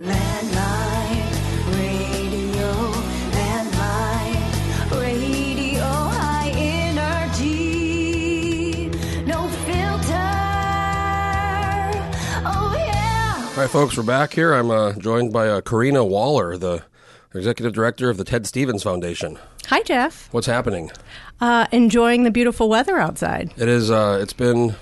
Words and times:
Landline 0.00 1.26
radio, 1.74 2.70
landline 3.32 4.90
radio, 4.92 5.82
high 5.82 6.50
energy, 7.34 7.70
no 9.26 9.48
filter. 9.48 10.14
Oh 12.46 12.74
yeah. 12.78 13.44
All 13.48 13.56
right, 13.56 13.68
folks, 13.68 13.96
we're 13.96 14.04
back 14.04 14.32
here. 14.34 14.54
I'm 14.54 14.70
uh, 14.70 14.92
joined 14.92 15.32
by 15.32 15.48
uh, 15.48 15.62
Karina 15.62 16.04
Waller, 16.04 16.56
the 16.56 16.84
executive 17.34 17.72
director 17.72 18.08
of 18.08 18.18
the 18.18 18.24
Ted 18.24 18.46
Stevens 18.46 18.84
Foundation. 18.84 19.36
Hi, 19.66 19.82
Jeff. 19.82 20.32
What's 20.32 20.46
happening? 20.46 20.92
Uh, 21.40 21.66
enjoying 21.72 22.22
the 22.22 22.30
beautiful 22.30 22.68
weather 22.68 22.98
outside. 22.98 23.52
It 23.56 23.66
is. 23.68 23.90
Uh, 23.90 24.20
it's 24.22 24.32
been 24.32 24.76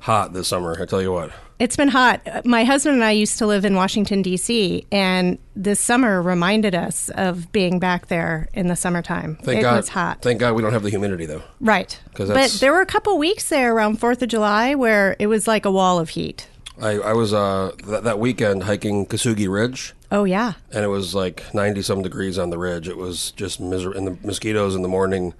hot 0.00 0.32
this 0.32 0.48
summer. 0.48 0.76
I 0.82 0.84
tell 0.84 1.00
you 1.00 1.12
what. 1.12 1.30
It's 1.58 1.76
been 1.76 1.88
hot. 1.88 2.44
My 2.46 2.62
husband 2.62 2.94
and 2.94 3.04
I 3.04 3.10
used 3.10 3.38
to 3.38 3.46
live 3.46 3.64
in 3.64 3.74
Washington, 3.74 4.22
D.C., 4.22 4.86
and 4.92 5.38
this 5.56 5.80
summer 5.80 6.22
reminded 6.22 6.74
us 6.76 7.08
of 7.16 7.50
being 7.50 7.80
back 7.80 8.06
there 8.06 8.48
in 8.54 8.68
the 8.68 8.76
summertime. 8.76 9.36
Thank 9.42 9.58
it 9.58 9.62
God. 9.62 9.76
was 9.76 9.88
hot. 9.88 10.22
Thank 10.22 10.38
God 10.38 10.54
we 10.54 10.62
don't 10.62 10.72
have 10.72 10.84
the 10.84 10.90
humidity 10.90 11.26
though. 11.26 11.42
Right. 11.60 11.98
But 12.16 12.52
there 12.60 12.72
were 12.72 12.80
a 12.80 12.86
couple 12.86 13.18
weeks 13.18 13.48
there 13.48 13.74
around 13.74 13.98
4th 14.00 14.22
of 14.22 14.28
July 14.28 14.76
where 14.76 15.16
it 15.18 15.26
was 15.26 15.48
like 15.48 15.64
a 15.64 15.70
wall 15.70 15.98
of 15.98 16.10
heat. 16.10 16.48
I, 16.80 16.90
I 16.92 17.12
was 17.12 17.34
uh, 17.34 17.72
th- 17.84 18.02
that 18.04 18.20
weekend 18.20 18.62
hiking 18.62 19.04
Kesugi 19.04 19.48
Ridge, 19.50 19.94
Oh, 20.12 20.22
yeah. 20.22 20.52
and 20.72 20.84
it 20.84 20.88
was 20.88 21.12
like 21.12 21.42
90 21.52 21.82
some 21.82 22.02
degrees 22.02 22.38
on 22.38 22.50
the 22.50 22.58
ridge. 22.58 22.86
It 22.88 22.96
was 22.96 23.32
just 23.32 23.58
miserable. 23.58 23.98
And 23.98 24.06
the 24.06 24.26
mosquitoes 24.26 24.76
in 24.76 24.82
the 24.82 24.88
morning 24.88 25.34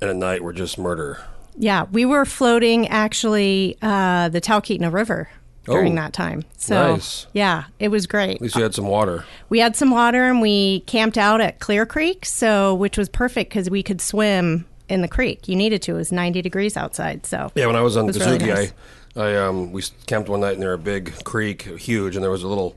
and 0.00 0.10
at 0.10 0.14
night 0.16 0.44
were 0.44 0.52
just 0.52 0.78
murder. 0.78 1.24
Yeah. 1.58 1.86
We 1.90 2.04
were 2.04 2.24
floating 2.24 2.86
actually 2.86 3.78
uh, 3.82 4.28
the 4.28 4.40
Talkeetna 4.40 4.92
River 4.92 5.28
during 5.66 5.92
Oh, 5.92 5.96
that 6.02 6.12
time. 6.12 6.44
So, 6.56 6.94
nice. 6.94 7.26
yeah, 7.32 7.64
it 7.78 7.88
was 7.88 8.06
great. 8.06 8.36
At 8.36 8.40
least 8.40 8.56
you 8.56 8.62
had 8.62 8.74
some 8.74 8.86
water. 8.88 9.24
We 9.48 9.58
had 9.58 9.76
some 9.76 9.90
water 9.90 10.24
and 10.24 10.40
we 10.40 10.80
camped 10.80 11.18
out 11.18 11.40
at 11.40 11.58
Clear 11.60 11.84
Creek, 11.86 12.24
so 12.24 12.74
which 12.74 12.96
was 12.96 13.08
perfect 13.08 13.50
because 13.50 13.68
we 13.68 13.82
could 13.82 14.00
swim 14.00 14.66
in 14.88 15.02
the 15.02 15.08
creek. 15.08 15.48
You 15.48 15.56
needed 15.56 15.82
to. 15.82 15.92
It 15.92 15.98
was 15.98 16.12
90 16.12 16.42
degrees 16.42 16.76
outside, 16.76 17.26
so 17.26 17.50
Yeah, 17.54 17.66
when 17.66 17.76
I 17.76 17.80
was 17.82 17.96
on 17.96 18.06
was 18.06 18.18
really 18.18 18.38
nice. 18.38 18.72
I, 19.16 19.20
I 19.20 19.36
um, 19.46 19.72
we 19.72 19.82
camped 20.06 20.28
one 20.28 20.40
night 20.40 20.58
near 20.58 20.72
a 20.74 20.78
big 20.78 21.12
creek, 21.24 21.62
huge, 21.62 22.16
and 22.16 22.22
there 22.22 22.30
was 22.30 22.42
a 22.42 22.48
little 22.48 22.76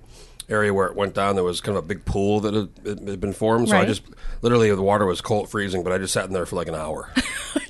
area 0.50 0.74
where 0.74 0.88
it 0.88 0.96
went 0.96 1.14
down. 1.14 1.36
There 1.36 1.44
was 1.44 1.62
kind 1.62 1.78
of 1.78 1.84
a 1.84 1.88
big 1.88 2.06
pool 2.06 2.40
that 2.42 2.54
had, 2.54 3.00
had 3.08 3.20
been 3.22 3.34
formed. 3.34 3.70
So 3.70 3.76
I 3.76 3.80
Right. 3.80 3.88
just 3.88 4.04
literally 4.42 4.70
the 4.74 4.82
water 4.82 5.06
was 5.06 5.22
cold, 5.22 5.50
freezing, 5.50 5.84
but 5.84 5.94
I 5.94 5.98
just 5.98 6.14
sat 6.14 6.26
in 6.26 6.34
there 6.34 6.46
for 6.46 6.56
like 6.56 6.68
an 6.68 6.76
hour. 6.76 7.10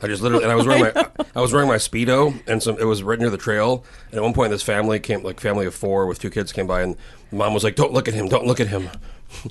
I 0.02 0.08
just 0.08 0.22
literally, 0.22 0.44
and 0.44 0.52
I 0.52 0.56
was 0.56 0.66
wearing 0.66 0.84
my, 0.94 1.08
I 1.36 1.42
was 1.42 1.52
wearing 1.54 1.68
my 1.68 1.76
speedo, 1.78 2.40
and 2.48 2.62
some 2.64 2.78
it 2.80 2.86
was 2.86 3.04
right 3.04 3.20
near 3.20 3.30
the 3.30 3.38
trail. 3.38 3.84
And 4.12 4.16
at 4.18 4.24
one 4.24 4.34
point, 4.34 4.52
this 4.52 4.64
family 4.64 5.00
came, 5.00 5.24
like 5.24 5.40
family 5.40 5.66
of 5.66 5.76
four 5.76 6.06
with 6.06 6.20
two 6.20 6.30
kids, 6.30 6.52
came 6.52 6.68
by, 6.68 6.82
and 6.82 6.96
mom 7.32 7.54
was 7.54 7.64
like, 7.64 7.76
"Don't 7.76 7.92
look 7.94 8.08
at 8.08 8.14
him, 8.14 8.28
don't 8.30 8.46
look 8.46 8.60
at 8.60 8.68
him." 8.68 8.90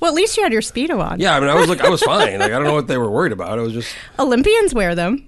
well, 0.01 0.09
at 0.09 0.15
least 0.15 0.35
you 0.35 0.43
had 0.43 0.51
your 0.51 0.61
speedo 0.61 0.99
on. 1.03 1.19
Yeah, 1.19 1.35
I 1.35 1.39
mean, 1.39 1.49
I 1.49 1.55
was 1.55 1.69
like, 1.69 1.81
I 1.81 1.89
was 1.89 2.01
fine. 2.01 2.39
Like, 2.39 2.51
I 2.51 2.55
don't 2.55 2.63
know 2.65 2.73
what 2.73 2.87
they 2.87 2.97
were 2.97 3.09
worried 3.09 3.31
about. 3.31 3.57
I 3.59 3.61
was 3.61 3.73
just. 3.73 3.95
Olympians 4.17 4.73
wear 4.73 4.93
them. 4.95 5.25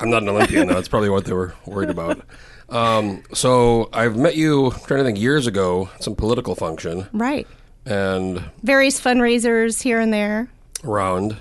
I'm 0.00 0.08
not 0.10 0.22
an 0.22 0.28
Olympian. 0.30 0.68
though. 0.68 0.74
That's 0.74 0.88
probably 0.88 1.10
what 1.10 1.24
they 1.24 1.32
were 1.32 1.54
worried 1.66 1.90
about. 1.90 2.20
Um, 2.68 3.22
so 3.32 3.88
I've 3.92 4.16
met 4.16 4.36
you, 4.36 4.66
I'm 4.72 4.80
trying 4.80 4.98
to 5.00 5.04
think, 5.04 5.18
years 5.20 5.46
ago, 5.46 5.88
some 6.00 6.14
political 6.16 6.54
function 6.54 7.06
Right. 7.12 7.46
and 7.84 8.42
Various 8.62 9.00
fundraisers 9.00 9.82
here 9.82 10.00
and 10.00 10.12
there. 10.12 10.48
around, 10.82 11.36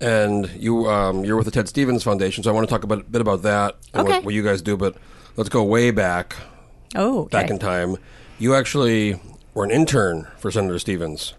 and 0.00 0.48
you 0.56 0.88
um, 0.88 1.24
you're 1.24 1.36
with 1.36 1.44
the 1.44 1.50
Ted 1.52 1.68
Stevens 1.68 2.02
Foundation. 2.02 2.42
So 2.42 2.50
I 2.50 2.54
want 2.54 2.66
to 2.68 2.72
talk 2.72 2.84
about, 2.84 3.00
a 3.00 3.04
bit 3.04 3.20
about 3.20 3.42
that 3.42 3.76
and 3.94 4.02
Okay. 4.06 4.16
what, 4.18 4.24
what 4.26 4.34
you 4.34 4.42
guys 4.42 4.62
do. 4.62 4.76
But 4.76 4.96
let's 5.36 5.48
go 5.50 5.62
way 5.62 5.90
back, 5.90 6.36
Oh, 6.94 7.20
okay. 7.20 7.30
back 7.42 7.50
in 7.50 7.58
time. 7.58 7.96
You 8.38 8.54
actually 8.54 9.20
were 9.54 9.64
an 9.64 9.70
intern 9.70 10.26
for 10.38 10.50
Senator 10.50 10.78
Stevens. 10.78 11.34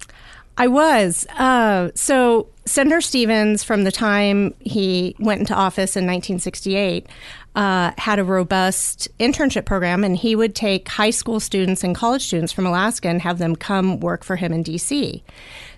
I 0.57 0.67
was. 0.67 1.25
Uh, 1.37 1.89
so 1.95 2.47
Senator 2.65 3.01
Stevens, 3.01 3.63
from 3.63 3.83
the 3.83 3.91
time 3.91 4.53
he 4.59 5.15
went 5.19 5.39
into 5.41 5.53
office 5.55 5.95
in 5.97 6.03
1968, 6.05 7.07
uh, 7.55 7.91
had 7.97 8.19
a 8.19 8.23
robust 8.23 9.07
internship 9.19 9.65
program, 9.65 10.03
and 10.03 10.17
he 10.17 10.35
would 10.35 10.55
take 10.55 10.87
high 10.89 11.11
school 11.11 11.39
students 11.39 11.83
and 11.83 11.95
college 11.95 12.25
students 12.25 12.51
from 12.51 12.65
Alaska 12.65 13.07
and 13.07 13.21
have 13.21 13.37
them 13.37 13.55
come 13.55 13.99
work 13.99 14.23
for 14.23 14.35
him 14.35 14.51
in 14.51 14.63
D.C. 14.63 15.23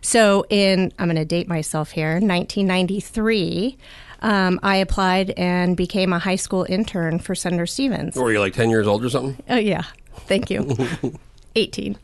So 0.01 0.45
in, 0.49 0.93
I'm 0.99 1.07
going 1.07 1.15
to 1.17 1.25
date 1.25 1.47
myself 1.47 1.91
here, 1.91 2.13
1993. 2.13 3.77
Um, 4.21 4.59
I 4.63 4.77
applied 4.77 5.31
and 5.31 5.75
became 5.75 6.13
a 6.13 6.19
high 6.19 6.37
school 6.37 6.65
intern 6.67 7.19
for 7.19 7.35
Senator 7.35 7.65
Stevens. 7.65 8.15
Were 8.15 8.31
you 8.31 8.39
like 8.39 8.53
10 8.53 8.69
years 8.69 8.87
old 8.87 9.03
or 9.03 9.09
something? 9.09 9.43
Oh, 9.49 9.57
yeah. 9.57 9.83
Thank 10.27 10.49
you. 10.49 10.75
18. 11.55 11.97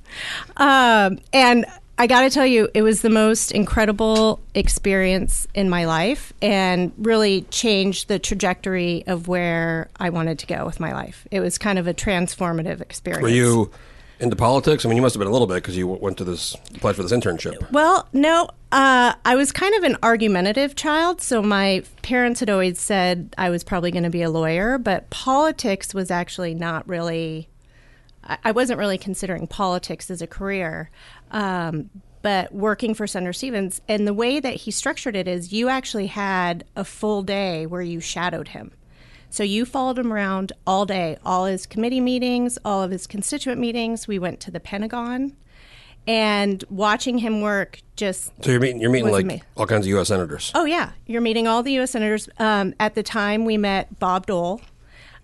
Um, 0.58 1.20
and 1.34 1.66
I 2.02 2.08
got 2.08 2.22
to 2.22 2.32
tell 2.32 2.48
you, 2.48 2.68
it 2.74 2.82
was 2.82 3.04
the 3.04 3.12
most 3.12 3.52
incredible 3.52 4.40
experience 4.56 5.46
in 5.54 5.70
my 5.70 5.86
life 5.86 6.34
and 6.42 6.92
really 6.98 7.44
changed 7.52 8.08
the 8.08 8.18
trajectory 8.18 9.04
of 9.06 9.28
where 9.28 9.88
I 10.00 10.10
wanted 10.10 10.40
to 10.40 10.48
go 10.48 10.66
with 10.66 10.80
my 10.80 10.94
life. 10.94 11.28
It 11.30 11.42
was 11.42 11.60
kind 11.60 11.78
of 11.78 11.86
a 11.86 11.94
transformative 11.94 12.82
experience. 12.82 13.22
Were 13.22 13.30
you 13.30 13.70
into 14.20 14.36
politics? 14.36 14.84
I 14.84 14.90
mean, 14.90 14.96
you 14.96 15.04
must 15.04 15.14
have 15.14 15.20
been 15.20 15.28
a 15.28 15.32
little 15.32 15.46
bit 15.46 15.58
because 15.58 15.78
you 15.78 15.86
went 15.86 16.18
to 16.18 16.24
this, 16.24 16.56
applied 16.74 16.96
for 16.96 17.04
this 17.04 17.12
internship. 17.12 17.72
Well, 17.72 18.10
no, 18.14 18.50
uh, 18.72 19.14
I 19.24 19.36
was 19.36 19.52
kind 19.52 19.76
of 19.76 19.84
an 19.84 19.96
argumentative 20.02 20.74
child. 20.76 21.22
So 21.22 21.44
my 21.44 21.84
parents 22.02 22.40
had 22.40 22.50
always 22.50 22.80
said 22.80 23.36
I 23.38 23.52
was 23.52 23.64
probably 23.64 23.92
going 23.92 24.06
to 24.06 24.10
be 24.10 24.24
a 24.24 24.30
lawyer, 24.32 24.80
but 24.80 25.12
politics 25.12 25.94
was 25.94 26.10
actually 26.10 26.56
not 26.56 26.90
really, 26.90 27.48
I, 28.24 28.40
I 28.46 28.52
wasn't 28.54 28.80
really 28.80 28.98
considering 28.98 29.46
politics 29.46 30.10
as 30.10 30.24
a 30.24 30.28
career. 30.28 30.90
Um, 31.32 31.90
but 32.22 32.54
working 32.54 32.94
for 32.94 33.08
Senator 33.08 33.34
Stevens, 33.34 33.82
and 33.88 34.06
the 34.08 34.14
way 34.14 34.40
that 34.40 34.54
he 34.54 34.70
structured 34.72 35.16
it 35.16 35.28
is 35.28 35.52
you 35.52 35.70
actually 35.70 36.08
had 36.08 36.64
a 36.76 36.84
full 36.86 37.24
day 37.24 37.66
where 37.66 37.82
you 37.82 38.00
shadowed 38.00 38.50
him. 38.50 38.72
So 39.32 39.44
you 39.44 39.66
followed 39.66 39.98
him 39.98 40.12
around 40.14 40.52
all 40.68 40.86
day, 40.86 41.18
all 41.26 41.46
his 41.46 41.66
committee 41.66 42.02
meetings, 42.02 42.60
all 42.66 42.84
of 42.84 42.92
his 42.92 43.08
constituent 43.08 43.60
meetings. 43.60 44.08
We 44.08 44.20
went 44.20 44.40
to 44.42 44.52
the 44.52 44.60
Pentagon 44.60 45.36
and 46.06 46.64
watching 46.70 47.20
him 47.20 47.42
work 47.42 47.80
just 47.96 48.32
So 48.44 48.52
you're 48.52 48.60
meeting, 48.60 48.82
you're 48.82 48.90
meeting 48.92 49.12
like 49.12 49.24
amazing. 49.24 49.44
all 49.56 49.66
kinds 49.68 49.86
of 49.86 49.90
U.S. 49.92 50.08
senators. 50.08 50.52
oh 50.56 50.66
yeah 50.66 50.92
you're 51.06 51.22
meeting 51.22 51.48
all 51.48 51.62
the 51.62 51.74
u.s 51.74 51.92
senators 51.92 52.28
um, 52.40 52.74
at 52.80 52.96
the 52.96 53.04
time 53.04 53.46
we 53.46 53.56
met 53.56 54.00
bob 54.00 54.26
dole 54.26 54.62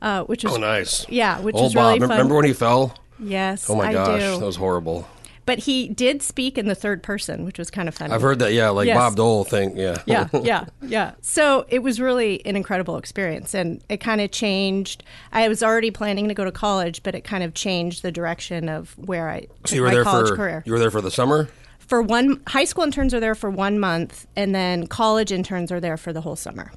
uh, 0.03 0.23
which 0.25 0.43
was 0.43 0.53
Oh, 0.53 0.57
nice. 0.57 1.09
yeah 1.09 1.39
which 1.39 1.55
Old 1.55 1.63
was 1.63 1.73
Bob. 1.73 1.83
really 1.87 1.99
fun 2.01 2.09
remember 2.11 2.35
when 2.35 2.45
he 2.45 2.53
fell? 2.53 2.95
yes 3.19 3.67
Oh 3.69 3.75
my 3.75 3.87
I 3.89 3.93
gosh, 3.93 4.21
do. 4.21 4.39
that 4.39 4.45
was 4.45 4.55
horrible. 4.55 5.07
But 5.47 5.57
he 5.59 5.87
did 5.89 6.21
speak 6.21 6.59
in 6.59 6.67
the 6.67 6.75
third 6.75 7.01
person 7.01 7.43
which 7.43 7.57
was 7.57 7.71
kind 7.71 7.87
of 7.87 7.95
fun 7.95 8.11
I've 8.11 8.21
heard 8.21 8.37
that. 8.39 8.53
Yeah, 8.53 8.69
like 8.69 8.85
Yes. 8.85 8.95
Bob 8.97 9.15
Dole 9.15 9.43
thing. 9.43 9.75
Yeah. 9.75 9.97
yeah, 10.05 10.27
yeah, 10.43 10.65
yeah. 10.83 11.13
So 11.21 11.65
it 11.69 11.79
was 11.79 11.99
really 11.99 12.45
an 12.45 12.55
incredible 12.55 12.97
experience, 12.97 13.55
and 13.55 13.81
it 13.89 13.97
kind 13.97 14.21
of 14.21 14.29
changed. 14.29 15.03
I 15.31 15.47
was 15.47 15.63
already 15.63 15.89
planning 15.89 16.27
to 16.27 16.33
go 16.35 16.45
to 16.45 16.51
college, 16.51 17.01
but 17.01 17.15
it 17.15 17.23
kind 17.23 17.43
of 17.43 17.55
changed 17.55 18.03
the 18.03 18.11
direction 18.11 18.69
of 18.69 18.95
where 18.97 19.29
I 19.29 19.47
so 19.65 19.75
you 19.75 19.81
were 19.81 19.87
my 19.87 19.93
there 19.95 20.03
college 20.03 20.29
for 20.29 20.35
career. 20.35 20.63
you 20.65 20.73
were 20.73 20.79
there 20.79 20.91
for 20.91 21.01
the 21.01 21.09
summer. 21.11 21.49
For 21.79 22.01
one, 22.01 22.41
high 22.47 22.65
school 22.65 22.83
interns 22.83 23.13
are 23.13 23.19
there 23.21 23.35
for 23.35 23.49
one 23.49 23.79
month, 23.79 24.27
and 24.35 24.53
then 24.53 24.87
college 24.87 25.31
interns 25.31 25.71
are 25.71 25.79
there 25.79 25.95
for 25.97 26.11
the 26.11 26.21
whole 26.21 26.35
summer. 26.35 26.71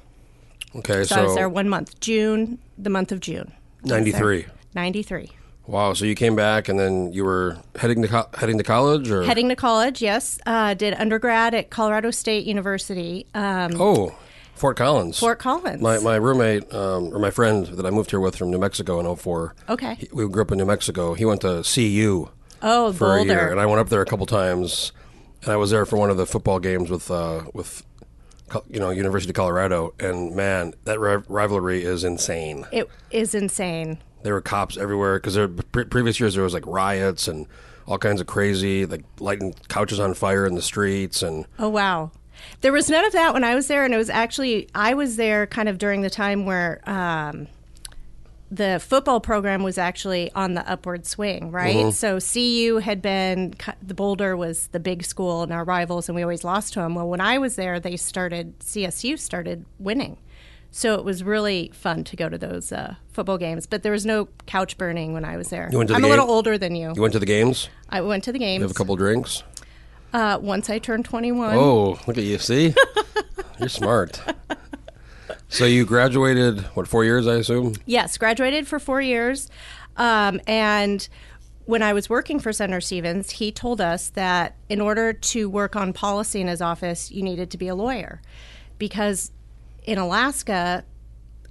Okay, 0.77 1.03
So, 1.03 1.15
so, 1.15 1.21
I 1.21 1.23
was 1.25 1.35
there 1.35 1.49
one 1.49 1.67
month, 1.67 1.99
June, 1.99 2.59
the 2.77 2.89
month 2.89 3.11
of 3.11 3.19
June. 3.19 3.51
I 3.85 3.89
93. 3.89 4.45
93. 4.73 5.31
Wow. 5.71 5.93
So 5.93 6.05
you 6.05 6.15
came 6.15 6.35
back 6.35 6.69
and 6.69 6.79
then 6.79 7.13
you 7.13 7.23
were 7.23 7.57
heading 7.75 8.01
to 8.03 8.07
co- 8.07 8.29
heading 8.35 8.57
to 8.57 8.63
college 8.63 9.09
or 9.09 9.23
Heading 9.23 9.49
to 9.49 9.55
college, 9.55 10.01
yes. 10.01 10.39
Uh, 10.45 10.73
did 10.73 10.93
undergrad 10.93 11.53
at 11.53 11.69
Colorado 11.69 12.11
State 12.11 12.45
University, 12.45 13.25
um, 13.33 13.71
oh 13.79 14.15
Fort 14.55 14.77
Collins. 14.77 15.17
Fort 15.17 15.39
Collins. 15.39 15.81
My 15.81 15.97
my 15.99 16.15
roommate 16.17 16.71
um, 16.73 17.13
or 17.13 17.19
my 17.19 17.31
friend 17.31 17.65
that 17.65 17.85
I 17.85 17.89
moved 17.89 18.11
here 18.11 18.19
with 18.19 18.35
from 18.35 18.51
New 18.51 18.59
Mexico 18.59 18.99
in 18.99 19.15
04. 19.15 19.55
Okay. 19.69 19.95
he- 19.95 20.09
we 20.13 20.27
grew 20.29 20.43
up 20.43 20.51
in 20.51 20.57
New 20.59 20.65
Mexico. 20.65 21.13
He 21.15 21.25
went 21.25 21.41
to 21.41 21.63
CU 21.63 22.29
oh, 22.61 22.93
for 22.93 23.17
a 23.17 23.23
year, 23.23 23.49
and 23.49 23.59
I 23.59 23.65
went 23.65 23.79
up 23.79 23.89
there 23.89 24.01
a 24.01 24.05
couple 24.05 24.25
times, 24.27 24.91
and 25.41 25.51
I 25.51 25.55
was 25.55 25.71
there 25.71 25.85
for 25.87 25.97
one 25.97 26.11
of 26.11 26.17
the 26.17 26.27
football 26.27 26.59
games 26.59 26.91
with 26.91 27.09
uh, 27.09 27.45
with 27.53 27.83
you 28.69 28.79
know 28.79 28.91
University 28.91 29.31
of 29.31 29.35
Colorado, 29.35 29.93
and 29.99 30.35
man, 30.35 30.73
that 30.83 30.99
ri- 30.99 31.23
rivalry 31.27 31.83
is 31.83 32.03
insane. 32.03 32.65
it 32.71 32.87
is 33.09 33.33
insane. 33.33 33.97
There 34.23 34.33
were 34.33 34.41
cops 34.41 34.77
everywhere 34.77 35.17
because 35.17 35.33
there 35.35 35.47
pre- 35.47 35.85
previous 35.85 36.19
years 36.19 36.35
there 36.35 36.43
was 36.43 36.53
like 36.53 36.65
riots 36.67 37.27
and 37.27 37.47
all 37.87 37.97
kinds 37.97 38.21
of 38.21 38.27
crazy, 38.27 38.85
like 38.85 39.03
lighting 39.19 39.53
couches 39.67 39.99
on 39.99 40.13
fire 40.13 40.45
in 40.45 40.55
the 40.55 40.61
streets, 40.61 41.21
and 41.23 41.45
Oh 41.59 41.69
wow. 41.69 42.11
There 42.61 42.71
was 42.71 42.89
none 42.89 43.05
of 43.05 43.13
that 43.13 43.33
when 43.33 43.43
I 43.43 43.53
was 43.55 43.67
there, 43.67 43.85
and 43.85 43.93
it 43.93 43.97
was 43.97 44.09
actually 44.09 44.67
I 44.73 44.93
was 44.93 45.15
there 45.15 45.45
kind 45.47 45.69
of 45.69 45.77
during 45.77 46.01
the 46.01 46.09
time 46.09 46.45
where 46.45 46.81
um, 46.89 47.47
the 48.49 48.79
football 48.85 49.19
program 49.21 49.63
was 49.63 49.77
actually 49.77 50.31
on 50.33 50.55
the 50.55 50.69
upward 50.69 51.05
swing, 51.05 51.51
right? 51.51 51.93
So 51.93 52.19
CU 52.19 52.77
had 52.77 53.01
been 53.01 53.53
the 53.81 53.93
Boulder 53.93 54.35
was 54.35 54.67
the 54.67 54.79
big 54.79 55.03
school 55.03 55.41
and 55.43 55.53
our 55.53 55.63
rivals, 55.63 56.09
and 56.09 56.15
we 56.15 56.21
always 56.21 56.43
lost 56.43 56.73
to 56.73 56.79
them. 56.79 56.95
Well, 56.95 57.07
when 57.07 57.21
I 57.21 57.37
was 57.37 57.55
there, 57.55 57.79
they 57.79 57.95
started 57.95 58.59
CSU 58.59 59.17
started 59.19 59.65
winning, 59.79 60.17
so 60.71 60.95
it 60.95 61.03
was 61.03 61.23
really 61.23 61.71
fun 61.73 62.03
to 62.05 62.15
go 62.15 62.29
to 62.29 62.37
those 62.37 62.71
uh, 62.71 62.95
football 63.11 63.37
games. 63.37 63.67
But 63.67 63.83
there 63.83 63.91
was 63.91 64.05
no 64.05 64.29
couch 64.47 64.77
burning 64.77 65.13
when 65.13 65.25
I 65.25 65.37
was 65.37 65.49
there. 65.49 65.69
You 65.71 65.77
went 65.77 65.89
to 65.89 65.93
the 65.93 65.97
I'm 65.97 66.05
a 66.05 66.07
little 66.07 66.29
older 66.31 66.57
than 66.57 66.75
you. 66.75 66.93
you 66.95 67.01
went 67.01 67.13
to 67.13 67.19
the 67.19 67.25
games. 67.25 67.69
I 67.89 68.01
went 68.01 68.23
to 68.23 68.31
the 68.31 68.39
games. 68.39 68.59
You 68.59 68.63
have 68.63 68.71
a 68.71 68.75
couple 68.75 68.95
drinks. 68.95 69.43
Uh, 70.13 70.39
once 70.41 70.69
I 70.69 70.79
turned 70.79 71.05
21. 71.05 71.55
Oh, 71.55 71.99
look 72.07 72.17
at 72.17 72.23
you. 72.23 72.37
See? 72.37 72.73
You're 73.59 73.69
smart. 73.69 74.21
So 75.47 75.65
you 75.65 75.85
graduated, 75.85 76.61
what, 76.75 76.87
four 76.87 77.03
years, 77.03 77.27
I 77.27 77.35
assume? 77.35 77.75
Yes, 77.85 78.17
graduated 78.17 78.67
for 78.67 78.79
four 78.79 79.01
years. 79.01 79.49
Um, 79.97 80.39
and 80.47 81.07
when 81.65 81.83
I 81.83 81.91
was 81.91 82.09
working 82.09 82.39
for 82.39 82.53
Senator 82.53 82.79
Stevens, 82.79 83.31
he 83.31 83.51
told 83.51 83.81
us 83.81 84.09
that 84.11 84.55
in 84.69 84.79
order 84.79 85.11
to 85.11 85.49
work 85.49 85.75
on 85.75 85.91
policy 85.91 86.39
in 86.39 86.47
his 86.47 86.61
office, 86.61 87.11
you 87.11 87.21
needed 87.21 87.51
to 87.51 87.57
be 87.57 87.67
a 87.67 87.75
lawyer. 87.75 88.21
Because 88.77 89.31
in 89.83 89.97
Alaska, 89.97 90.83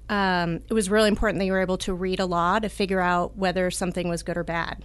um, 0.08 0.60
it 0.68 0.72
was 0.74 0.90
really 0.90 1.08
important 1.08 1.38
that 1.38 1.46
you 1.46 1.52
were 1.52 1.60
able 1.60 1.78
to 1.78 1.94
read 1.94 2.20
a 2.20 2.26
law 2.26 2.58
to 2.58 2.68
figure 2.68 3.00
out 3.00 3.36
whether 3.36 3.70
something 3.70 4.08
was 4.08 4.22
good 4.22 4.36
or 4.36 4.44
bad. 4.44 4.84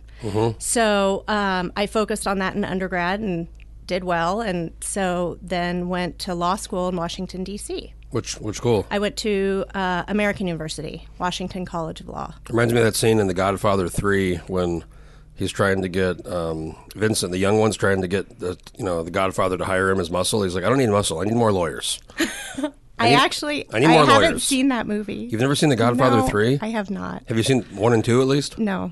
So 0.60 1.24
um, 1.28 1.74
I 1.76 1.88
focused 1.88 2.28
on 2.28 2.40
that 2.40 2.56
in 2.56 2.64
undergrad 2.64 3.20
and 3.20 3.48
did 3.88 4.04
well. 4.04 4.42
And 4.42 4.72
so 4.82 5.38
then 5.42 5.90
went 5.90 6.20
to 6.20 6.34
law 6.36 6.56
school 6.56 6.90
in 6.90 6.96
Washington, 6.96 7.44
D.C. 7.44 7.94
Which, 8.12 8.36
which 8.40 8.58
school? 8.58 8.86
I 8.90 9.00
went 9.00 9.18
to 9.18 9.66
uh, 9.74 10.04
American 10.08 10.48
University, 10.48 11.08
Washington 11.20 11.66
College 11.66 12.02
of 12.02 12.08
Law. 12.08 12.34
Reminds 12.50 12.74
me 12.74 12.80
of 12.80 12.86
that 12.86 12.96
scene 12.96 13.20
in 13.20 13.28
The 13.28 13.34
Godfather 13.34 13.90
3 13.90 14.38
when 14.48 14.84
he's 15.36 15.52
trying 15.52 15.82
to 15.82 15.90
get 15.90 16.26
um, 16.26 16.76
Vincent, 16.96 17.32
the 17.32 17.38
young 17.38 17.60
one's 17.60 17.76
trying 17.76 18.02
to 18.02 18.08
get 18.08 18.40
the, 18.40 18.58
you 18.78 18.86
know, 18.86 19.04
the 19.04 19.12
Godfather 19.12 19.58
to 19.58 19.66
hire 19.66 19.90
him 19.90 20.00
as 20.00 20.10
muscle. 20.10 20.44
He's 20.44 20.56
like, 20.56 20.64
I 20.64 20.70
don't 20.70 20.78
need 20.78 20.90
muscle. 20.90 21.20
I 21.20 21.26
need 21.26 21.36
more 21.36 21.52
lawyers. 21.52 22.00
I, 22.98 23.10
need- 23.10 23.16
actually 23.16 23.66
I 23.74 23.80
more 23.82 24.06
haven't 24.06 24.08
lawyers. 24.32 24.44
seen 24.44 24.70
that 24.70 24.88
movie. 24.88 25.28
You've 25.32 25.42
never 25.42 25.56
seen 25.56 25.70
The 25.70 25.76
Godfather 25.76 26.18
No, 26.18 26.28
3? 26.28 26.60
I 26.62 26.68
have 26.68 26.90
not. 26.90 27.24
Have 27.28 27.38
you 27.38 27.44
seen 27.44 27.64
one 27.76 27.94
and 27.94 28.04
two 28.06 28.22
at 28.22 28.28
least? 28.28 28.58
No. 28.58 28.92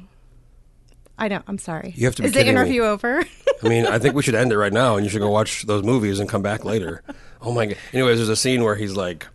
I 1.17 1.27
don't. 1.27 1.43
I'm 1.47 1.57
sorry. 1.59 1.93
You 1.95 2.05
have 2.05 2.15
to 2.15 2.23
be 2.23 2.27
Is 2.27 2.33
the 2.33 2.39
kidding 2.39 2.55
me. 2.55 2.59
interview 2.61 2.81
over? 2.83 3.23
I 3.63 3.69
mean, 3.69 3.85
I 3.85 3.99
think 3.99 4.15
we 4.15 4.23
should 4.23 4.35
end 4.35 4.51
it 4.51 4.57
right 4.57 4.73
now, 4.73 4.95
and 4.97 5.05
you 5.05 5.09
should 5.09 5.21
go 5.21 5.29
watch 5.29 5.63
those 5.63 5.83
movies 5.83 6.19
and 6.19 6.27
come 6.27 6.41
back 6.41 6.65
later. 6.65 7.03
Oh 7.41 7.51
my 7.53 7.67
god! 7.67 7.77
Anyways, 7.93 8.17
there's 8.17 8.29
a 8.29 8.35
scene 8.35 8.63
where 8.63 8.75
he's 8.75 8.95
like, 8.95 9.27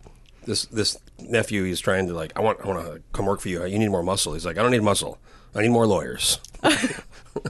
this 0.45 0.65
this 0.65 0.97
nephew, 1.19 1.63
he's 1.63 1.79
trying 1.79 2.07
to 2.07 2.13
like, 2.13 2.33
I 2.35 2.41
want 2.41 2.59
I 2.63 2.67
want 2.67 2.85
to 2.85 3.01
come 3.13 3.25
work 3.25 3.39
for 3.39 3.47
you. 3.49 3.63
You 3.65 3.79
need 3.79 3.87
more 3.89 4.03
muscle. 4.03 4.33
He's 4.33 4.45
like, 4.45 4.57
I 4.57 4.61
don't 4.61 4.71
need 4.71 4.83
muscle. 4.83 5.17
I 5.55 5.61
need 5.61 5.69
more 5.69 5.87
lawyers. 5.87 6.39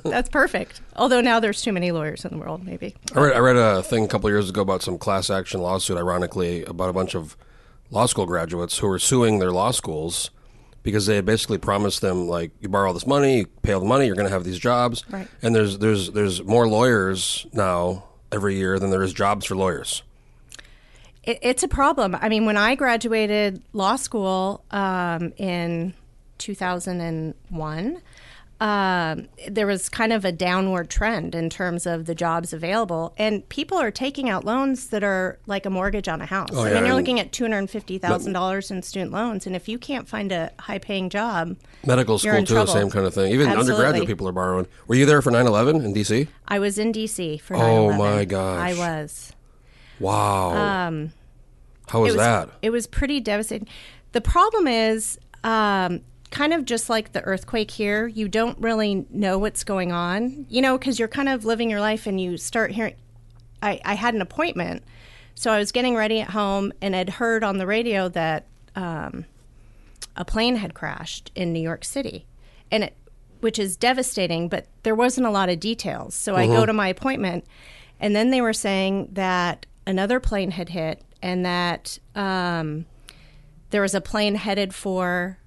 That's 0.10 0.30
perfect. 0.30 0.82
Although 0.96 1.22
now 1.22 1.40
there's 1.40 1.62
too 1.62 1.72
many 1.72 1.92
lawyers 1.92 2.26
in 2.26 2.32
the 2.32 2.38
world. 2.38 2.66
Maybe. 2.66 2.96
I 3.16 3.20
read 3.22 3.36
I 3.36 3.40
read 3.40 3.56
a 3.58 3.82
thing 3.84 4.04
a 4.04 4.08
couple 4.08 4.30
years 4.30 4.50
ago 4.50 4.62
about 4.62 4.82
some 4.82 4.98
class 4.98 5.30
action 5.30 5.62
lawsuit, 5.62 5.98
ironically, 5.98 6.64
about 6.66 6.90
a 6.90 6.94
bunch 6.94 7.16
of 7.16 7.38
law 7.92 8.06
school 8.06 8.26
graduates 8.26 8.78
who 8.80 8.88
were 8.88 9.00
suing 9.00 9.40
their 9.40 9.52
law 9.52 9.72
schools 9.72 10.30
because 10.84 11.06
they 11.08 11.16
had 11.16 11.26
basically 11.26 11.58
promised 11.58 12.02
them 12.02 12.28
like 12.28 12.52
you 12.62 12.70
borrow 12.70 12.88
all 12.88 12.94
this 12.94 13.08
money, 13.08 13.40
you 13.40 13.46
pay 13.64 13.74
all 13.74 13.80
the 13.82 13.86
money, 13.86 14.06
you're 14.06 14.16
going 14.16 14.28
to 14.28 14.34
have 14.34 14.44
these 14.46 14.60
jobs, 14.60 15.04
Right. 15.10 15.28
and 15.42 15.54
there's 15.56 15.78
there's 15.80 16.12
there's 16.12 16.44
more 16.44 16.68
lawyers 16.68 17.46
now 17.52 18.06
every 18.32 18.56
year 18.56 18.80
than 18.80 18.90
there 18.90 19.02
is 19.04 19.12
jobs 19.12 19.46
for 19.46 19.56
lawyers. 19.56 20.04
It, 21.24 21.40
it's 21.42 21.64
a 21.64 21.68
problem. 21.68 22.16
I 22.16 22.30
mean, 22.30 22.46
when 22.46 22.56
I 22.58 22.76
graduated 22.76 23.62
law 23.74 23.98
school 23.98 24.64
um, 24.72 25.34
in 25.38 25.94
2001, 26.38 28.02
um, 28.62 29.30
there 29.48 29.66
was 29.66 29.88
kind 29.88 30.12
of 30.12 30.26
a 30.26 30.32
downward 30.34 30.90
trend 30.90 31.34
in 31.34 31.50
terms 31.50 31.86
of 31.86 32.06
the 32.06 32.16
jobs 32.16 32.52
available, 32.52 33.14
and 33.18 33.48
people 33.48 33.78
are 33.78 33.92
taking 33.92 34.30
out 34.30 34.44
loans 34.44 34.88
that 34.88 35.04
are 35.04 35.40
like 35.48 35.66
a 35.66 35.70
mortgage 35.70 36.10
on 36.10 36.20
a 36.20 36.26
house. 36.26 36.50
Oh, 36.52 36.66
I 36.66 36.74
mean, 36.74 36.86
you're 36.86 36.96
looking 36.96 37.20
at 37.22 37.32
two 37.32 37.46
hundred 37.46 37.70
fifty 37.70 37.98
thousand 37.98 38.34
dollars 38.34 38.70
in 38.70 38.82
student 38.84 39.12
loans, 39.12 39.48
and 39.48 39.56
if 39.56 39.70
you 39.70 39.80
can't 39.80 40.10
find 40.10 40.32
a 40.34 40.52
high-paying 40.60 41.10
job, 41.10 41.56
Medical 41.86 42.20
school 42.20 42.34
too, 42.40 42.54
trouble. 42.54 42.74
same 42.74 42.90
kind 42.90 43.06
of 43.06 43.14
thing. 43.14 43.32
Even 43.32 43.48
Absolutely. 43.48 43.74
undergraduate 43.74 44.08
people 44.08 44.28
are 44.28 44.34
borrowing. 44.34 44.68
Were 44.88 44.96
you 44.96 45.06
there 45.06 45.22
for 45.22 45.32
9/11 45.32 45.86
in 45.86 45.94
DC? 45.94 46.28
I 46.48 46.60
was 46.60 46.78
in 46.78 46.92
DC 46.92 47.40
for 47.40 47.56
9/11. 47.56 47.60
Oh, 47.62 47.94
my 47.94 48.26
gosh. 48.26 48.60
I 48.60 48.74
was. 48.78 49.34
Wow. 50.02 50.50
Um, 50.88 51.14
How 51.88 52.02
was, 52.02 52.14
it 52.14 52.18
was 52.18 52.26
that? 52.26 52.50
It 52.62 52.70
was 52.72 52.88
pretty 52.88 53.20
devastating. 53.22 53.68
The 54.12 54.22
problem 54.22 54.68
is, 54.68 55.18
um, 55.44 56.02
kind 56.32 56.54
of 56.54 56.66
just 56.66 56.90
like 56.90 57.12
the 57.12 57.22
earthquake 57.24 57.72
here, 57.72 58.08
you 58.08 58.28
don't 58.28 58.58
really 58.60 59.06
know 59.10 59.38
what's 59.38 59.64
going 59.64 59.92
on, 59.92 60.46
you 60.50 60.62
know, 60.62 60.78
because 60.78 61.00
you're 61.00 61.08
kind 61.08 61.30
of 61.30 61.46
living 61.46 61.70
your 61.70 61.80
life 61.80 62.06
and 62.06 62.22
you 62.22 62.38
start 62.38 62.72
hearing. 62.72 62.96
I, 63.62 63.82
I 63.84 63.96
had 63.96 64.14
an 64.14 64.22
appointment, 64.22 64.84
so 65.36 65.52
I 65.52 65.58
was 65.58 65.72
getting 65.72 65.96
ready 65.96 66.22
at 66.22 66.30
home 66.30 66.72
and 66.82 66.94
had 66.96 67.10
heard 67.10 67.44
on 67.44 67.58
the 67.58 67.68
radio 67.68 68.08
that 68.10 68.46
um, 68.76 69.26
a 70.16 70.24
plane 70.24 70.58
had 70.58 70.74
crashed 70.74 71.32
in 71.36 71.52
New 71.52 71.60
York 71.60 71.84
City, 71.84 72.26
and 72.72 72.86
it, 72.86 72.96
which 73.42 73.60
is 73.60 73.76
devastating. 73.76 74.48
But 74.48 74.68
there 74.84 74.96
wasn't 74.96 75.28
a 75.28 75.32
lot 75.32 75.50
of 75.50 75.60
details, 75.60 76.16
so 76.16 76.36
I 76.36 76.48
go 76.48 76.66
to 76.66 76.74
my 76.74 76.88
appointment, 76.88 77.46
and 78.00 78.16
then 78.16 78.30
they 78.30 78.40
were 78.40 78.54
saying 78.54 79.10
that 79.14 79.66
another 79.86 80.20
plane 80.20 80.52
had 80.52 80.70
hit 80.70 81.02
and 81.22 81.46
that 81.46 81.98
um, 82.16 82.86
there 83.72 83.82
was 83.82 83.96
a 83.96 84.02
plane 84.02 84.36
headed 84.36 84.74
for 84.74 85.39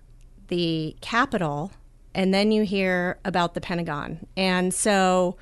the 0.53 0.95
Capitol, 1.01 1.73
and 2.15 2.35
then 2.35 2.53
you 2.53 2.63
hear 2.63 3.19
about 3.25 3.55
the 3.55 3.61
Pentagon, 3.61 4.27
and 4.37 4.75
so. 4.75 5.37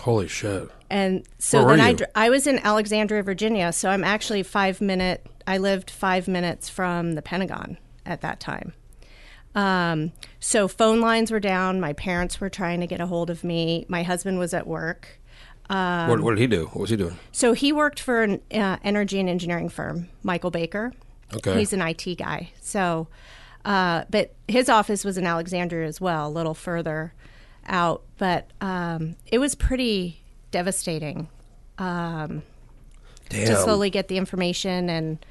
Holy 0.00 0.28
shit. 0.28 0.68
And 0.90 1.26
so 1.38 1.64
Where 1.64 1.76
then 1.78 2.02
I, 2.14 2.26
I 2.26 2.28
was 2.28 2.46
in 2.46 2.58
Alexandria, 2.58 3.22
Virginia. 3.22 3.72
So 3.72 3.88
I'm 3.88 4.04
actually 4.04 4.42
five 4.42 4.80
minute. 4.82 5.26
I 5.46 5.56
lived 5.56 5.88
five 5.88 6.28
minutes 6.28 6.68
from 6.68 7.12
the 7.12 7.22
Pentagon 7.22 7.78
at 8.04 8.20
that 8.20 8.38
time. 8.38 8.74
Um, 9.54 10.12
so 10.40 10.68
phone 10.68 11.00
lines 11.00 11.30
were 11.30 11.40
down. 11.40 11.80
My 11.80 11.94
parents 11.94 12.40
were 12.40 12.50
trying 12.50 12.80
to 12.80 12.86
get 12.86 13.00
a 13.00 13.06
hold 13.06 13.30
of 13.30 13.44
me. 13.44 13.86
My 13.88 14.02
husband 14.02 14.38
was 14.38 14.52
at 14.52 14.66
work. 14.66 15.20
Um, 15.70 16.08
what, 16.08 16.20
what 16.20 16.30
did 16.30 16.40
he 16.40 16.48
do? 16.48 16.66
What 16.66 16.82
was 16.82 16.90
he 16.90 16.96
doing? 16.96 17.18
So 17.32 17.54
he 17.54 17.72
worked 17.72 18.00
for 18.00 18.22
an 18.22 18.42
uh, 18.52 18.76
energy 18.82 19.20
and 19.20 19.28
engineering 19.28 19.70
firm, 19.70 20.08
Michael 20.22 20.50
Baker. 20.50 20.92
Okay. 21.32 21.58
He's 21.58 21.72
an 21.72 21.80
IT 21.80 22.18
guy. 22.18 22.50
So, 22.60 23.08
uh, 23.64 24.04
but 24.10 24.34
his 24.48 24.68
office 24.68 25.04
was 25.04 25.16
in 25.18 25.26
Alexandria 25.26 25.86
as 25.86 26.00
well, 26.00 26.28
a 26.28 26.30
little 26.30 26.54
further 26.54 27.14
out. 27.66 28.02
But 28.18 28.50
um, 28.60 29.16
it 29.26 29.38
was 29.38 29.54
pretty 29.54 30.20
devastating 30.50 31.28
Damn. 33.28 33.46
to 33.46 33.56
slowly 33.56 33.90
get 33.90 34.08
the 34.08 34.18
information 34.18 34.88
and 34.88 35.24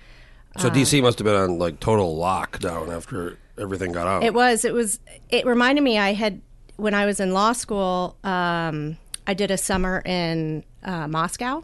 So 0.58 0.70
DC 0.70 1.02
must 1.02 1.20
have 1.20 1.26
been 1.26 1.36
on 1.36 1.60
like 1.60 1.80
total 1.80 2.18
lockdown 2.18 2.96
after 2.96 3.38
everything 3.58 3.92
got 3.92 4.08
out. 4.08 4.24
It 4.24 4.34
was. 4.34 4.66
It 4.66 4.74
was. 4.74 5.00
It 5.30 5.46
reminded 5.46 5.82
me. 5.84 5.98
I 5.98 6.14
had 6.14 6.42
when 6.76 6.94
I 6.94 7.06
was 7.06 7.20
in 7.20 7.34
law 7.34 7.54
school. 7.54 8.18
Um, 8.24 8.98
I 9.26 9.34
did 9.34 9.52
a 9.52 9.58
summer 9.58 10.02
in 10.06 10.64
uh, 10.84 11.08
Moscow. 11.08 11.64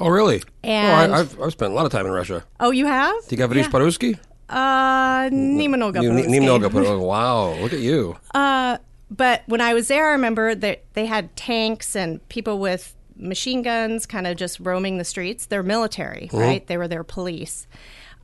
oh, 0.00 0.08
really? 0.08 0.42
And- 0.62 1.10
oh, 1.12 1.14
I, 1.16 1.20
I've, 1.20 1.40
I've 1.40 1.52
spent 1.52 1.72
a 1.72 1.74
lot 1.74 1.86
of 1.86 1.90
time 1.92 2.06
in 2.06 2.12
Russia. 2.12 2.44
Oh, 2.60 2.70
you 2.70 2.86
have? 2.86 3.14
Do 3.26 3.34
you 3.34 3.64
have? 3.64 3.70
Uh, 3.74 3.78
Nemnoga. 4.12 4.20
Polski. 4.50 6.26
Nemnoga 6.26 6.68
Paruski. 6.70 7.00
Wow, 7.00 7.54
look 7.54 7.72
at 7.72 7.80
you. 7.80 8.16
Uh, 8.34 8.78
but 9.10 9.42
when 9.46 9.60
I 9.60 9.74
was 9.74 9.88
there, 9.88 10.08
I 10.08 10.12
remember 10.12 10.54
that 10.54 10.84
they 10.92 11.06
had 11.06 11.34
tanks 11.34 11.96
and 11.96 12.26
people 12.28 12.58
with 12.60 12.94
machine 13.16 13.62
guns, 13.62 14.06
kind 14.06 14.26
of 14.26 14.36
just 14.36 14.60
roaming 14.60 14.98
the 14.98 15.04
streets. 15.04 15.46
They're 15.46 15.62
military, 15.64 16.30
right? 16.32 16.64
They 16.66 16.76
were 16.76 16.86
their 16.86 17.02
police. 17.04 17.66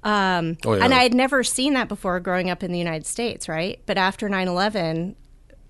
Um, 0.04 0.56
Oh, 0.64 0.74
yeah. 0.74 0.84
And 0.84 0.94
I 0.94 1.02
had 1.02 1.12
never 1.12 1.42
seen 1.42 1.74
that 1.74 1.88
before 1.88 2.20
growing 2.20 2.50
up 2.50 2.62
in 2.62 2.70
the 2.70 2.78
United 2.78 3.04
States, 3.06 3.48
right? 3.48 3.80
But 3.86 3.98
after 3.98 4.28
9 4.28 4.46
11, 4.46 5.16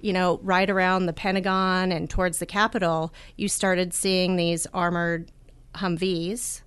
you 0.01 0.13
know, 0.13 0.39
right 0.43 0.69
around 0.69 1.07
the 1.07 1.15
Pentagon 1.15 1.91
and 1.93 2.11
towards 2.11 2.39
the 2.39 2.47
Capitol, 2.47 3.13
you 3.37 3.49
started 3.49 3.95
seeing 3.95 4.37
these 4.37 4.67
armored 4.75 5.31
Humvees. 5.77 6.61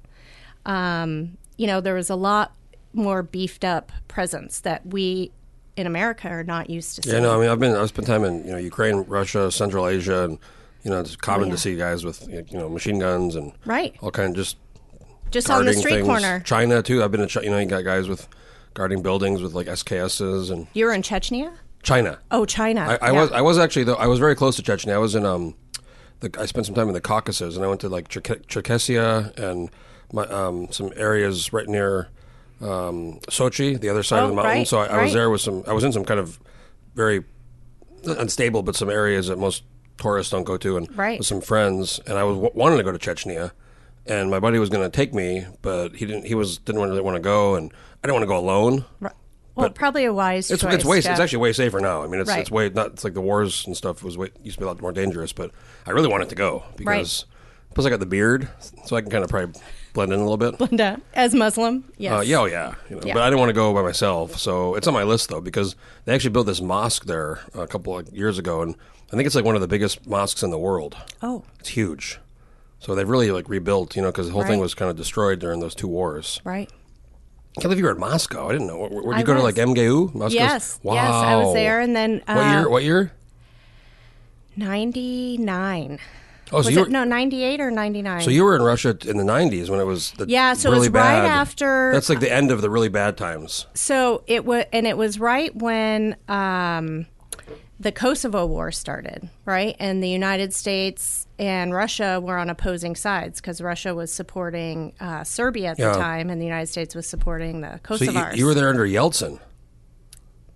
Um, 0.66 1.38
you 1.58 1.68
know, 1.68 1.82
there 1.82 1.94
was 1.94 2.10
a 2.10 2.16
lot 2.16 2.56
more 2.94 3.22
beefed 3.24 3.64
up 3.64 3.92
presence 4.08 4.60
that 4.62 4.86
we 4.86 5.32
in 5.76 5.88
America 5.88 6.28
are 6.28 6.44
not 6.44 6.70
used 6.70 6.96
to 6.96 7.04
seeing. 7.04 7.16
Yeah, 7.16 7.22
no, 7.22 7.38
I 7.38 7.42
mean, 7.42 7.50
I've 7.50 7.60
been, 7.60 7.76
I've 7.76 7.90
spent 7.90 8.08
time 8.08 8.24
in, 8.24 8.44
you 8.46 8.52
know, 8.52 8.58
Ukraine, 8.58 9.04
Russia, 9.08 9.52
Central 9.52 9.88
Asia, 9.88 10.24
and, 10.26 10.38
you 10.84 10.92
know, 10.92 11.00
it's 11.00 11.16
common 11.16 11.44
Oh, 11.44 11.48
yeah. 11.48 11.52
to 11.54 11.58
see 11.58 11.76
guys 11.78 12.04
with, 12.04 12.28
you 12.28 12.58
know, 12.58 12.68
machine 12.70 13.00
guns 13.00 13.36
and 13.36 13.54
Right. 13.66 13.96
all 14.02 14.12
kind 14.12 14.30
of 14.32 14.36
just 14.36 14.58
Just 15.32 15.50
on 15.50 15.64
the 15.66 15.74
street 15.74 15.94
things. 15.96 16.08
corner. 16.08 16.42
China, 16.42 16.82
too. 16.82 17.04
I've 17.04 17.12
been 17.12 17.22
in, 17.22 17.30
you 17.44 17.50
know, 17.50 17.60
you 17.60 17.66
got 17.68 17.84
guys 17.86 18.10
with 18.10 18.28
guarding 18.74 19.02
buildings 19.02 19.42
with 19.42 19.54
like 19.54 19.68
SKSs 19.68 20.52
and 20.52 20.68
You 20.74 20.86
were 20.86 20.94
in 20.94 21.02
Chechnya? 21.02 21.52
China. 21.84 22.20
Oh, 22.32 22.46
China. 22.46 22.82
I, 23.02 23.08
I 23.08 23.12
Yeah. 23.14 23.22
was 23.22 23.32
I 23.32 23.42
was 23.42 23.58
actually 23.58 23.86
though 23.86 23.96
I 23.96 24.08
was 24.08 24.20
very 24.20 24.36
close 24.36 24.58
to 24.58 24.62
Chechnya. 24.62 24.94
I 24.94 24.98
was 24.98 25.16
in 25.16 25.26
um, 25.26 25.56
the, 26.20 26.30
I 26.38 26.46
spent 26.46 26.66
some 26.66 26.76
time 26.76 26.88
in 26.90 26.94
the 26.94 27.00
Caucasus, 27.02 27.56
and 27.56 27.64
I 27.64 27.68
went 27.70 27.80
to 27.82 27.90
like 27.90 28.10
Cherke- 28.10 28.46
Cherkessia 28.48 29.38
and 29.40 29.70
my, 30.12 30.26
um, 30.28 30.68
some 30.72 30.92
areas 30.98 31.54
right 31.54 31.68
near 31.70 32.10
um, 32.62 33.20
Sochi, 33.30 33.80
the 33.80 33.90
other 33.90 34.04
side 34.04 34.20
of 34.20 34.26
Oh, 34.26 34.30
the 34.30 34.36
mountain. 34.36 34.52
right, 34.60 34.68
so 34.68 34.80
I, 34.80 34.86
I 34.86 34.96
right. 34.98 35.04
was 35.04 35.14
there 35.14 35.30
with 35.30 35.42
some. 35.42 35.64
I 35.68 35.74
was 35.74 35.84
in 35.84 35.92
some 35.92 36.06
kind 36.06 36.20
of 36.20 36.40
very 36.96 37.24
unstable, 38.06 38.64
but 38.64 38.76
some 38.76 38.90
areas 38.90 39.28
that 39.28 39.38
most 39.38 39.64
tourists 39.98 40.32
don't 40.32 40.44
go 40.44 40.58
to, 40.58 40.78
and 40.78 40.98
Right. 40.98 41.20
with 41.20 41.28
some 41.28 41.42
friends. 41.42 42.00
And 42.08 42.18
I 42.18 42.24
was 42.24 42.36
w- 42.36 42.52
wanted 42.56 42.78
to 42.78 42.84
go 42.84 42.92
to 42.92 42.98
Chechnya, 43.00 43.52
and 44.06 44.30
my 44.30 44.40
buddy 44.40 44.60
was 44.60 44.70
going 44.70 44.90
to 44.90 44.96
take 44.96 45.14
me, 45.14 45.46
but 45.62 45.96
he 45.96 46.06
didn't. 46.06 46.26
He 46.26 46.36
was 46.36 46.58
didn't 46.58 46.82
really 46.82 47.02
want 47.02 47.16
to 47.16 47.22
go, 47.22 47.56
and 47.56 47.72
I 48.04 48.08
didn't 48.08 48.14
want 48.16 48.24
to 48.24 48.28
go 48.28 48.38
alone. 48.38 48.86
Right. 49.00 49.14
Well, 49.56 49.70
probably 49.72 50.06
a 50.06 50.14
wise 50.14 50.50
It's 50.52 50.62
choice. 50.64 50.74
it's 50.76 50.86
way 50.86 51.00
it's 51.00 51.08
actually 51.08 51.40
way 51.40 51.52
safer 51.52 51.82
now. 51.82 52.02
I 52.02 52.08
mean, 52.08 52.22
it's 52.22 52.30
Right. 52.30 52.40
it's 52.40 52.50
way 52.52 52.70
not. 52.70 52.88
It's 52.94 53.04
like 53.04 53.14
the 53.14 53.20
wars 53.22 53.66
and 53.68 53.76
stuff 53.76 54.02
was 54.04 54.18
way 54.18 54.30
used 54.42 54.56
to 54.56 54.62
be 54.62 54.64
a 54.66 54.68
lot 54.70 54.82
more 54.82 54.94
dangerous, 54.94 55.34
but 55.34 55.52
I 55.86 55.92
really 55.92 56.08
wanted 56.08 56.30
to 56.30 56.36
go 56.36 56.64
because 56.78 57.26
Plus, 57.74 57.86
I 57.86 57.90
got 57.90 58.00
the 58.00 58.06
beard, 58.06 58.50
so 58.86 58.96
I 58.96 59.02
can 59.02 59.10
kind 59.12 59.24
of 59.24 59.30
probably 59.30 59.60
blend 59.94 60.12
in 60.12 60.20
a 60.20 60.24
little 60.24 60.38
bit. 60.38 60.60
Linda, 60.60 61.00
as 61.14 61.34
Muslim, 61.34 61.84
yes. 61.98 62.12
Uh, 62.14 62.22
yeah, 62.22 62.38
oh 62.40 62.46
yeah, 62.46 62.76
you 62.90 62.96
know, 62.96 63.02
Yeah. 63.06 63.14
but 63.14 63.24
I 63.24 63.28
didn't 63.30 63.40
want 63.40 63.50
to 63.50 63.54
go 63.54 63.74
by 63.74 63.82
myself, 63.84 64.38
so 64.38 64.76
it's 64.76 64.88
on 64.88 64.94
my 64.94 65.04
list 65.04 65.30
though 65.30 65.42
because 65.42 65.76
they 66.06 66.14
actually 66.14 66.32
built 66.32 66.48
this 66.48 66.62
mosque 66.62 67.06
there 67.06 67.40
a 67.54 67.68
couple 67.68 67.98
of 67.98 68.10
years 68.12 68.38
ago, 68.38 68.62
and 68.62 68.76
I 69.12 69.16
think 69.16 69.26
it's 69.28 69.36
like 69.36 69.46
one 69.46 69.56
of 69.56 69.62
the 69.62 69.68
biggest 69.68 70.06
mosques 70.08 70.44
in 70.44 70.50
the 70.52 70.60
world. 70.60 70.98
Oh, 71.22 71.44
It's 71.60 71.70
huge, 71.70 72.20
so 72.80 72.96
they've 72.96 73.08
really 73.08 73.32
like 73.32 73.48
rebuilt, 73.50 73.96
you 73.96 74.02
know, 74.02 74.10
because 74.12 74.28
the 74.28 74.34
whole 74.34 74.44
thing 74.44 74.54
Right. 74.60 74.62
was 74.64 74.74
kind 74.74 74.92
of 74.92 74.98
destroyed 74.98 75.40
during 75.40 75.60
those 75.60 75.76
two 75.76 75.88
wars. 75.88 76.42
right. 76.44 76.70
I 77.58 77.62
can't 77.62 77.64
believe 77.72 77.80
you 77.80 77.86
were 77.86 77.92
in 77.92 78.00
Moscow. 78.00 78.48
I 78.48 78.52
didn't 78.54 78.68
know. 78.68 78.78
Where, 78.78 78.90
where 79.04 79.16
I 79.16 79.20
you 79.20 79.26
go 79.26 79.34
to 79.34 79.42
was. 79.42 79.58
like 79.58 79.68
MGU? 79.68 80.14
Moscow? 80.14 80.36
Yes, 80.36 80.80
wow. 80.84 80.94
yes, 80.94 81.12
I 81.12 81.36
was 81.38 81.54
there, 81.56 81.80
and 81.82 81.96
then 81.96 82.22
uh, 82.28 82.36
what 82.36 82.46
year? 82.52 82.70
What 82.70 82.84
year? 82.84 83.12
ninety 84.56 85.38
nine. 85.38 86.00
Oh, 86.52 86.62
so 86.62 86.68
Was 86.68 86.76
you 86.76 86.82
it 86.82 86.84
were, 86.86 86.90
no 86.90 87.04
ninety 87.04 87.44
eight 87.44 87.60
or 87.60 87.70
ninety 87.72 88.02
nine? 88.02 88.22
so 88.22 88.30
you 88.32 88.44
were 88.44 88.56
in 88.56 88.62
Russia 88.64 88.98
in 89.06 89.18
the 89.18 89.24
'90s 89.24 89.70
when 89.70 89.80
it 89.80 89.84
was 89.86 90.12
the 90.12 90.28
Yeah, 90.28 90.54
so 90.54 90.70
it 90.70 90.74
really 90.74 90.88
was 90.90 90.94
right 90.94 91.22
bad. 91.22 91.26
after- 91.26 91.92
That's 91.94 92.10
like 92.10 92.20
the 92.20 92.32
end 92.32 92.52
of 92.52 92.62
the 92.62 92.70
really 92.70 92.90
bad 92.90 93.18
times. 93.18 93.68
So 93.76 94.24
it 94.28 94.46
was, 94.46 94.66
and 94.74 94.88
it 94.88 94.98
was 94.98 95.20
right 95.20 95.56
when 95.56 96.16
um, 96.28 97.06
the 97.80 97.92
Kosovo 97.92 98.46
War 98.48 98.72
started, 98.72 99.30
right? 99.46 99.76
And 99.80 100.02
the 100.04 100.10
United 100.10 100.54
States 100.54 101.28
and 101.38 101.74
Russia 101.74 102.20
were 102.22 102.38
on 102.38 102.50
opposing 102.50 102.96
sides 102.96 103.40
because 103.40 103.62
Russia 103.62 103.94
was 103.96 104.12
supporting 104.12 104.94
uh, 105.00 105.24
Serbia 105.24 105.70
at 105.72 105.80
Yeah. 105.80 105.92
the 105.94 105.98
time, 106.00 106.30
and 106.32 106.42
the 106.42 106.46
United 106.46 106.68
States 106.68 106.96
was 106.96 107.06
supporting 107.08 107.62
the 107.62 107.80
So 107.96 108.04
you, 108.06 108.22
you 108.34 108.46
were 108.46 108.54
there 108.56 108.70
under 108.70 108.86
Yeltsin, 108.88 109.40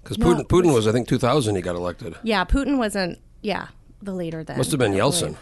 because 0.04 0.18
Putin, 0.18 0.42
it 0.42 0.48
Putin 0.50 0.74
was 0.74 0.88
I 0.88 0.92
think 0.92 1.08
2000 1.08 1.56
he 1.56 1.62
got 1.62 1.76
elected. 1.76 2.16
Yeah, 2.24 2.44
Putin 2.46 2.78
wasn't. 2.78 3.20
Yeah, 3.42 3.68
the 4.02 4.14
leader 4.14 4.44
then. 4.44 4.58
Must 4.58 4.72
have 4.72 4.80
been 4.80 4.94
Yeltsin. 4.94 5.36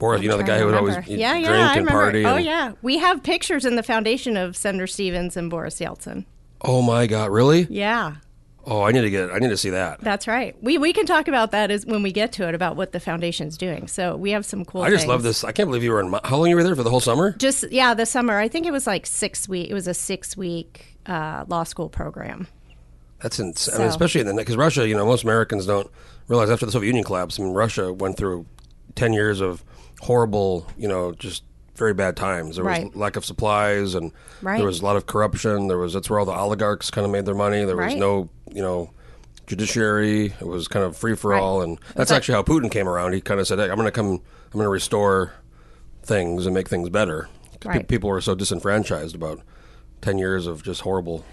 Boris, 0.00 0.22
you 0.22 0.28
know 0.28 0.36
the 0.36 0.42
guy 0.42 0.58
who 0.58 0.66
would 0.66 0.74
always 0.74 0.96
yeah, 1.06 1.32
drink 1.32 1.46
yeah, 1.46 1.52
I 1.70 1.76
and 1.76 1.86
remember. 1.86 1.90
party. 1.90 2.26
Oh 2.26 2.34
and- 2.36 2.44
yeah, 2.44 2.72
we 2.82 2.98
have 2.98 3.22
pictures 3.22 3.64
in 3.64 3.76
the 3.76 3.82
foundation 3.84 4.36
of 4.36 4.56
Senator 4.56 4.88
Stevens 4.88 5.36
and 5.36 5.48
Boris 5.48 5.78
Yeltsin. 5.78 6.24
Oh 6.62 6.82
my 6.82 7.06
God, 7.06 7.30
really? 7.30 7.68
Yeah, 7.70 8.16
Oh, 8.66 8.82
I 8.82 8.92
need 8.92 9.00
to 9.00 9.10
get. 9.10 9.30
I 9.30 9.38
need 9.38 9.48
to 9.48 9.56
see 9.56 9.70
that. 9.70 10.00
that's 10.00 10.28
right. 10.28 10.54
We 10.62 10.76
we 10.76 10.92
can 10.92 11.06
talk 11.06 11.28
about 11.28 11.50
that 11.52 11.70
as 11.70 11.86
when 11.86 12.02
we 12.02 12.12
get 12.12 12.32
to 12.32 12.48
it 12.48 12.54
about 12.54 12.76
what 12.76 12.92
the 12.92 13.00
foundation's 13.00 13.56
doing. 13.56 13.88
So 13.88 14.16
we 14.16 14.32
have 14.32 14.44
some 14.44 14.64
cool. 14.64 14.82
I 14.82 14.90
just 14.90 15.02
things. 15.02 15.08
love 15.08 15.22
this. 15.22 15.44
I 15.44 15.52
can't 15.52 15.68
believe 15.68 15.82
you 15.82 15.92
were 15.92 16.00
in. 16.00 16.12
How 16.24 16.36
long 16.36 16.48
you 16.48 16.56
were 16.56 16.62
there 16.62 16.76
for 16.76 16.82
the 16.82 16.90
whole 16.90 17.00
summer? 17.00 17.32
Just 17.38 17.70
yeah, 17.72 17.94
the 17.94 18.04
summer. 18.04 18.38
I 18.38 18.48
think 18.48 18.66
it 18.66 18.70
was 18.70 18.86
like 18.86 19.06
six 19.06 19.48
week. 19.48 19.70
It 19.70 19.74
was 19.74 19.86
a 19.86 19.94
six 19.94 20.36
week 20.36 20.98
uh, 21.06 21.44
law 21.48 21.64
school 21.64 21.88
program. 21.88 22.48
That's 23.20 23.38
insane. 23.38 23.74
I 23.76 23.78
mean, 23.78 23.88
especially 23.88 24.20
in 24.20 24.26
the 24.26 24.34
because 24.34 24.56
Russia, 24.56 24.86
you 24.86 24.94
know, 24.94 25.06
most 25.06 25.24
Americans 25.24 25.66
don't 25.66 25.90
realize 26.28 26.50
after 26.50 26.66
the 26.66 26.72
Soviet 26.72 26.88
Union 26.88 27.04
collapse. 27.04 27.40
I 27.40 27.42
mean, 27.42 27.54
Russia 27.54 27.92
went 27.92 28.18
through 28.18 28.44
ten 28.94 29.14
years 29.14 29.40
of 29.40 29.64
horrible, 30.00 30.66
you 30.76 30.88
know, 30.88 31.12
just 31.12 31.44
very 31.76 31.94
bad 31.94 32.16
times. 32.16 32.56
There 32.56 32.64
was 32.64 32.78
Right. 32.78 32.96
lack 32.96 33.16
of 33.16 33.24
supplies, 33.24 33.94
and 33.94 34.12
Right. 34.42 34.58
there 34.58 34.66
was 34.66 34.80
a 34.80 34.84
lot 34.84 34.96
of 34.96 35.06
corruption. 35.06 35.68
There 35.68 35.78
was 35.78 35.94
that's 35.94 36.10
where 36.10 36.18
all 36.18 36.26
the 36.26 36.32
oligarchs 36.32 36.90
kind 36.90 37.04
of 37.06 37.10
made 37.10 37.24
their 37.24 37.34
money. 37.34 37.64
There 37.64 37.76
was 37.76 37.86
Right. 37.86 37.98
no, 37.98 38.28
you 38.52 38.62
know. 38.62 38.90
Judiciary. 39.46 40.26
It 40.40 40.46
was 40.46 40.68
kind 40.68 40.84
of 40.84 40.96
free 40.96 41.16
for 41.16 41.34
all, 41.34 41.60
and 41.60 41.76
that's 41.96 42.10
like- 42.10 42.18
actually 42.18 42.34
how 42.36 42.42
Putin 42.44 42.70
came 42.70 42.88
around. 42.88 43.14
He 43.14 43.20
kind 43.20 43.40
of 43.40 43.48
said, 43.48 43.58
hey, 43.58 43.68
"I'm 43.68 43.74
going 43.74 43.86
to 43.86 43.90
come. 43.90 44.06
I'm 44.06 44.52
going 44.52 44.64
to 44.64 44.68
restore 44.68 45.32
things 46.04 46.46
and 46.46 46.54
make 46.54 46.68
things 46.68 46.88
better." 46.88 47.28
Pe- 47.60 47.82
People 47.82 48.10
were 48.10 48.20
so 48.20 48.36
disenfranchised 48.36 49.14
about 49.16 49.40
ten 50.02 50.18
years 50.18 50.46
of 50.46 50.62
just 50.62 50.82
horrible 50.82 51.24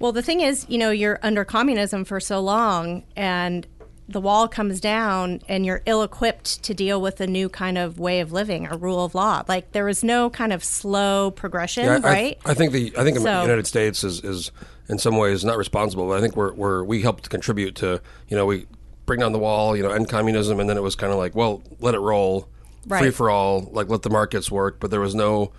Well, 0.00 0.10
the 0.12 0.22
thing 0.22 0.40
is, 0.40 0.66
you 0.68 0.76
know, 0.78 0.90
you're 0.90 1.18
under 1.22 1.44
communism 1.44 2.04
for 2.04 2.18
so 2.20 2.40
long, 2.40 3.04
and 3.16 3.64
the 4.08 4.20
wall 4.20 4.48
comes 4.48 4.80
down, 4.80 5.40
and 5.48 5.64
you're 5.64 5.82
ill-equipped 5.86 6.62
to 6.64 6.74
deal 6.74 7.00
with 7.00 7.20
a 7.20 7.26
new 7.26 7.48
kind 7.48 7.78
of 7.78 7.98
way 7.98 8.20
of 8.20 8.32
living, 8.32 8.66
a 8.66 8.76
rule 8.76 9.04
of 9.04 9.14
law. 9.14 9.42
Like 9.48 9.72
there 9.72 9.84
was 9.86 10.04
no 10.04 10.28
kind 10.28 10.52
of 10.52 10.62
slow 10.62 11.30
progression, 11.30 11.84
Yeah, 11.84 12.00
I- 12.04 12.12
right? 12.12 12.38
I, 12.44 12.54
think 12.54 12.72
the 12.72 12.92
I 12.98 13.02
think 13.04 13.16
the 13.16 13.22
United 13.22 13.66
States 13.66 14.04
is, 14.04 14.20
is 14.22 14.50
in 14.88 14.98
some 14.98 15.16
ways 15.16 15.44
not 15.44 15.56
responsible, 15.56 16.08
but 16.08 16.18
I 16.18 16.20
think 16.20 16.36
we're, 16.36 16.52
we're 16.52 16.84
we 16.84 17.00
helped 17.00 17.30
contribute 17.30 17.76
to 17.76 18.02
you 18.28 18.36
know 18.36 18.44
we 18.44 18.66
bring 19.06 19.20
down 19.20 19.32
the 19.32 19.38
wall, 19.38 19.76
you 19.76 19.82
know, 19.82 19.90
end 19.90 20.08
communism, 20.08 20.60
and 20.60 20.68
then 20.68 20.76
it 20.76 20.82
was 20.82 20.94
kind 20.96 21.12
of 21.12 21.18
like 21.18 21.34
well, 21.34 21.62
let 21.80 21.94
it 21.94 22.00
roll, 22.00 22.48
free 22.88 23.10
for 23.10 23.30
all, 23.30 23.62
like 23.72 23.88
let 23.88 24.02
the 24.02 24.10
markets 24.10 24.50
work, 24.50 24.80
but 24.80 24.90
there 24.90 25.00
was 25.00 25.14
no 25.14 25.50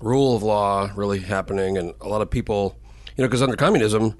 rule 0.00 0.36
of 0.36 0.42
law 0.42 0.90
really 0.96 1.20
happening, 1.20 1.78
and 1.78 1.94
a 2.02 2.08
lot 2.08 2.20
of 2.20 2.28
people, 2.30 2.76
you 3.16 3.22
know, 3.22 3.28
because 3.28 3.40
under 3.42 3.56
communism, 3.56 4.14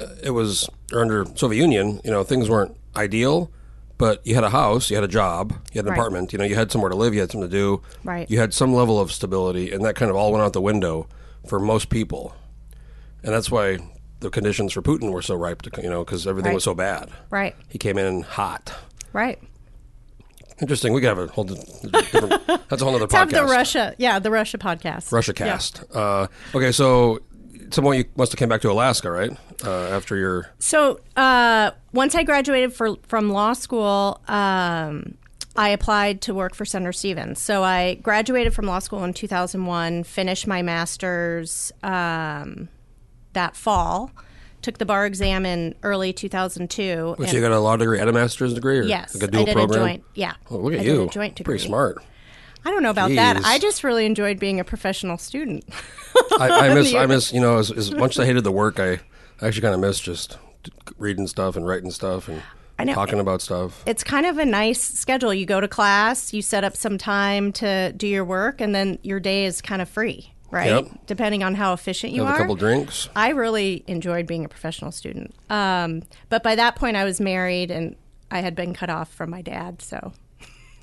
uh, 0.00 0.06
it 0.22 0.30
was 0.30 0.68
or 0.92 1.00
under 1.02 1.24
Soviet 1.36 1.60
Union, 1.60 2.00
you 2.04 2.10
know, 2.10 2.24
things 2.24 2.50
weren't 2.50 2.76
ideal. 2.96 3.50
But 3.98 4.26
you 4.26 4.34
had 4.34 4.44
a 4.44 4.50
house, 4.50 4.88
you 4.88 4.96
had 4.96 5.04
a 5.04 5.08
job, 5.08 5.52
you 5.72 5.78
had 5.78 5.84
an 5.84 5.90
Right. 5.90 5.98
apartment, 5.98 6.32
you 6.32 6.38
know, 6.38 6.44
you 6.46 6.54
had 6.54 6.72
somewhere 6.72 6.88
to 6.88 6.96
live, 6.96 7.12
you 7.12 7.20
had 7.20 7.30
something 7.30 7.50
to 7.50 7.54
do, 7.54 7.82
Right. 8.02 8.30
you 8.30 8.38
had 8.38 8.54
some 8.54 8.72
level 8.72 8.98
of 8.98 9.12
stability, 9.12 9.70
and 9.72 9.84
that 9.84 9.94
kind 9.94 10.10
of 10.10 10.16
all 10.16 10.32
went 10.32 10.42
out 10.42 10.54
the 10.54 10.60
window 10.62 11.06
for 11.46 11.60
most 11.60 11.90
people, 11.90 12.34
and 13.22 13.34
that's 13.34 13.50
why 13.50 13.76
the 14.20 14.30
conditions 14.30 14.72
for 14.72 14.80
Putin 14.80 15.12
were 15.12 15.20
so 15.20 15.34
ripe, 15.34 15.60
to, 15.62 15.82
you 15.82 15.90
know, 15.90 16.02
because 16.02 16.26
everything 16.26 16.48
Right. 16.52 16.54
was 16.54 16.64
so 16.64 16.74
bad. 16.74 17.10
Right, 17.28 17.54
He 17.68 17.76
came 17.76 17.98
in 17.98 18.22
hot. 18.22 18.72
right. 19.12 19.38
Interesting. 20.62 20.92
We 20.92 21.00
could 21.00 21.08
have 21.08 21.18
a 21.18 21.26
whole 21.28 21.44
different. 21.44 22.46
that's 22.68 22.82
a 22.82 22.84
whole 22.84 22.94
other 22.94 23.00
Let's 23.04 23.14
have 23.14 23.28
podcast. 23.28 23.32
the 23.32 23.44
Russia, 23.44 23.94
yeah, 23.98 24.18
the 24.18 24.30
Russia 24.30 24.58
podcast. 24.58 25.10
Russia 25.10 25.32
Yeah. 25.38 25.46
cast. 25.46 25.82
Uh, 25.94 26.26
okay, 26.54 26.70
so 26.70 27.20
someone 27.70 27.96
you 27.96 28.04
must 28.16 28.32
have 28.32 28.38
came 28.38 28.48
back 28.48 28.60
to 28.62 28.70
Alaska, 28.70 29.10
right? 29.10 29.30
Uh, 29.64 29.88
after 29.88 30.16
your 30.16 30.50
So 30.58 31.00
uh, 31.16 31.70
once 31.92 32.14
I 32.14 32.22
graduated 32.22 32.72
for, 32.72 32.96
from 33.06 33.30
law 33.30 33.52
school, 33.52 34.20
um, 34.28 35.14
I 35.56 35.70
applied 35.70 36.22
to 36.22 36.34
work 36.34 36.54
for 36.54 36.64
Senator 36.64 36.92
Stevens. 36.92 37.40
So 37.40 37.62
I 37.62 37.94
graduated 37.94 38.54
from 38.54 38.66
law 38.66 38.78
school 38.78 39.04
in 39.04 39.12
2001, 39.12 40.04
finished 40.04 40.46
my 40.46 40.62
master's 40.62 41.72
um, 41.82 42.68
that 43.32 43.56
fall, 43.56 44.10
took 44.62 44.78
the 44.78 44.86
bar 44.86 45.06
exam 45.06 45.44
in 45.44 45.74
early 45.82 46.12
2002. 46.12 47.14
which 47.18 47.28
and- 47.28 47.34
you 47.36 47.40
got 47.42 47.52
a 47.52 47.58
law 47.60 47.76
degree 47.76 47.98
and 47.98 48.08
a 48.08 48.12
master's 48.12 48.54
degree, 48.54 48.78
or 48.78 48.82
yes, 48.84 49.14
like 49.14 49.24
a 49.24 49.26
dual 49.30 49.42
I 49.42 49.44
did 49.46 49.54
program? 49.54 49.82
a 49.82 49.84
joint. 49.84 50.04
Yeah, 50.14 50.34
Oh, 50.50 50.56
look 50.58 50.74
at 50.74 50.80
I 50.80 50.82
you, 50.82 51.08
joint 51.12 51.34
degree. 51.36 51.54
pretty 51.56 51.66
smart. 51.66 52.02
I 52.64 52.70
don't 52.70 52.82
know 52.82 52.90
about 52.90 53.10
that. 53.10 53.42
I 53.44 53.58
just 53.58 53.82
really 53.84 54.06
enjoyed 54.06 54.38
being 54.38 54.60
a 54.60 54.64
professional 54.64 55.18
student. 55.18 55.64
I, 56.38 56.68
I 56.70 56.74
miss, 56.74 56.94
I 56.94 57.06
miss, 57.06 57.32
you 57.32 57.40
know, 57.40 57.58
as, 57.58 57.70
as 57.70 57.90
much 57.92 58.16
as 58.16 58.20
I 58.20 58.26
hated 58.26 58.44
the 58.44 58.52
work, 58.52 58.78
I 58.78 59.00
actually 59.42 59.62
kind 59.62 59.74
of 59.74 59.80
miss 59.80 59.98
just 60.00 60.38
reading 60.98 61.26
stuff 61.26 61.56
and 61.56 61.66
writing 61.66 61.90
stuff 61.90 62.28
and 62.28 62.42
I 62.78 62.84
know. 62.84 62.94
talking 62.94 63.20
about 63.20 63.42
stuff. 63.42 63.82
it's 63.86 64.02
kind 64.04 64.26
of 64.26 64.38
a 64.38 64.44
nice 64.44 64.80
schedule. 64.82 65.32
You 65.34 65.46
go 65.46 65.60
to 65.60 65.68
class, 65.68 66.32
you 66.32 66.42
set 66.42 66.64
up 66.64 66.76
some 66.76 66.96
time 66.98 67.52
to 67.54 67.92
do 67.92 68.06
your 68.06 68.24
work, 68.24 68.60
and 68.60 68.74
then 68.74 68.98
your 69.02 69.20
day 69.20 69.44
is 69.44 69.60
kind 69.60 69.82
of 69.82 69.88
free, 69.88 70.32
right? 70.50 70.66
Yep. 70.68 71.06
Depending 71.06 71.42
on 71.42 71.54
how 71.54 71.72
efficient 71.74 72.12
you 72.12 72.22
Have 72.24 72.32
are. 72.32 72.36
a 72.36 72.38
couple 72.38 72.56
drinks. 72.56 73.08
I 73.14 73.30
really 73.30 73.84
enjoyed 73.86 74.26
being 74.26 74.44
a 74.44 74.48
professional 74.48 74.92
student. 74.92 75.34
Um, 75.50 76.02
but 76.30 76.42
by 76.42 76.54
that 76.54 76.76
point, 76.76 76.96
I 76.96 77.04
was 77.04 77.20
married 77.20 77.70
and 77.70 77.96
I 78.30 78.40
had 78.40 78.54
been 78.54 78.72
cut 78.72 78.88
off 78.88 79.12
from 79.12 79.28
my 79.30 79.42
dad. 79.42 79.82
So, 79.82 80.12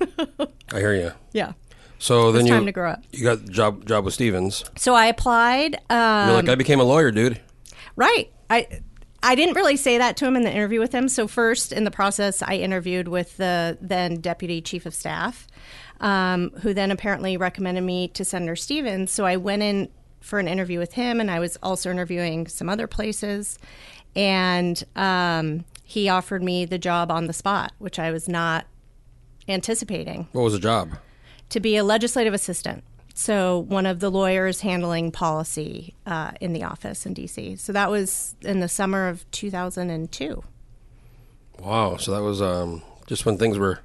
I 0.00 0.78
hear 0.78 0.94
you. 0.94 1.12
yeah. 1.32 1.52
So 1.98 2.32
then 2.32 2.46
you 2.46 2.52
time 2.52 2.66
to 2.66 2.72
grow 2.72 2.92
up. 2.92 3.02
You 3.12 3.24
got 3.24 3.44
job 3.46 3.84
job 3.84 4.04
with 4.04 4.14
Stevens. 4.14 4.64
So 4.76 4.94
I 4.94 5.06
applied. 5.06 5.76
Um, 5.90 6.28
You're 6.28 6.36
like, 6.36 6.48
I 6.48 6.54
became 6.54 6.80
a 6.80 6.84
lawyer, 6.84 7.10
dude. 7.10 7.40
Right. 7.96 8.32
I 8.48 8.80
I 9.22 9.34
didn't 9.34 9.54
really 9.54 9.76
say 9.76 9.98
that 9.98 10.16
to 10.18 10.26
him 10.26 10.36
in 10.36 10.42
the 10.42 10.52
interview 10.52 10.78
with 10.78 10.92
him. 10.92 11.08
So 11.08 11.26
first 11.26 11.72
in 11.72 11.84
the 11.84 11.90
process, 11.90 12.40
I 12.40 12.54
interviewed 12.54 13.08
with 13.08 13.36
the 13.36 13.76
then 13.80 14.20
deputy 14.20 14.60
chief 14.60 14.86
of 14.86 14.94
staff, 14.94 15.48
um, 16.00 16.50
who 16.62 16.72
then 16.72 16.92
apparently 16.92 17.36
recommended 17.36 17.82
me 17.82 18.08
to 18.08 18.24
Senator 18.24 18.54
Stevens. 18.54 19.10
So 19.10 19.26
I 19.26 19.36
went 19.36 19.62
in 19.62 19.88
for 20.20 20.38
an 20.38 20.46
interview 20.46 20.78
with 20.78 20.92
him, 20.92 21.20
and 21.20 21.30
I 21.30 21.40
was 21.40 21.56
also 21.62 21.90
interviewing 21.90 22.46
some 22.46 22.68
other 22.68 22.86
places, 22.86 23.58
and 24.14 24.82
um, 24.94 25.64
he 25.84 26.08
offered 26.08 26.42
me 26.42 26.64
the 26.64 26.78
job 26.78 27.10
on 27.10 27.26
the 27.26 27.32
spot, 27.32 27.72
which 27.78 27.98
I 27.98 28.10
was 28.10 28.28
not 28.28 28.66
anticipating 29.48 30.28
What 30.32 30.42
was 30.42 30.52
the 30.52 30.58
job? 30.58 30.90
To 31.50 31.60
be 31.60 31.76
a 31.76 31.84
legislative 31.84 32.34
assistant. 32.34 32.84
So 33.14 33.58
one 33.58 33.84
of 33.84 33.98
the 33.98 34.10
lawyers 34.10 34.60
handling 34.60 35.10
policy 35.10 35.94
uh, 36.06 36.32
in 36.40 36.52
the 36.52 36.62
office 36.62 37.04
in 37.04 37.14
DC. 37.14 37.58
So 37.58 37.72
that 37.72 37.90
was 37.90 38.36
in 38.42 38.60
the 38.60 38.68
summer 38.68 39.08
of 39.08 39.28
2002. 39.32 40.44
Wow. 41.60 41.96
So 41.96 42.12
that 42.12 42.22
was 42.22 42.40
um, 42.40 42.82
just 43.08 43.26
when 43.26 43.36
things 43.36 43.58
were 43.58 43.80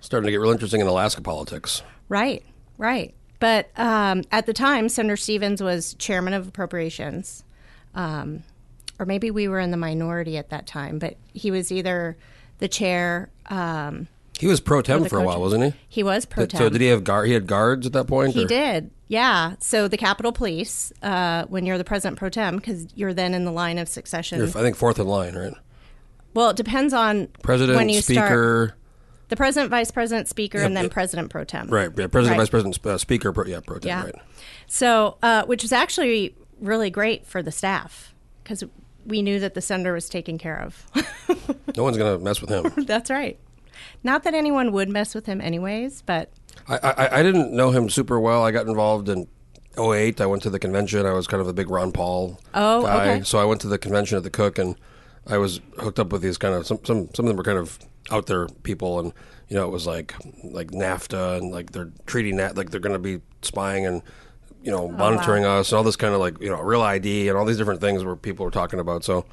starting 0.00 0.26
to 0.26 0.30
get 0.30 0.40
real 0.40 0.52
interesting 0.52 0.80
in 0.80 0.86
Alaska 0.86 1.20
politics. 1.20 1.82
Right, 2.08 2.44
right. 2.78 3.12
But 3.40 3.70
um, 3.76 4.22
at 4.30 4.46
the 4.46 4.52
time, 4.52 4.88
Senator 4.88 5.16
Stevens 5.16 5.60
was 5.62 5.94
chairman 5.94 6.32
of 6.32 6.46
appropriations, 6.46 7.42
um, 7.94 8.44
or 8.98 9.04
maybe 9.04 9.30
we 9.30 9.48
were 9.48 9.58
in 9.58 9.72
the 9.72 9.76
minority 9.76 10.38
at 10.38 10.50
that 10.50 10.66
time. 10.66 10.98
But 10.98 11.16
he 11.34 11.50
was 11.50 11.72
either 11.72 12.16
the 12.58 12.68
chair. 12.68 13.30
Um, 13.46 14.08
He 14.38 14.46
was 14.46 14.60
pro 14.60 14.82
tem 14.82 15.04
for 15.06 15.18
a 15.18 15.22
while, 15.24 15.40
wasn't 15.40 15.64
he? 15.64 15.72
he 15.88 16.02
was 16.02 16.24
pro 16.26 16.46
tem. 16.46 16.58
So 16.58 16.68
did 16.68 16.80
he 16.80 16.88
have 16.88 17.04
guard? 17.04 17.26
He 17.28 17.34
had 17.34 17.46
guards 17.46 17.86
at 17.86 17.92
that 17.94 18.06
point. 18.06 18.34
He 18.34 18.44
or- 18.44 18.48
did, 18.48 18.90
yeah. 19.08 19.54
So 19.60 19.88
the 19.88 19.96
Capitol 19.96 20.32
Police, 20.32 20.92
uh, 21.02 21.44
when 21.46 21.64
you're 21.66 21.78
the 21.78 21.84
president 21.84 22.18
pro 22.18 22.28
tem, 22.28 22.56
because 22.56 22.86
you're 22.94 23.14
then 23.14 23.32
in 23.34 23.44
the 23.44 23.52
line 23.52 23.78
of 23.78 23.88
succession. 23.88 24.38
You're, 24.38 24.48
I 24.48 24.62
think 24.62 24.76
fourth 24.76 24.98
in 24.98 25.06
line, 25.06 25.34
right? 25.34 25.54
Well, 26.34 26.50
it 26.50 26.56
depends 26.56 26.92
on 26.92 27.28
President, 27.42 27.76
when 27.78 27.88
you 27.88 28.02
start. 28.02 28.26
speaker, 28.28 28.74
The 29.28 29.36
president, 29.36 29.70
vice 29.70 29.90
president, 29.90 30.28
speaker, 30.28 30.58
and 30.58 30.76
then 30.76 30.84
yeah. 30.84 30.90
president 30.92 31.30
pro 31.30 31.44
tem. 31.44 31.68
Right. 31.68 31.90
Yeah. 31.96 32.06
President, 32.08 32.32
Right. 32.38 32.42
vice 32.42 32.50
president, 32.50 32.86
uh, 32.86 32.98
speaker. 32.98 33.32
Pro, 33.32 33.46
yeah. 33.46 33.60
Pro 33.60 33.78
tem, 33.78 33.88
Yeah. 33.88 34.04
Right. 34.04 34.14
So, 34.66 35.16
uh, 35.22 35.44
which 35.46 35.62
was 35.62 35.72
actually 35.72 36.34
really 36.60 36.90
great 36.90 37.26
for 37.26 37.42
the 37.42 37.52
staff 37.52 38.14
because 38.42 38.62
we 39.06 39.22
knew 39.22 39.40
that 39.40 39.54
the 39.54 39.60
senator 39.62 39.92
was 39.94 40.08
taken 40.10 40.36
care 40.36 40.60
of. 40.60 40.84
No 41.76 41.82
one's 41.82 41.98
gonna 41.98 42.18
mess 42.18 42.40
with 42.40 42.48
him. 42.48 42.84
That's 42.86 43.10
right. 43.10 43.38
Not 44.06 44.22
that 44.22 44.34
anyone 44.34 44.70
would 44.72 44.88
mess 44.88 45.14
with 45.16 45.26
him, 45.26 45.40
anyways, 45.40 46.02
but 46.02 46.30
I, 46.68 46.78
I 46.78 47.18
I 47.18 47.22
didn't 47.24 47.52
know 47.52 47.72
him 47.72 47.90
super 47.90 48.18
well. 48.20 48.44
I 48.44 48.52
got 48.52 48.66
involved 48.68 49.08
in 49.08 49.26
08. 49.76 50.20
I 50.20 50.26
went 50.26 50.42
to 50.44 50.50
the 50.50 50.60
convention. 50.60 51.04
I 51.04 51.12
was 51.12 51.26
kind 51.26 51.40
of 51.40 51.48
a 51.48 51.52
big 51.52 51.68
Ron 51.70 51.90
Paul 51.92 52.40
Oh, 52.54 52.82
guy. 52.82 53.08
okay. 53.16 53.24
So 53.24 53.38
I 53.38 53.44
went 53.44 53.60
to 53.62 53.68
the 53.68 53.78
convention 53.78 54.16
at 54.16 54.22
the 54.22 54.30
Cook, 54.30 54.58
and 54.58 54.76
I 55.26 55.38
was 55.38 55.60
hooked 55.80 55.98
up 55.98 56.12
with 56.12 56.22
these 56.22 56.38
kind 56.38 56.54
of 56.54 56.66
some 56.66 56.78
some 56.84 57.08
some 57.14 57.26
of 57.26 57.28
them 57.30 57.36
were 57.36 57.42
kind 57.42 57.58
of 57.58 57.78
out 58.12 58.26
there 58.26 58.46
people, 58.62 59.00
and 59.00 59.12
you 59.48 59.56
know 59.56 59.64
it 59.66 59.70
was 59.72 59.86
like 59.88 60.14
like 60.44 60.70
NAFTA 60.70 61.38
and 61.38 61.50
like 61.50 61.72
they're 61.72 61.90
treating 62.06 62.36
that 62.36 62.56
like 62.56 62.70
they're 62.70 62.80
going 62.80 62.92
to 62.92 62.98
be 63.00 63.20
spying 63.42 63.86
and 63.86 64.02
you 64.62 64.70
know 64.70 64.86
monitoring 64.88 65.44
us 65.44 65.72
and 65.72 65.78
all 65.78 65.82
this 65.84 65.96
kind 65.96 66.14
of 66.14 66.20
like 66.20 66.40
you 66.40 66.48
know 66.48 66.60
real 66.62 66.82
ID 66.82 67.28
and 67.28 67.36
all 67.36 67.44
these 67.44 67.58
different 67.58 67.80
things 67.80 68.04
where 68.04 68.14
people 68.14 68.44
were 68.44 68.52
talking 68.52 68.78
about. 68.78 69.02
So 69.04 69.26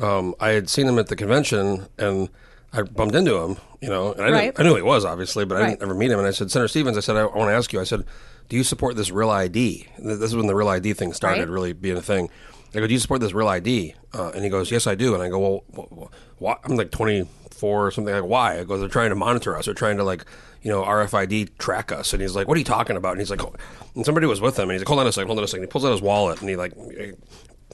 um, 0.00 0.34
I 0.38 0.50
had 0.50 0.70
seen 0.70 0.86
him 0.86 0.98
at 1.00 1.08
the 1.08 1.16
convention 1.16 1.88
and. 1.98 2.28
I 2.72 2.82
bumped 2.82 3.14
into 3.14 3.36
him, 3.36 3.56
you 3.80 3.88
know, 3.88 4.12
and 4.12 4.22
I, 4.22 4.30
Right. 4.30 4.40
didn't, 4.46 4.60
I 4.60 4.62
knew 4.62 4.70
who 4.70 4.76
he 4.76 4.82
was, 4.82 5.04
obviously, 5.04 5.44
but 5.44 5.58
I 5.58 5.60
Right. 5.60 5.68
didn't 5.70 5.82
ever 5.82 5.94
meet 5.94 6.10
him. 6.10 6.18
And 6.18 6.26
I 6.26 6.30
said, 6.30 6.50
Senator 6.50 6.68
Stevens, 6.68 6.96
I 6.96 7.00
said, 7.00 7.16
I 7.16 7.26
want 7.26 7.50
to 7.50 7.54
ask 7.54 7.72
you. 7.72 7.80
I 7.80 7.84
said, 7.84 8.04
do 8.48 8.56
you 8.56 8.64
support 8.64 8.96
this 8.96 9.10
real 9.10 9.30
ID? 9.30 9.86
Th- 9.96 10.18
This 10.18 10.30
is 10.30 10.36
when 10.36 10.46
the 10.46 10.54
real 10.54 10.68
ID 10.68 10.94
thing 10.94 11.12
started 11.12 11.40
Right. 11.40 11.48
really 11.50 11.72
being 11.74 11.96
a 11.98 12.02
thing. 12.02 12.28
I 12.74 12.78
go, 12.80 12.86
do 12.86 12.92
you 12.94 12.98
support 12.98 13.20
this 13.20 13.34
real 13.34 13.48
ID? 13.48 13.94
Uh, 14.14 14.30
and 14.34 14.42
he 14.44 14.48
goes, 14.50 14.70
yes, 14.70 14.86
I 14.86 14.94
do. 14.94 15.12
And 15.14 15.22
I 15.22 15.28
go, 15.28 15.38
well, 15.38 15.64
wh- 15.76 16.42
wh- 16.44 16.54
I'm 16.64 16.76
like 16.76 16.90
24 16.90 17.86
or 17.86 17.90
something. 17.90 18.14
Like, 18.14 18.24
why? 18.24 18.58
I 18.60 18.64
go, 18.64 18.78
they're 18.78 18.88
trying 18.88 19.10
to 19.10 19.14
monitor 19.16 19.56
us. 19.58 19.66
They're 19.66 19.74
trying 19.74 19.98
to 19.98 20.04
like, 20.04 20.24
you 20.62 20.70
know, 20.70 20.82
RFID 20.82 21.58
track 21.58 21.92
us. 21.92 22.14
And 22.14 22.22
he's 22.22 22.34
like, 22.34 22.48
what 22.48 22.54
are 22.56 22.58
you 22.58 22.64
talking 22.64 22.96
about? 22.96 23.10
And 23.12 23.20
he's 23.20 23.30
like, 23.30 23.44
oh. 23.44 23.52
and 23.94 24.06
somebody 24.06 24.26
was 24.26 24.40
with 24.40 24.58
him. 24.58 24.70
And 24.70 24.72
he's 24.72 24.80
like, 24.80 24.88
hold 24.88 25.00
on 25.00 25.06
a 25.06 25.12
second, 25.12 25.26
hold 25.26 25.38
on 25.38 25.44
a 25.44 25.48
second. 25.48 25.64
He 25.64 25.66
pulls 25.68 25.84
out 25.84 25.92
his 25.92 26.00
wallet 26.00 26.40
and 26.40 26.48
he 26.48 26.56
like, 26.56 26.72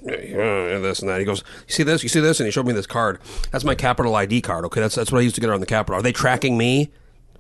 uh, 0.07 0.81
this 0.81 1.01
and 1.01 1.09
that. 1.09 1.19
He 1.21 1.25
goes, 1.25 1.43
"You 1.67 1.73
see 1.75 1.83
this? 1.83 2.03
You 2.03 2.09
see 2.09 2.21
this?" 2.21 2.41
And 2.41 2.47
he 2.47 2.51
showed 2.51 2.67
me 2.67 2.73
this 2.73 2.87
card. 2.87 3.19
That's 3.51 3.65
my 3.65 3.75
Capitol 3.75 4.15
ID 4.17 4.41
card. 4.43 4.65
Okay, 4.67 4.81
that's 4.81 4.95
that's 4.95 5.11
what 5.13 5.19
I 5.19 5.23
used 5.23 5.35
to 5.37 5.41
get 5.41 5.51
around 5.51 5.61
the 5.61 5.67
Capitol. 5.67 5.99
Are 5.99 6.03
they 6.03 6.13
tracking 6.13 6.57
me? 6.59 6.91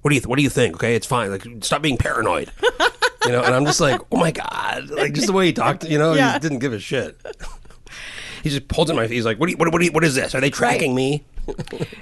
What 0.02 0.10
do 0.10 0.14
you 0.16 0.22
What 0.22 0.36
do 0.36 0.42
you 0.42 0.50
think? 0.50 0.76
Okay, 0.76 0.94
it's 0.94 1.06
fine. 1.06 1.30
Like, 1.30 1.44
stop 1.62 1.82
being 1.82 1.96
paranoid. 1.96 2.50
you 3.24 3.32
know. 3.32 3.42
And 3.42 3.54
I'm 3.54 3.64
just 3.64 3.80
like, 3.80 4.00
oh 4.12 4.16
my 4.16 4.30
god, 4.30 4.90
like 4.90 5.12
just 5.14 5.26
the 5.26 5.32
way 5.32 5.46
he 5.46 5.52
talked. 5.52 5.84
You 5.84 5.98
know, 5.98 6.12
he 6.12 6.18
Yeah. 6.18 6.30
just 6.32 6.42
didn't 6.42 6.58
give 6.60 6.72
a 6.72 6.78
shit. 6.78 7.16
he 8.42 8.50
just 8.50 8.68
pulls 8.68 8.90
in 8.90 8.96
my. 8.96 9.02
Face. 9.06 9.10
He's 9.12 9.24
like, 9.24 9.38
what 9.38 9.46
do 9.46 9.52
you, 9.52 9.56
what, 9.58 9.72
what, 9.72 9.78
do 9.80 9.84
you, 9.86 9.92
what 9.92 10.04
is 10.04 10.14
this? 10.14 10.34
Are 10.34 10.40
they 10.40 10.50
tracking 10.50 10.94
me? 10.94 11.24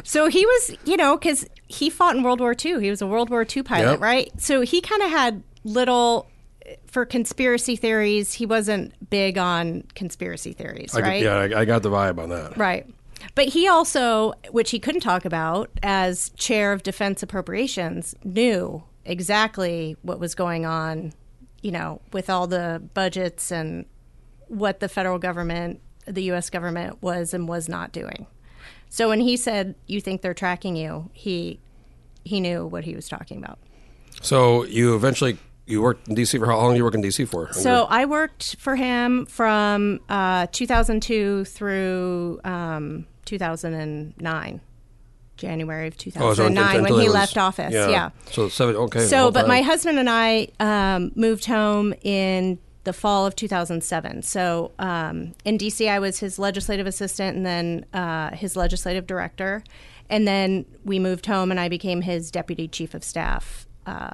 So 0.02 0.26
he 0.28 0.44
was, 0.44 0.76
you 0.84 0.96
know, 0.96 1.16
because 1.16 1.46
he 1.68 1.88
fought 1.88 2.16
in 2.16 2.24
World 2.24 2.40
War 2.40 2.52
II. 2.52 2.80
He 2.80 2.90
was 2.90 3.00
a 3.00 3.06
World 3.06 3.30
War 3.30 3.46
II 3.48 3.62
pilot, 3.62 3.92
Yep. 3.92 4.00
right? 4.00 4.32
So 4.40 4.62
he 4.62 4.80
kind 4.80 5.02
of 5.02 5.10
had 5.10 5.42
little, 5.62 6.28
for 6.86 7.04
conspiracy 7.04 7.76
theories, 7.76 8.34
he 8.34 8.46
wasn't 8.46 9.10
big 9.10 9.38
on 9.38 9.84
conspiracy 9.94 10.52
theories, 10.52 10.94
I, 10.94 11.00
right? 11.00 11.22
Yeah, 11.22 11.36
I, 11.36 11.60
I 11.60 11.64
got 11.64 11.82
the 11.82 11.90
vibe 11.90 12.18
on 12.18 12.30
that. 12.30 12.56
Right. 12.56 12.86
But 13.34 13.48
he 13.48 13.68
also, 13.68 14.34
which 14.50 14.70
he 14.70 14.78
couldn't 14.78 15.00
talk 15.00 15.24
about 15.24 15.70
as 15.82 16.30
chair 16.30 16.72
of 16.72 16.82
defense 16.82 17.22
appropriations, 17.22 18.14
knew 18.24 18.82
exactly 19.04 19.96
what 20.02 20.18
was 20.18 20.34
going 20.34 20.66
on, 20.66 21.12
you 21.62 21.70
know, 21.70 22.00
with 22.12 22.28
all 22.28 22.46
the 22.46 22.82
budgets 22.94 23.50
and 23.50 23.86
what 24.48 24.80
the 24.80 24.88
federal 24.88 25.18
government, 25.18 25.80
the 26.06 26.22
U.S. 26.24 26.50
government 26.50 27.02
was 27.02 27.34
and 27.34 27.48
was 27.48 27.68
not 27.68 27.92
doing. 27.92 28.26
So 28.88 29.08
when 29.08 29.20
he 29.20 29.36
said, 29.36 29.74
"You 29.86 30.00
think 30.00 30.22
they're 30.22 30.34
tracking 30.34 30.76
you," 30.76 31.10
he 31.12 31.58
he 32.24 32.40
knew 32.40 32.66
what 32.66 32.84
he 32.84 32.94
was 32.94 33.08
talking 33.08 33.38
about. 33.38 33.58
So 34.22 34.64
you 34.64 34.94
eventually 34.94 35.38
you 35.66 35.82
worked 35.82 36.08
in 36.08 36.14
DC 36.14 36.38
for 36.38 36.46
how 36.46 36.58
long? 36.58 36.76
You 36.76 36.84
work 36.84 36.94
in 36.94 37.02
DC 37.02 37.28
for? 37.28 37.52
So 37.52 37.86
I 37.90 38.04
worked 38.04 38.56
for 38.58 38.76
him 38.76 39.26
from 39.26 40.00
uh, 40.08 40.46
2002 40.52 41.44
through 41.44 42.40
um, 42.44 43.06
2009, 43.24 44.60
January 45.36 45.88
of 45.88 45.94
Oh, 45.94 46.34
so 46.34 46.48
2009, 46.48 46.82
when 46.82 46.92
he 46.92 47.06
was- 47.06 47.12
left 47.12 47.36
office. 47.36 47.72
Yeah. 47.74 48.10
So 48.30 48.48
seven. 48.48 48.76
Okay. 48.76 49.06
So, 49.06 49.30
but 49.30 49.40
time. 49.42 49.48
my 49.48 49.62
husband 49.62 49.98
and 49.98 50.08
I 50.08 50.48
um, 50.60 51.12
moved 51.16 51.46
home 51.46 51.92
in 52.02 52.58
the 52.84 52.92
fall 52.92 53.26
of 53.26 53.34
2007. 53.34 54.22
So 54.22 54.70
um, 54.78 55.34
in 55.44 55.58
DC, 55.58 55.90
I 55.90 55.98
was 55.98 56.20
his 56.20 56.38
legislative 56.38 56.86
assistant 56.86 57.36
and 57.36 57.44
then 57.44 57.84
uh, 57.92 58.30
his 58.36 58.54
legislative 58.54 59.08
director. 59.08 59.64
And 60.08 60.28
then 60.28 60.64
we 60.84 61.00
moved 61.00 61.26
home 61.26 61.50
and 61.50 61.58
I 61.58 61.68
became 61.68 62.02
his 62.02 62.30
deputy 62.30 62.68
chief 62.68 62.94
of 62.94 63.02
staff 63.02 63.66
uh, 63.86 64.10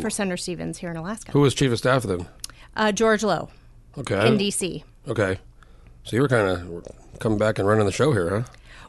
for 0.00 0.10
Senator 0.10 0.36
Stevens 0.36 0.78
here 0.78 0.90
in 0.90 0.96
Alaska. 0.96 1.32
Who 1.32 1.40
was 1.40 1.54
chief 1.54 1.72
of 1.72 1.78
staff 1.78 2.02
then? 2.02 2.26
Uh, 2.76 2.92
George 2.92 3.22
Lowe 3.22 3.48
Okay. 3.98 4.26
in 4.26 4.38
DC. 4.38 4.82
Okay. 5.08 5.38
So 6.04 6.16
you 6.16 6.22
were 6.22 6.28
kind 6.28 6.48
of 6.48 6.86
coming 7.20 7.38
back 7.38 7.58
and 7.58 7.68
running 7.68 7.86
the 7.86 7.92
show 7.92 8.12
here, 8.12 8.28
huh? 8.30 8.42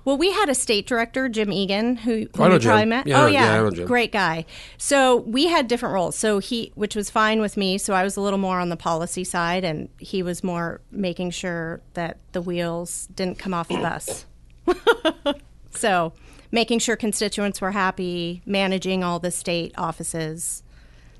Well, 0.06 0.17
we 0.17 0.32
had 0.34 0.50
a 0.50 0.56
state 0.56 0.86
director, 0.86 1.30
Jim 1.30 1.50
Egan, 1.54 1.96
who, 1.96 2.12
who 2.12 2.17
you 2.17 2.28
probably 2.60 2.86
met. 2.86 3.08
Yeah, 3.08 3.24
oh 3.24 3.28
yeah, 3.28 3.46
yeah, 3.46 3.54
I 3.54 3.58
know 3.63 3.72
Jim. 3.72 3.88
great 3.88 4.12
guy. 4.12 4.46
So 4.78 5.15
we 5.17 5.48
had 5.48 5.69
different 5.69 5.93
roles. 5.93 6.17
So 6.17 6.39
he, 6.39 6.74
which 6.76 6.93
was 6.93 7.10
fine 7.10 7.39
with 7.39 7.56
me. 7.56 7.78
So 7.78 7.93
I 7.93 8.04
was 8.04 8.17
a 8.17 8.22
little 8.22 8.39
more 8.39 8.60
on 8.60 8.67
the 8.67 8.76
policy 8.76 9.24
side, 9.24 9.63
and 9.63 9.88
he 10.00 10.22
was 10.22 10.43
more 10.43 10.82
making 10.91 11.32
sure 11.32 11.80
that 11.93 12.17
the 12.34 12.41
wheels 12.41 13.08
didn't 13.15 13.39
come 13.39 13.54
off 13.54 13.69
the 13.69 13.78
bus. 13.78 14.26
so 15.72 16.12
making 16.53 16.77
sure 16.79 16.95
constituents 16.95 17.59
were 17.59 17.71
happy, 17.71 18.41
managing 18.45 19.03
all 19.03 19.19
the 19.19 19.31
state 19.31 19.73
offices. 19.77 20.61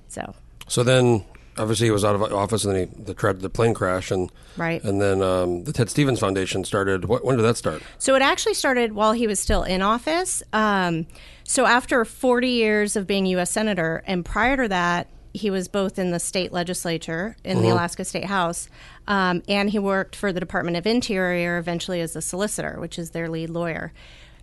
So 0.08 0.36
So 0.68 0.84
then, 0.84 1.26
obviously, 1.58 1.88
he 1.88 1.92
was 1.92 2.06
out 2.06 2.14
of 2.16 2.22
office, 2.32 2.64
and 2.64 2.76
then 2.76 2.88
he, 2.88 3.04
the, 3.04 3.14
tra- 3.16 3.34
the 3.34 3.50
plane 3.50 3.74
crash, 3.74 4.12
and 4.12 4.32
Right. 4.56 4.82
and 4.84 5.02
then 5.02 5.24
um, 5.24 5.64
the 5.64 5.74
Ted 5.74 5.90
Stevens 5.90 6.20
Foundation 6.20 6.64
started. 6.64 7.06
What, 7.06 7.26
when 7.26 7.36
did 7.36 7.44
that 7.44 7.58
start? 7.58 7.82
So 7.98 8.14
it 8.16 8.22
actually 8.22 8.54
started 8.54 8.94
while 8.94 9.14
he 9.14 9.26
was 9.26 9.40
still 9.40 9.64
in 9.64 9.82
office. 9.82 10.44
Um, 10.54 11.08
so 11.44 11.66
after 11.66 12.06
40 12.06 12.48
years 12.48 12.96
of 12.96 13.08
being 13.08 13.26
U.S. 13.26 13.50
Senator, 13.50 14.04
and 14.06 14.24
prior 14.24 14.56
to 14.58 14.68
that, 14.70 15.08
he 15.34 15.50
was 15.50 15.68
both 15.68 15.98
in 15.98 16.12
the 16.12 16.20
state 16.20 16.54
legislature 16.54 17.36
in 17.44 17.64
the 17.64 17.70
Alaska 17.70 18.06
State 18.06 18.26
House, 18.26 18.70
um, 19.08 19.42
and 19.48 19.72
he 19.72 19.80
worked 19.80 20.16
for 20.16 20.32
the 20.32 20.40
Department 20.40 20.78
of 20.78 20.86
Interior 20.86 21.58
eventually 21.58 22.02
as 22.02 22.16
a 22.16 22.22
solicitor, 22.22 22.80
which 22.80 23.00
is 23.00 23.10
their 23.12 23.28
lead 23.28 23.50
lawyer. 23.50 23.92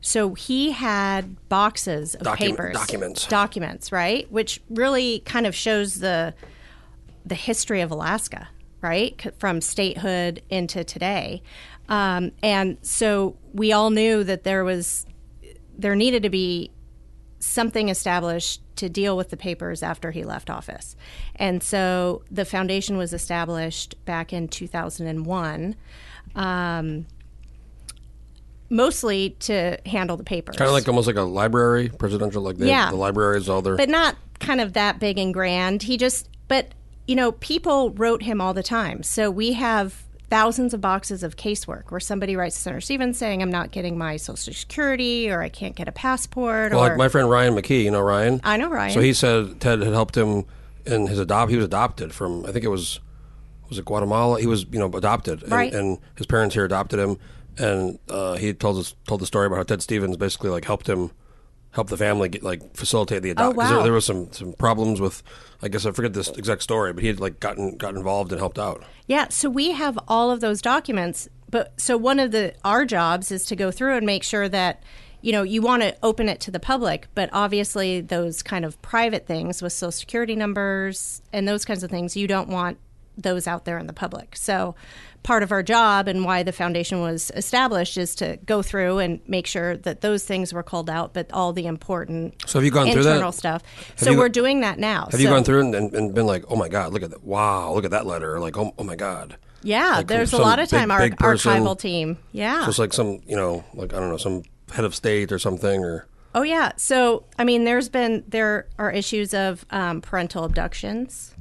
So 0.01 0.35
he 0.35 0.71
had 0.73 1.37
boxes 1.49 2.15
of 2.15 2.23
Document- 2.23 2.57
papers, 2.59 2.75
documents. 2.77 3.27
documents, 3.27 3.93
right? 3.93 4.31
Which 4.33 4.61
really 4.71 5.21
kind 5.21 5.47
of 5.47 5.55
shows 5.55 6.01
the 6.01 6.35
the 7.27 7.35
history 7.35 7.83
of 7.83 7.91
Alaska, 7.91 8.49
right? 8.81 9.33
From 9.39 9.61
statehood 9.61 10.43
into 10.49 10.83
today. 10.85 11.43
Um, 11.89 12.33
and 12.43 12.79
so 12.83 13.37
we 13.53 13.73
all 13.73 13.91
knew 13.91 14.25
that 14.25 14.43
there 14.45 14.65
was, 14.65 15.05
there 15.77 15.95
needed 15.95 16.23
to 16.23 16.31
be 16.31 16.71
something 17.39 17.89
established 17.91 18.63
to 18.77 18.89
deal 18.89 19.17
with 19.19 19.29
the 19.31 19.37
papers 19.37 19.83
after 19.83 20.13
he 20.13 20.25
left 20.25 20.49
office. 20.49 20.97
And 21.37 21.63
so 21.63 22.23
the 22.31 22.45
foundation 22.47 22.97
was 22.97 23.13
established 23.13 23.95
back 24.07 24.33
in 24.33 24.49
2001. 24.49 25.77
Um, 26.35 27.07
mostly 28.71 29.31
to 29.41 29.77
handle 29.87 30.17
the 30.17 30.25
papers. 30.25 30.57
Kind 30.57 30.69
of 30.69 30.75
like 30.75 30.87
almost 30.89 31.07
like 31.07 31.17
a 31.17 31.23
library, 31.23 31.89
presidential, 31.89 32.43
like 32.43 32.57
they, 32.57 32.69
Yeah. 32.69 32.91
the 32.91 32.97
libraries, 32.97 33.49
all 33.49 33.61
there. 33.63 33.77
but 33.77 33.89
not 33.89 34.17
kind 34.39 34.61
of 34.61 34.73
that 34.75 34.99
big 35.01 35.19
and 35.19 35.35
grand. 35.35 35.83
He 35.83 35.97
just, 35.97 36.29
but 36.49 36.69
you 37.07 37.17
know, 37.17 37.33
people 37.33 37.91
wrote 37.91 38.23
him 38.23 38.41
all 38.41 38.55
the 38.55 38.63
time. 38.63 39.03
So 39.03 39.31
we 39.31 39.53
have 39.55 40.05
thousands 40.31 40.73
of 40.73 40.81
boxes 40.81 41.25
of 41.25 41.35
casework 41.37 41.91
where 41.91 41.99
somebody 41.99 42.37
writes 42.37 42.55
to 42.55 42.63
Senator 42.63 42.81
Stevens 42.81 43.19
saying, 43.19 43.43
"I'm 43.43 43.51
not 43.51 43.73
getting 43.73 43.99
my 43.99 44.17
Social 44.17 44.55
Security, 44.55 45.29
or 45.29 45.43
I 45.43 45.49
can't 45.49 45.75
get 45.75 45.89
a 45.89 45.93
passport." 45.93 46.71
well, 46.71 46.81
or 46.85 46.89
like 46.91 46.97
my 46.97 47.09
friend 47.09 47.29
Ryan 47.29 47.55
McKee, 47.57 47.83
you 47.83 47.91
know 47.91 48.01
Ryan. 48.01 48.41
I 48.45 48.57
know 48.57 48.69
Ryan. 48.71 48.93
So 48.95 49.01
he 49.01 49.13
said 49.13 49.61
Ted 49.61 49.81
had 49.83 49.93
helped 49.93 50.17
him 50.17 50.45
in 50.87 51.09
his 51.09 51.19
adopt. 51.19 51.51
He 51.51 51.57
was 51.57 51.65
adopted 51.67 52.15
from 52.15 52.47
I 52.47 52.53
think 52.53 52.65
it 52.65 52.69
was 52.69 53.01
was 53.69 53.79
it 53.79 53.85
Guatemala. 53.85 54.41
He 54.41 54.47
was 54.47 54.65
you 54.71 54.79
know 54.79 54.87
adopted, 54.87 55.43
and, 55.43 55.51
Right. 55.53 55.75
and 55.75 55.99
his 56.15 56.27
parents 56.27 56.55
here 56.55 56.65
adopted 56.65 57.01
him. 57.01 57.19
And 57.59 57.99
uh, 58.09 58.37
he 58.37 58.53
told 58.55 58.79
us 58.79 58.95
told 59.07 59.21
the 59.21 59.27
story 59.27 59.47
about 59.47 59.57
how 59.57 59.63
Ted 59.65 59.83
Stevens 59.83 60.17
basically 60.17 60.51
like 60.51 60.65
helped 60.65 60.89
him 60.89 61.11
help 61.73 61.89
the 61.89 61.97
family 61.97 62.29
get 62.29 62.43
like 62.43 62.75
facilitate 62.77 63.23
the 63.23 63.31
adoption. 63.31 63.61
Oh, 63.61 63.65
wow. 63.65 63.75
there, 63.75 63.83
there 63.85 63.93
was 63.93 64.05
some 64.05 64.33
some 64.33 64.53
problems 64.55 65.01
with 65.01 65.23
I 65.63 65.69
guess 65.69 65.87
I 65.87 65.93
forget 65.93 66.15
this 66.15 66.29
exact 66.29 66.63
story, 66.63 66.93
but 66.93 67.03
he 67.03 67.09
had 67.09 67.21
like 67.21 67.41
gotten 67.41 67.77
got 67.77 67.95
involved 67.95 68.33
and 68.33 68.41
helped 68.41 68.59
out. 68.59 68.85
Yeah, 69.07 69.29
so 69.29 69.49
we 69.49 69.73
have 69.73 69.99
all 70.09 70.31
of 70.31 70.41
those 70.41 70.63
documents, 70.63 71.29
but 71.51 71.79
so 71.79 71.97
one 71.97 72.19
of 72.19 72.31
the 72.31 72.55
our 72.65 72.85
jobs 72.85 73.31
is 73.31 73.45
to 73.47 73.57
go 73.57 73.71
through 73.71 73.97
and 73.97 74.07
make 74.07 74.23
sure 74.23 74.49
that 74.49 74.83
you 75.21 75.33
know 75.33 75.43
you 75.43 75.63
want 75.63 75.83
to 75.83 75.97
open 76.03 76.29
it 76.29 76.41
to 76.41 76.51
the 76.51 76.61
public, 76.61 77.09
but 77.15 77.29
obviously 77.33 78.01
those 78.01 78.43
kind 78.43 78.65
of 78.65 78.81
private 78.83 79.27
things 79.27 79.63
with 79.63 79.73
social 79.73 79.93
security 79.93 80.35
numbers 80.35 81.23
and 81.33 81.47
those 81.47 81.65
kinds 81.65 81.83
of 81.83 81.91
things 81.91 82.17
you 82.17 82.27
don't 82.27 82.49
want 82.49 82.79
those 83.17 83.47
out 83.47 83.65
there 83.65 83.79
in 83.79 83.87
the 83.87 83.93
public. 83.93 84.37
So, 84.37 84.75
part 85.23 85.43
of 85.43 85.53
our 85.53 85.63
job 85.63 86.09
and 86.09 86.25
why 86.25 86.43
the 86.43 86.53
foundation 86.53 87.01
was 87.03 87.31
established 87.37 87.99
is 87.99 88.15
to 88.17 88.39
go 88.47 88.63
through 88.63 88.99
and 88.99 89.21
make 89.29 89.47
sure 89.47 89.77
that 89.77 90.01
those 90.01 90.25
things 90.25 90.53
were 90.53 90.63
called 90.63 90.89
out, 90.89 91.13
but 91.13 91.31
all 91.33 91.53
the 91.53 91.67
important 91.67 92.35
So 92.47 92.59
have 92.59 92.65
you 92.65 92.71
gone 92.71 92.91
through 92.91 93.03
that? 93.03 93.11
internal 93.11 93.33
stuff. 93.33 93.63
So 93.97 94.13
you- 94.13 94.19
we're 94.19 94.31
doing 94.31 94.61
that 94.63 94.79
now. 94.79 95.09
Have 95.11 95.21
you 95.21 95.29
gone 95.29 95.45
through 95.45 95.61
and, 95.61 95.75
and, 95.75 95.95
and 95.95 96.15
been 96.15 96.27
like, 96.27 96.45
oh 96.49 96.57
my 96.57 96.69
god, 96.69 96.93
look 96.95 97.03
at 97.03 97.11
that! 97.11 97.23
Wow, 97.23 97.73
look 97.75 97.85
at 97.85 97.91
that 97.91 98.07
letter! 98.07 98.35
Or 98.35 98.41
like, 98.41 98.57
oh, 98.57 98.73
oh 98.79 98.85
my 98.85 98.97
god. 98.97 99.37
Yeah, 99.63 99.97
like 99.97 100.07
there's 100.07 100.33
a 100.33 100.39
lot 100.39 100.59
of 100.59 100.71
big- 100.71 100.79
time. 100.81 100.91
Our 100.91 101.01
big 101.01 101.17
archival 101.19 101.79
team. 101.79 102.17
Yeah. 102.33 102.63
So 102.65 102.71
it's 102.71 102.79
like 102.79 102.95
some, 102.95 103.21
you 103.27 103.37
know, 103.37 103.63
like 103.75 103.93
I 103.93 103.99
don't 104.01 104.09
know, 104.09 104.17
some 104.17 104.43
head 104.73 104.87
of 104.87 104.95
state 104.95 105.33
or 105.33 105.39
something, 105.39 105.85
or 105.85 106.07
Oh 106.35 106.43
yeah. 106.43 106.73
So 106.79 107.25
I 107.39 107.45
mean, 107.45 107.65
there's 107.65 107.91
been 107.91 108.25
there 108.27 108.69
are 108.79 108.91
issues 108.91 109.35
of 109.35 109.67
um, 109.71 110.01
parental 110.01 110.45
abductions 110.45 111.35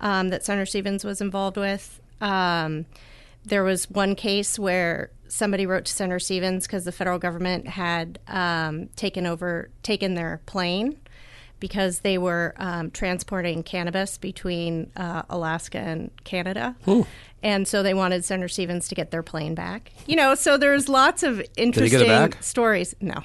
um, 0.00 0.28
that 0.28 0.44
Senator 0.44 0.66
Stevens 0.66 1.04
was 1.04 1.20
involved 1.20 1.56
with. 1.56 2.00
Um, 2.20 2.86
there 3.44 3.64
was 3.64 3.90
one 3.90 4.14
case 4.14 4.58
where 4.58 5.10
somebody 5.28 5.66
wrote 5.66 5.84
to 5.86 5.92
Senator 5.92 6.18
Stevens 6.18 6.66
because 6.66 6.84
the 6.84 6.92
federal 6.92 7.18
government 7.18 7.66
had 7.66 8.18
um, 8.28 8.88
taken 8.96 9.26
over, 9.26 9.70
taken 9.82 10.14
their 10.14 10.40
plane 10.46 10.98
because 11.60 12.00
they 12.00 12.18
were 12.18 12.54
um, 12.58 12.90
transporting 12.90 13.62
cannabis 13.62 14.18
between 14.18 14.90
uh, 14.96 15.22
Alaska 15.30 15.78
and 15.78 16.10
Canada. 16.24 16.76
And 17.42 17.66
so 17.68 17.82
they 17.82 17.94
wanted 17.94 18.24
Senator 18.24 18.48
Stevens 18.48 18.88
to 18.88 18.94
get 18.94 19.10
their 19.10 19.22
plane 19.22 19.54
back. 19.54 19.92
You 20.06 20.16
know, 20.16 20.34
so 20.34 20.56
there's 20.56 20.88
lots 20.88 21.22
of 21.22 21.42
interesting 21.56 22.32
stories. 22.40 22.94
No. 23.00 23.22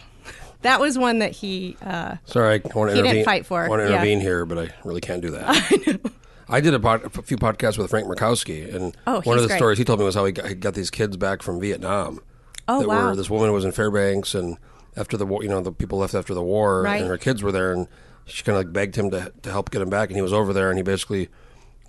That 0.61 0.81
was 0.81 0.97
one 0.97 1.19
that 1.19 1.31
he 1.31 1.77
uh, 1.81 2.17
sorry, 2.25 2.55
I 2.55 2.77
want 2.77 2.91
to 2.91 2.95
He 2.97 3.01
didn't 3.01 3.23
fight 3.23 3.45
for 3.45 3.67
want 3.69 3.81
to 3.81 3.89
yeah. 3.89 3.95
intervene 3.95 4.19
here, 4.19 4.45
but 4.45 4.57
I 4.57 4.69
really 4.83 4.99
can't 4.99 5.21
do 5.21 5.31
that. 5.31 5.99
I 6.49 6.61
did 6.61 6.73
a, 6.73 6.79
pod, 6.79 7.03
a 7.05 7.09
few 7.21 7.37
podcasts 7.37 7.77
with 7.77 7.89
Frank 7.89 8.07
Murkowski, 8.07 8.73
and 8.73 8.97
Oh, 9.05 9.21
one 9.21 9.37
of 9.37 9.43
the 9.43 9.49
great. 9.49 9.57
stories 9.57 9.77
he 9.77 9.83
told 9.85 9.99
me 9.99 10.05
was 10.05 10.15
how 10.15 10.25
he 10.25 10.31
got, 10.31 10.47
he 10.47 10.55
got 10.55 10.73
these 10.73 10.89
kids 10.89 11.15
back 11.15 11.41
from 11.43 11.59
Vietnam. 11.59 12.19
Oh, 12.67 12.87
wow. 12.87 13.09
Were, 13.09 13.15
this 13.15 13.29
woman 13.29 13.51
was 13.53 13.65
in 13.65 13.71
Fairbanks, 13.71 14.33
and 14.33 14.57
after 14.97 15.15
the 15.15 15.25
war, 15.25 15.43
you 15.43 15.49
know, 15.49 15.61
the 15.61 15.71
people 15.71 15.99
left 15.99 16.15
after 16.15 16.33
the 16.33 16.41
war, 16.43 16.81
Right. 16.83 16.99
and 17.01 17.07
her 17.09 17.17
kids 17.17 17.43
were 17.43 17.51
there, 17.51 17.71
and 17.71 17.87
she 18.25 18.43
kind 18.43 18.57
of 18.57 18.65
like 18.65 18.73
begged 18.73 18.95
him 18.95 19.09
to 19.11 19.31
to 19.43 19.51
help 19.51 19.69
get 19.71 19.81
him 19.81 19.89
back, 19.89 20.09
and 20.09 20.15
he 20.15 20.21
was 20.21 20.33
over 20.33 20.51
there, 20.53 20.69
and 20.69 20.77
he 20.77 20.83
basically 20.83 21.29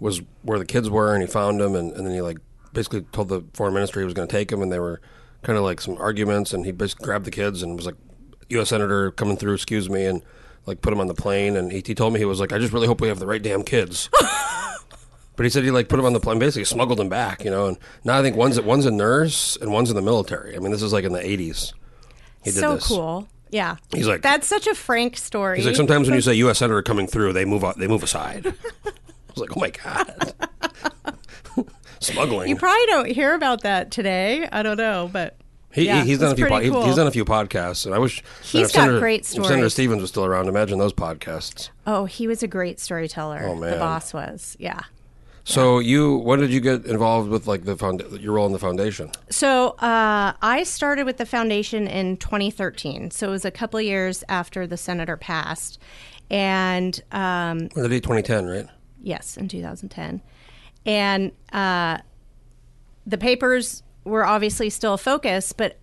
was 0.01 0.23
where 0.42 0.59
the 0.59 0.64
kids 0.66 0.88
were, 0.90 1.12
and 1.14 1.23
he 1.23 1.27
found 1.27 1.61
them, 1.61 1.75
and, 1.75 1.92
and 1.92 2.07
then 2.07 2.14
he 2.14 2.20
like 2.23 2.38
basically 2.73 3.03
told 3.12 3.29
the 3.29 3.42
foreign 3.55 3.75
ministry 3.75 4.03
he 4.03 4.05
was 4.07 4.14
going 4.14 4.29
to 4.29 4.33
take 4.33 4.49
them, 4.49 4.62
and 4.62 4.70
they 4.73 4.79
were 4.79 5.01
kind 5.42 5.59
of 5.59 5.64
like 5.64 5.81
some 5.81 5.96
arguments, 5.99 6.53
and 6.53 6.64
he 6.66 6.73
basically 6.73 7.05
grabbed 7.07 7.25
the 7.25 7.31
kids 7.31 7.62
and 7.62 7.77
was 7.77 7.87
like, 7.87 7.96
"U.S. 8.51 8.68
senator 8.70 9.11
coming 9.11 9.37
through, 9.37 9.55
excuse 9.55 9.88
me," 9.90 10.05
and 10.07 10.23
like 10.66 10.81
put 10.83 10.92
him 10.92 11.01
on 11.01 11.07
the 11.07 11.14
plane, 11.14 11.57
and 11.57 11.70
he, 11.73 11.83
he 11.85 11.94
told 11.94 12.12
me 12.12 12.18
he 12.18 12.25
was 12.25 12.40
like, 12.40 12.53
"I 12.53 12.59
just 12.59 12.73
really 12.73 12.87
hope 12.87 13.01
we 13.01 13.09
have 13.09 13.18
the 13.18 13.27
right 13.27 13.42
damn 13.42 13.62
kids." 13.62 14.09
But 15.37 15.44
he 15.44 15.51
said 15.51 15.64
he 15.64 15.70
like 15.70 15.88
put 15.88 15.99
him 15.99 16.05
on 16.05 16.12
the 16.12 16.20
plane, 16.20 16.38
basically 16.38 16.66
smuggled 16.66 17.01
him 17.01 17.09
back, 17.09 17.44
you 17.46 17.51
know. 17.51 17.68
And 17.68 17.79
now 18.05 18.18
I 18.18 18.20
think 18.20 18.37
one's 18.37 18.61
one's 18.61 18.85
a 18.85 18.90
nurse 18.90 19.57
and 19.57 19.73
one's 19.73 19.88
in 19.88 19.96
the 19.96 20.03
military. 20.03 20.55
I 20.55 20.59
mean, 20.59 20.70
this 20.70 20.83
is 20.83 20.92
like 20.92 21.05
in 21.05 21.14
the 21.14 21.27
eighties. 21.27 21.73
He 22.44 22.51
did 22.51 22.61
so 22.61 22.75
this. 22.75 22.87
cool. 22.87 23.27
Yeah. 23.49 23.77
He's 23.90 24.07
like- 24.07 24.20
that's 24.20 24.46
such 24.46 24.66
a 24.66 24.75
frank 24.75 25.16
story. 25.16 25.57
He's 25.57 25.64
like, 25.66 25.77
sometimes 25.77 26.09
when 26.09 26.14
you 26.14 26.20
say 26.20 26.35
U.S. 26.35 26.59
senator 26.59 26.83
coming 26.83 27.07
through, 27.07 27.33
they 27.33 27.46
move 27.46 27.64
out, 27.64 27.79
they 27.79 27.87
move 27.87 28.03
aside. 28.03 28.49
I 28.85 28.90
was 29.31 29.38
like, 29.38 29.57
oh 29.57 29.61
my 29.61 29.70
god, 29.70 30.35
smuggling. 32.01 32.51
you 32.51 32.57
probably 32.57 32.85
don't 32.87 33.11
hear 33.11 33.33
about 33.35 33.62
that 33.62 33.90
today. 33.90 34.46
I 34.53 34.62
don't 34.62 34.77
know, 34.77 35.09
but 35.11 35.38
he, 35.73 35.87
yeah, 35.87 36.05
he's 36.05 36.19
done 36.19 36.33
a 36.33 36.37
few. 36.37 36.47
Po- 36.47 36.61
cool. 36.61 36.85
He's 36.85 36.97
done 36.97 37.07
a 37.07 37.13
few 37.13 37.25
podcasts, 37.25 37.87
and 37.87 37.95
I 37.95 37.99
wish 37.99 38.23
He's 38.43 38.69
got 38.69 38.83
Senator, 38.83 38.99
great 39.01 39.21
if 39.21 39.27
Senator. 39.27 39.71
Stevens 39.71 40.01
was 40.01 40.11
still 40.11 40.25
around. 40.25 40.49
Imagine 40.49 40.79
those 40.79 40.93
podcasts. 40.93 41.71
Oh, 41.87 42.07
he 42.07 42.27
was 42.27 42.43
a 42.43 42.49
great 42.49 42.81
storyteller. 42.81 43.41
Oh, 43.45 43.55
man. 43.55 43.73
The 43.73 43.77
boss 43.79 44.13
was. 44.13 44.57
Yeah. 44.59 44.81
So 45.45 45.79
you, 45.79 46.17
when 46.17 46.39
did 46.39 46.51
you 46.53 46.61
get 46.61 46.85
involved 46.87 47.29
with 47.29 47.47
like 47.47 47.65
the 47.65 47.77
found 47.77 48.03
your 48.21 48.35
role 48.35 48.47
in 48.47 48.53
the 48.53 48.59
foundation? 48.59 49.11
So 49.31 49.71
uh, 49.79 50.35
I 50.43 50.63
started 50.65 51.07
with 51.07 51.17
the 51.17 51.27
foundation 51.27 51.87
in 51.87 52.19
2013. 52.19 53.11
So 53.11 53.29
it 53.29 53.31
was 53.31 53.45
a 53.45 53.51
couple 53.51 53.79
of 53.79 53.85
years 53.85 54.23
after 54.29 54.67
the 54.67 54.77
senator 54.77 55.17
passed, 55.17 55.81
and 56.31 57.01
um, 57.11 57.69
the 57.69 57.89
day 57.89 58.01
2010, 58.01 58.47
right? 58.47 58.67
Yes, 59.03 59.37
in 59.37 59.49
2010. 59.49 60.21
And 60.87 61.33
uh, 61.53 61.99
the 63.07 63.19
papers 63.19 63.83
were 64.05 64.25
obviously 64.25 64.71
still 64.71 64.95
a 64.95 64.99
focus, 64.99 65.53
but 65.53 65.79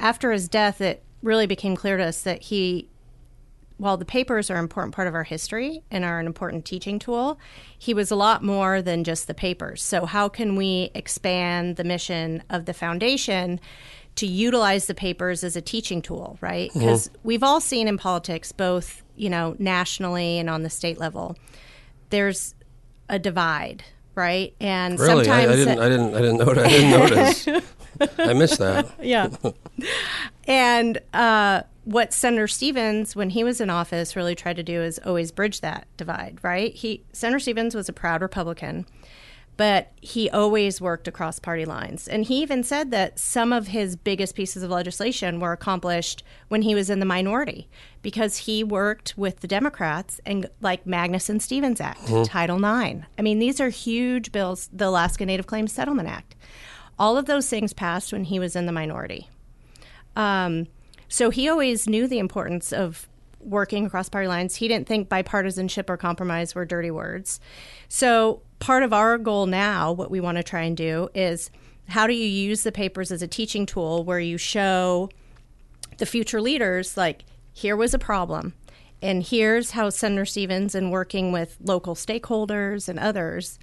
after 0.00 0.32
his 0.32 0.48
death, 0.48 0.80
it 0.80 1.02
really 1.22 1.46
became 1.46 1.76
clear 1.76 1.96
to 1.96 2.04
us 2.04 2.22
that 2.22 2.42
he, 2.42 2.88
while 3.76 3.96
the 3.96 4.04
papers 4.04 4.50
are 4.50 4.54
an 4.54 4.60
important 4.60 4.94
part 4.94 5.08
of 5.08 5.14
our 5.14 5.24
history 5.24 5.82
and 5.90 6.04
are 6.04 6.20
an 6.20 6.26
important 6.26 6.64
teaching 6.64 6.98
tool, 6.98 7.38
he 7.76 7.94
was 7.94 8.10
a 8.10 8.16
lot 8.16 8.42
more 8.42 8.80
than 8.82 9.04
just 9.04 9.26
the 9.26 9.34
papers. 9.34 9.82
So, 9.82 10.06
how 10.06 10.28
can 10.28 10.56
we 10.56 10.90
expand 10.94 11.76
the 11.76 11.84
mission 11.84 12.42
of 12.50 12.64
the 12.64 12.74
foundation? 12.74 13.60
To 14.16 14.26
utilize 14.26 14.86
the 14.86 14.94
papers 14.94 15.44
as 15.44 15.54
a 15.54 15.62
teaching 15.62 16.02
tool, 16.02 16.38
right? 16.40 16.70
Uh-huh. 16.70 16.80
Because 16.80 17.08
we've 17.22 17.44
all 17.44 17.60
seen 17.60 17.86
in 17.86 17.98
politics, 17.98 18.50
both 18.50 19.04
you 19.14 19.30
know 19.30 19.54
nationally 19.60 20.40
and 20.40 20.50
on 20.50 20.64
the 20.64 20.70
state 20.70 20.98
level, 20.98 21.36
there's 22.10 22.56
a 23.08 23.18
divide, 23.18 23.84
right? 24.18 24.54
And 24.60 25.00
Really, 25.00 25.28
I, 25.30 25.46
sometimes 25.46 25.52
I 25.52 25.56
didn't, 25.56 25.78
I 25.78 25.88
didn't, 25.88 26.14
I 26.14 26.20
didn't 26.20 26.38
notice. 26.38 26.64
I 26.64 26.68
didn't 26.68 26.90
notice. 26.90 28.18
I 28.18 28.32
missed 28.34 28.58
that. 28.58 28.90
yeah. 29.00 29.28
and 30.46 30.98
uh, 31.14 31.62
what 31.84 32.12
Senator 32.12 32.46
Stevens, 32.48 33.16
when 33.16 33.30
he 33.30 33.44
was 33.44 33.60
in 33.60 33.70
office, 33.70 34.14
really 34.14 34.34
tried 34.34 34.56
to 34.56 34.62
do 34.62 34.82
is 34.82 35.00
always 35.06 35.32
bridge 35.32 35.62
that 35.62 35.86
divide, 35.96 36.38
right? 36.42 36.74
He 36.74 37.02
Senator 37.12 37.38
Stevens 37.38 37.74
was 37.74 37.88
a 37.88 37.92
proud 37.92 38.20
Republican, 38.20 38.84
but 39.58 39.90
he 40.00 40.30
always 40.30 40.80
worked 40.80 41.08
across 41.08 41.40
party 41.40 41.64
lines. 41.64 42.06
And 42.06 42.24
he 42.24 42.40
even 42.40 42.62
said 42.62 42.92
that 42.92 43.18
some 43.18 43.52
of 43.52 43.66
his 43.66 43.96
biggest 43.96 44.36
pieces 44.36 44.62
of 44.62 44.70
legislation 44.70 45.40
were 45.40 45.50
accomplished 45.50 46.22
when 46.46 46.62
he 46.62 46.76
was 46.76 46.88
in 46.88 47.00
the 47.00 47.04
minority 47.04 47.68
because 48.00 48.36
he 48.38 48.62
worked 48.62 49.18
with 49.18 49.40
the 49.40 49.48
Democrats 49.48 50.20
and 50.24 50.48
like 50.60 50.84
Magnuson 50.84 51.42
Stevens 51.42 51.80
Act, 51.80 52.06
Title 52.24 52.56
IX. 52.56 53.04
I 53.18 53.22
mean, 53.22 53.40
these 53.40 53.60
are 53.60 53.68
huge 53.68 54.30
bills, 54.30 54.70
the 54.72 54.86
Alaska 54.86 55.26
Native 55.26 55.48
Claims 55.48 55.72
Settlement 55.72 56.08
Act. 56.08 56.36
All 56.96 57.18
of 57.18 57.26
those 57.26 57.48
things 57.48 57.72
passed 57.72 58.12
when 58.12 58.24
he 58.24 58.38
was 58.38 58.54
in 58.54 58.66
the 58.66 58.72
minority. 58.72 59.28
Um, 60.14 60.68
so 61.08 61.30
he 61.30 61.48
always 61.48 61.88
knew 61.88 62.06
the 62.06 62.20
importance 62.20 62.72
of 62.72 63.08
working 63.40 63.86
across 63.86 64.08
party 64.08 64.28
lines. 64.28 64.54
He 64.56 64.68
didn't 64.68 64.86
think 64.86 65.08
bipartisanship 65.08 65.90
or 65.90 65.96
compromise 65.96 66.54
were 66.54 66.64
dirty 66.64 66.92
words. 66.92 67.40
So 67.88 68.42
part 68.58 68.82
of 68.82 68.92
our 68.92 69.18
goal 69.18 69.46
now, 69.46 69.92
what 69.92 70.10
we 70.10 70.20
want 70.20 70.36
to 70.36 70.42
try 70.42 70.62
and 70.62 70.76
do 70.76 71.08
is 71.14 71.50
how 71.88 72.06
do 72.06 72.12
you 72.12 72.26
use 72.26 72.62
the 72.62 72.72
papers 72.72 73.10
as 73.10 73.22
a 73.22 73.28
teaching 73.28 73.66
tool 73.66 74.04
where 74.04 74.20
you 74.20 74.36
show 74.36 75.08
the 75.98 76.06
future 76.06 76.40
leaders 76.40 76.96
like 76.96 77.24
here 77.52 77.76
was 77.76 77.94
a 77.94 77.98
problem 77.98 78.52
and 79.00 79.22
here's 79.22 79.72
how 79.72 79.90
Senator 79.90 80.24
Stevens 80.24 80.74
in 80.74 80.90
working 80.90 81.30
with 81.30 81.56
local 81.62 81.94
stakeholders 81.94 82.88
and 82.88 82.98
others 82.98 83.58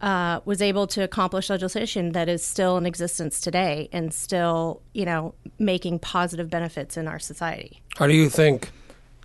uh, 0.00 0.40
was 0.44 0.60
able 0.60 0.86
to 0.88 1.02
accomplish 1.02 1.48
legislation 1.48 2.12
that 2.12 2.28
is 2.28 2.44
still 2.44 2.76
in 2.76 2.84
existence 2.84 3.40
today 3.40 3.88
and 3.92 4.12
still, 4.12 4.82
you 4.92 5.04
know, 5.04 5.34
making 5.58 6.00
positive 6.00 6.50
benefits 6.50 6.96
in 6.96 7.06
our 7.06 7.18
society. 7.18 7.80
How 7.96 8.06
do 8.06 8.14
you 8.14 8.28
think 8.28 8.70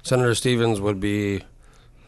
Senator 0.03 0.35
Stevens 0.35 0.79
would 0.79 0.99
be 0.99 1.41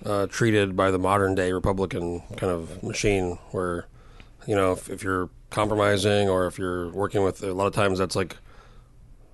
uh, 0.05 0.27
treated 0.27 0.75
by 0.75 0.91
the 0.91 0.99
modern 0.99 1.35
day 1.35 1.51
Republican 1.51 2.21
kind 2.37 2.51
of 2.51 2.81
machine, 2.83 3.37
where 3.51 3.87
you 4.47 4.55
know 4.55 4.73
if, 4.73 4.89
if 4.89 5.03
you're 5.03 5.29
compromising 5.49 6.29
or 6.29 6.47
if 6.47 6.57
you're 6.57 6.89
working 6.89 7.23
with 7.23 7.43
a 7.43 7.53
lot 7.53 7.67
of 7.67 7.73
times 7.73 7.99
that's 7.99 8.15
like 8.15 8.37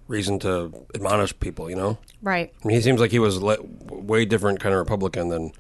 reason 0.08 0.40
to 0.40 0.86
admonish 0.96 1.38
people. 1.40 1.70
You 1.70 1.76
know, 1.76 1.98
Right. 2.22 2.54
I 2.64 2.68
mean, 2.68 2.76
he 2.76 2.82
seems 2.82 3.00
like 3.00 3.12
he 3.12 3.20
was 3.20 3.42
le- 3.42 3.62
way 3.62 4.26
different 4.26 4.60
kind 4.60 4.74
of 4.74 4.80
Republican 4.80 5.30
than 5.30 5.52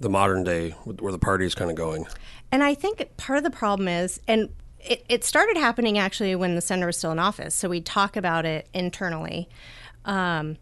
the 0.00 0.08
modern 0.08 0.44
day 0.44 0.70
where 0.84 1.12
the 1.12 1.18
party's 1.18 1.54
kind 1.54 1.70
of 1.70 1.76
going. 1.76 2.06
And 2.50 2.62
I 2.62 2.74
think 2.74 3.16
part 3.16 3.38
of 3.38 3.44
the 3.44 3.50
problem 3.50 3.88
is, 3.88 4.20
and 4.28 4.48
it, 4.80 5.04
it 5.08 5.24
started 5.24 5.56
happening 5.56 5.98
actually 5.98 6.34
when 6.34 6.54
the 6.54 6.60
senator 6.60 6.86
was 6.86 6.96
still 6.96 7.10
in 7.12 7.18
office. 7.18 7.54
So 7.54 7.68
we 7.68 7.80
talk 7.80 8.16
about 8.16 8.46
it 8.46 8.68
internally. 8.72 9.48
Um, 10.04 10.56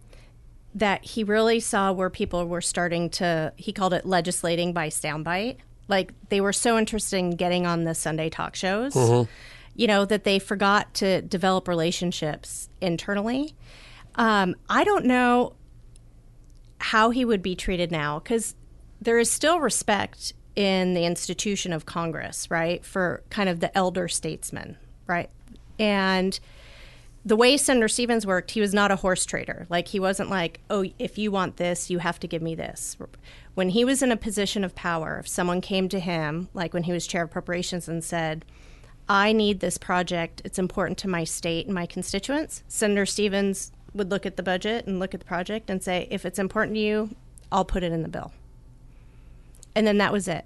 that 0.76 1.04
he 1.04 1.24
really 1.24 1.58
saw 1.58 1.90
where 1.90 2.10
people 2.10 2.46
were 2.46 2.60
starting 2.60 3.08
to, 3.08 3.50
he 3.56 3.72
called 3.72 3.94
it 3.94 4.04
legislating 4.04 4.74
by 4.74 4.88
soundbite. 4.88 5.56
Like 5.88 6.12
they 6.28 6.40
were 6.40 6.52
so 6.52 6.76
interested 6.76 7.16
in 7.16 7.30
getting 7.30 7.66
on 7.66 7.84
the 7.84 7.94
Sunday 7.94 8.28
talk 8.28 8.54
shows, 8.54 8.94
you 9.74 9.86
know, 9.86 10.04
that 10.04 10.24
they 10.24 10.38
forgot 10.38 10.92
to 10.94 11.22
develop 11.22 11.66
relationships 11.66 12.68
internally. 12.80 13.54
Um, 14.16 14.54
I 14.68 14.84
don't 14.84 15.06
know 15.06 15.54
how 16.78 17.08
he 17.10 17.24
would 17.24 17.42
be 17.42 17.56
treated 17.56 17.90
now 17.90 18.18
because 18.18 18.54
there 19.00 19.18
is 19.18 19.30
still 19.30 19.60
respect 19.60 20.34
in 20.56 20.92
the 20.92 21.06
institution 21.06 21.72
of 21.72 21.86
Congress, 21.86 22.50
right, 22.50 22.84
for 22.84 23.22
kind 23.30 23.48
of 23.48 23.60
the 23.60 23.76
elder 23.76 24.08
statesman, 24.08 24.76
right? 25.06 25.30
And 25.78 26.38
the 27.26 27.34
way 27.36 27.56
Senator 27.56 27.88
Stevens 27.88 28.24
worked, 28.24 28.52
he 28.52 28.60
was 28.60 28.72
not 28.72 28.92
a 28.92 28.96
horse 28.96 29.26
trader. 29.26 29.66
Like 29.68 29.88
he 29.88 29.98
wasn't 29.98 30.30
like, 30.30 30.60
oh, 30.70 30.84
if 30.96 31.18
you 31.18 31.32
want 31.32 31.56
this, 31.56 31.90
you 31.90 31.98
have 31.98 32.20
to 32.20 32.28
give 32.28 32.40
me 32.40 32.54
this. 32.54 32.96
When 33.54 33.70
he 33.70 33.84
was 33.84 34.00
in 34.00 34.12
a 34.12 34.16
position 34.16 34.62
of 34.62 34.76
power, 34.76 35.18
if 35.18 35.26
someone 35.26 35.60
came 35.60 35.88
to 35.88 35.98
him, 35.98 36.48
like 36.54 36.72
when 36.72 36.84
he 36.84 36.92
was 36.92 37.04
chair 37.04 37.24
of 37.24 37.30
appropriations, 37.30 37.88
and 37.88 38.04
said, 38.04 38.44
I 39.08 39.32
need 39.32 39.58
this 39.58 39.76
project. 39.76 40.40
It's 40.44 40.58
important 40.58 40.98
to 40.98 41.08
my 41.08 41.24
state 41.24 41.66
and 41.66 41.74
my 41.74 41.84
constituents. 41.84 42.62
Senator 42.68 43.06
Stevens 43.06 43.72
would 43.92 44.08
look 44.08 44.24
at 44.24 44.36
the 44.36 44.44
budget 44.44 44.86
and 44.86 45.00
look 45.00 45.12
at 45.12 45.18
the 45.18 45.26
project 45.26 45.68
and 45.68 45.82
say, 45.82 46.06
if 46.12 46.24
it's 46.24 46.38
important 46.38 46.76
to 46.76 46.80
you, 46.80 47.10
I'll 47.50 47.64
put 47.64 47.82
it 47.82 47.90
in 47.90 48.02
the 48.02 48.08
bill. 48.08 48.32
And 49.74 49.84
then 49.84 49.98
that 49.98 50.12
was 50.12 50.28
it, 50.28 50.44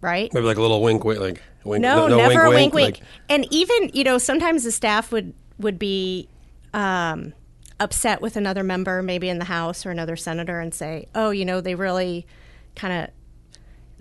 right? 0.00 0.34
Maybe 0.34 0.46
like 0.46 0.56
a 0.56 0.62
little 0.62 0.82
wink, 0.82 1.04
wink, 1.04 1.20
like 1.20 1.42
wink. 1.62 1.80
No, 1.80 2.08
never 2.08 2.42
a 2.46 2.50
wink, 2.50 2.74
wink. 2.74 2.98
like- 2.98 3.06
and 3.28 3.46
even 3.52 3.90
you 3.94 4.02
know, 4.02 4.18
sometimes 4.18 4.64
the 4.64 4.72
staff 4.72 5.12
would 5.12 5.32
would 5.58 5.78
be 5.78 6.28
um, 6.72 7.32
upset 7.80 8.20
with 8.20 8.36
another 8.36 8.62
member, 8.62 9.02
maybe 9.02 9.28
in 9.28 9.38
the 9.38 9.46
House 9.46 9.84
or 9.86 9.90
another 9.90 10.16
senator, 10.16 10.60
and 10.60 10.72
say, 10.74 11.08
"Oh, 11.14 11.30
you 11.30 11.44
know, 11.44 11.60
they 11.60 11.74
really 11.74 12.26
kind 12.74 13.04
of 13.04 13.10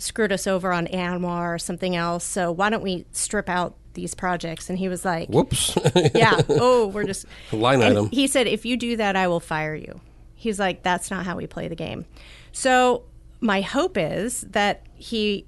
screwed 0.04 0.32
us 0.32 0.46
over 0.46 0.72
on 0.72 0.88
ANWR 0.88 1.56
or 1.56 1.58
something 1.58 1.96
else. 1.96 2.24
So 2.24 2.52
why 2.52 2.70
don't 2.70 2.84
we 2.84 3.06
strip 3.12 3.50
out 3.50 3.76
these 3.94 4.14
projects?" 4.14 4.70
And 4.70 4.78
he 4.80 4.90
was 4.90 5.06
like, 5.06 5.30
Whoops. 5.30 5.78
"Yeah, 6.16 6.42
oh, 6.50 6.88
we're 6.88 7.06
just 7.06 7.26
Line 7.52 7.82
item. 7.82 8.10
He 8.10 8.28
said, 8.28 8.48
"If 8.48 8.66
you 8.66 8.78
do 8.78 8.98
that, 8.98 9.16
I 9.16 9.28
will 9.28 9.40
fire 9.40 9.76
you." 9.76 10.02
He's 10.36 10.60
like, 10.60 10.84
"That's 10.84 11.10
not 11.10 11.26
how 11.26 11.36
we 11.36 11.48
play 11.48 11.68
the 11.68 11.76
game." 11.76 12.06
So 12.52 13.04
my 13.40 13.62
hope 13.62 13.98
is 13.98 14.42
that 14.42 14.86
he 14.96 15.46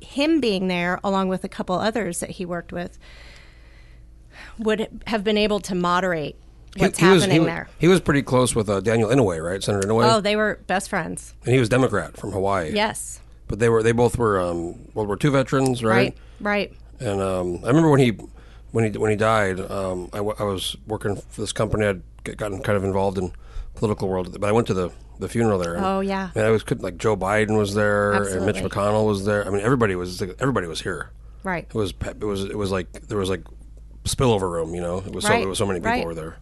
him 0.00 0.40
being 0.40 0.68
there 0.68 1.00
along 1.02 1.28
with 1.28 1.42
a 1.42 1.48
couple 1.48 1.76
others 1.76 2.20
that 2.20 2.30
he 2.30 2.44
worked 2.44 2.72
with 2.72 2.98
would 4.60 4.88
have 5.06 5.24
been 5.24 5.36
able 5.38 5.60
to 5.60 5.74
moderate 5.74 6.36
what's 6.76 6.98
He- 6.98 7.06
he 7.06 7.12
was- 7.12 7.22
happening 7.22 7.42
he, 7.42 7.46
there. 7.46 7.68
He 7.78 7.88
was 7.88 8.00
pretty 8.00 8.22
close 8.22 8.54
with 8.54 8.68
uh, 8.68 8.80
Daniel 8.80 9.08
Inouye, 9.10 9.42
right? 9.44 9.62
Senator 9.62 9.88
Inouye, 9.88 10.12
Oh, 10.14 10.20
they 10.20 10.36
were 10.36 10.60
best 10.66 10.88
friends. 10.88 11.34
and 11.44 11.52
he 11.54 11.60
was 11.60 11.68
Democrat 11.68 12.16
from 12.16 12.32
Hawaii. 12.32 12.72
Yes. 12.72 13.20
but 13.48 13.58
they 13.58 13.68
were 13.68 13.82
they 13.82 13.90
both 13.92 14.16
were 14.16 14.40
um, 14.40 14.78
World 14.94 15.08
War 15.08 15.18
II 15.22 15.30
veterans, 15.30 15.82
right? 15.82 16.14
Right. 16.40 16.70
Right. 16.70 16.72
And 17.00 17.20
um, 17.20 17.58
I 17.64 17.68
remember 17.68 17.90
when 17.90 18.00
he 18.00 18.10
when 18.72 18.92
he 18.92 18.96
when 18.98 19.10
he 19.10 19.16
died, 19.16 19.58
um, 19.58 20.08
I, 20.12 20.18
w- 20.18 20.36
I 20.38 20.44
was 20.44 20.76
working 20.86 21.16
for 21.16 21.40
this 21.40 21.52
company. 21.52 21.86
I'd 21.86 22.02
gotten 22.36 22.62
kind 22.62 22.76
of 22.76 22.84
involved 22.84 23.18
in 23.18 23.32
political 23.74 24.08
world, 24.08 24.38
but 24.40 24.46
I 24.46 24.52
went 24.52 24.66
to 24.68 24.74
the, 24.74 24.90
the 25.18 25.28
funeral 25.28 25.58
there. 25.58 25.74
And, 25.74 25.84
Oh, 25.84 26.00
yeah. 26.00 26.30
and 26.34 26.44
I 26.44 26.50
was 26.50 26.62
like 26.80 26.96
Joe 26.98 27.16
Biden 27.16 27.56
was 27.58 27.74
there, 27.74 28.12
and 28.12 28.46
Mitch 28.46 28.56
McConnell 28.56 29.06
was 29.06 29.24
there. 29.24 29.44
I 29.46 29.50
mean, 29.50 29.62
everybody 29.62 29.94
was 29.96 30.22
everybody 30.38 30.66
was 30.68 30.82
here. 30.82 31.10
Right. 31.42 31.64
It 31.68 31.74
was 31.74 31.92
it 32.04 32.24
was 32.24 32.44
it 32.44 32.56
was 32.58 32.70
like 32.70 32.92
there 33.08 33.18
was 33.18 33.30
like 33.30 33.42
spillover 34.04 34.50
room. 34.50 34.74
You 34.74 34.80
know, 34.80 34.98
it 34.98 35.12
was 35.12 35.24
so 35.24 35.30
Right, 35.30 35.42
it 35.42 35.48
was 35.48 35.58
so 35.58 35.66
many 35.66 35.80
people 35.80 35.90
right. 35.92 36.06
were 36.06 36.14
there. 36.14 36.36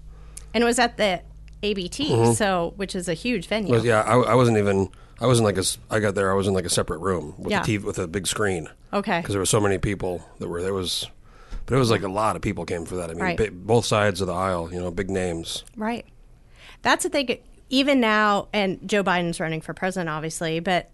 And 0.55 0.63
it 0.63 0.67
was 0.67 0.79
at 0.79 0.97
the 0.97 1.23
ABT, 1.63 2.09
mm-hmm. 2.11 2.33
so 2.33 2.73
which 2.77 2.95
is 2.95 3.09
a 3.09 3.15
huge 3.15 3.47
venue. 3.49 3.73
But 3.75 3.85
yeah, 3.85 4.03
I, 4.03 4.17
I 4.19 4.35
wasn't 4.35 4.59
even. 4.59 4.89
I 5.21 5.27
wasn't 5.27 5.47
like 5.47 5.57
a. 5.57 5.61
s- 5.61 5.79
I 5.91 5.99
got 5.99 6.15
there. 6.15 6.31
I 6.31 6.35
was 6.35 6.47
in 6.47 6.55
like 6.55 6.65
a 6.65 6.69
separate 6.71 6.99
room 6.99 7.35
with 7.39 7.51
Yeah. 7.51 7.63
a 7.63 7.65
TV 7.65 7.83
with 7.83 7.99
a 7.99 8.07
big 8.07 8.27
screen. 8.27 8.69
Okay. 8.93 9.19
Because 9.21 9.33
there 9.33 9.41
were 9.41 9.47
so 9.47 9.61
many 9.61 9.77
people 9.79 10.25
that 10.39 10.49
were 10.49 10.63
there 10.63 10.73
was, 10.73 11.07
but 11.67 11.75
it 11.75 11.79
was 11.79 11.91
like 11.91 12.03
a 12.03 12.09
lot 12.09 12.37
of 12.37 12.43
people 12.43 12.65
came 12.65 12.85
for 12.85 12.97
that. 12.97 13.11
I 13.11 13.15
mean, 13.15 13.23
Right. 13.23 13.37
bi- 13.37 13.49
both 13.51 13.85
sides 13.85 14.21
of 14.21 14.29
the 14.29 14.35
aisle. 14.35 14.73
You 14.73 14.81
know, 14.81 14.91
big 14.93 15.11
names. 15.11 15.65
Right. 15.77 16.07
That's 16.83 17.03
the 17.03 17.11
thing. 17.11 17.39
Even 17.71 17.99
now, 18.01 18.49
and 18.53 18.89
Joe 18.89 19.03
Biden's 19.03 19.41
running 19.41 19.61
for 19.61 19.75
president, 19.75 20.09
obviously, 20.09 20.61
but 20.61 20.91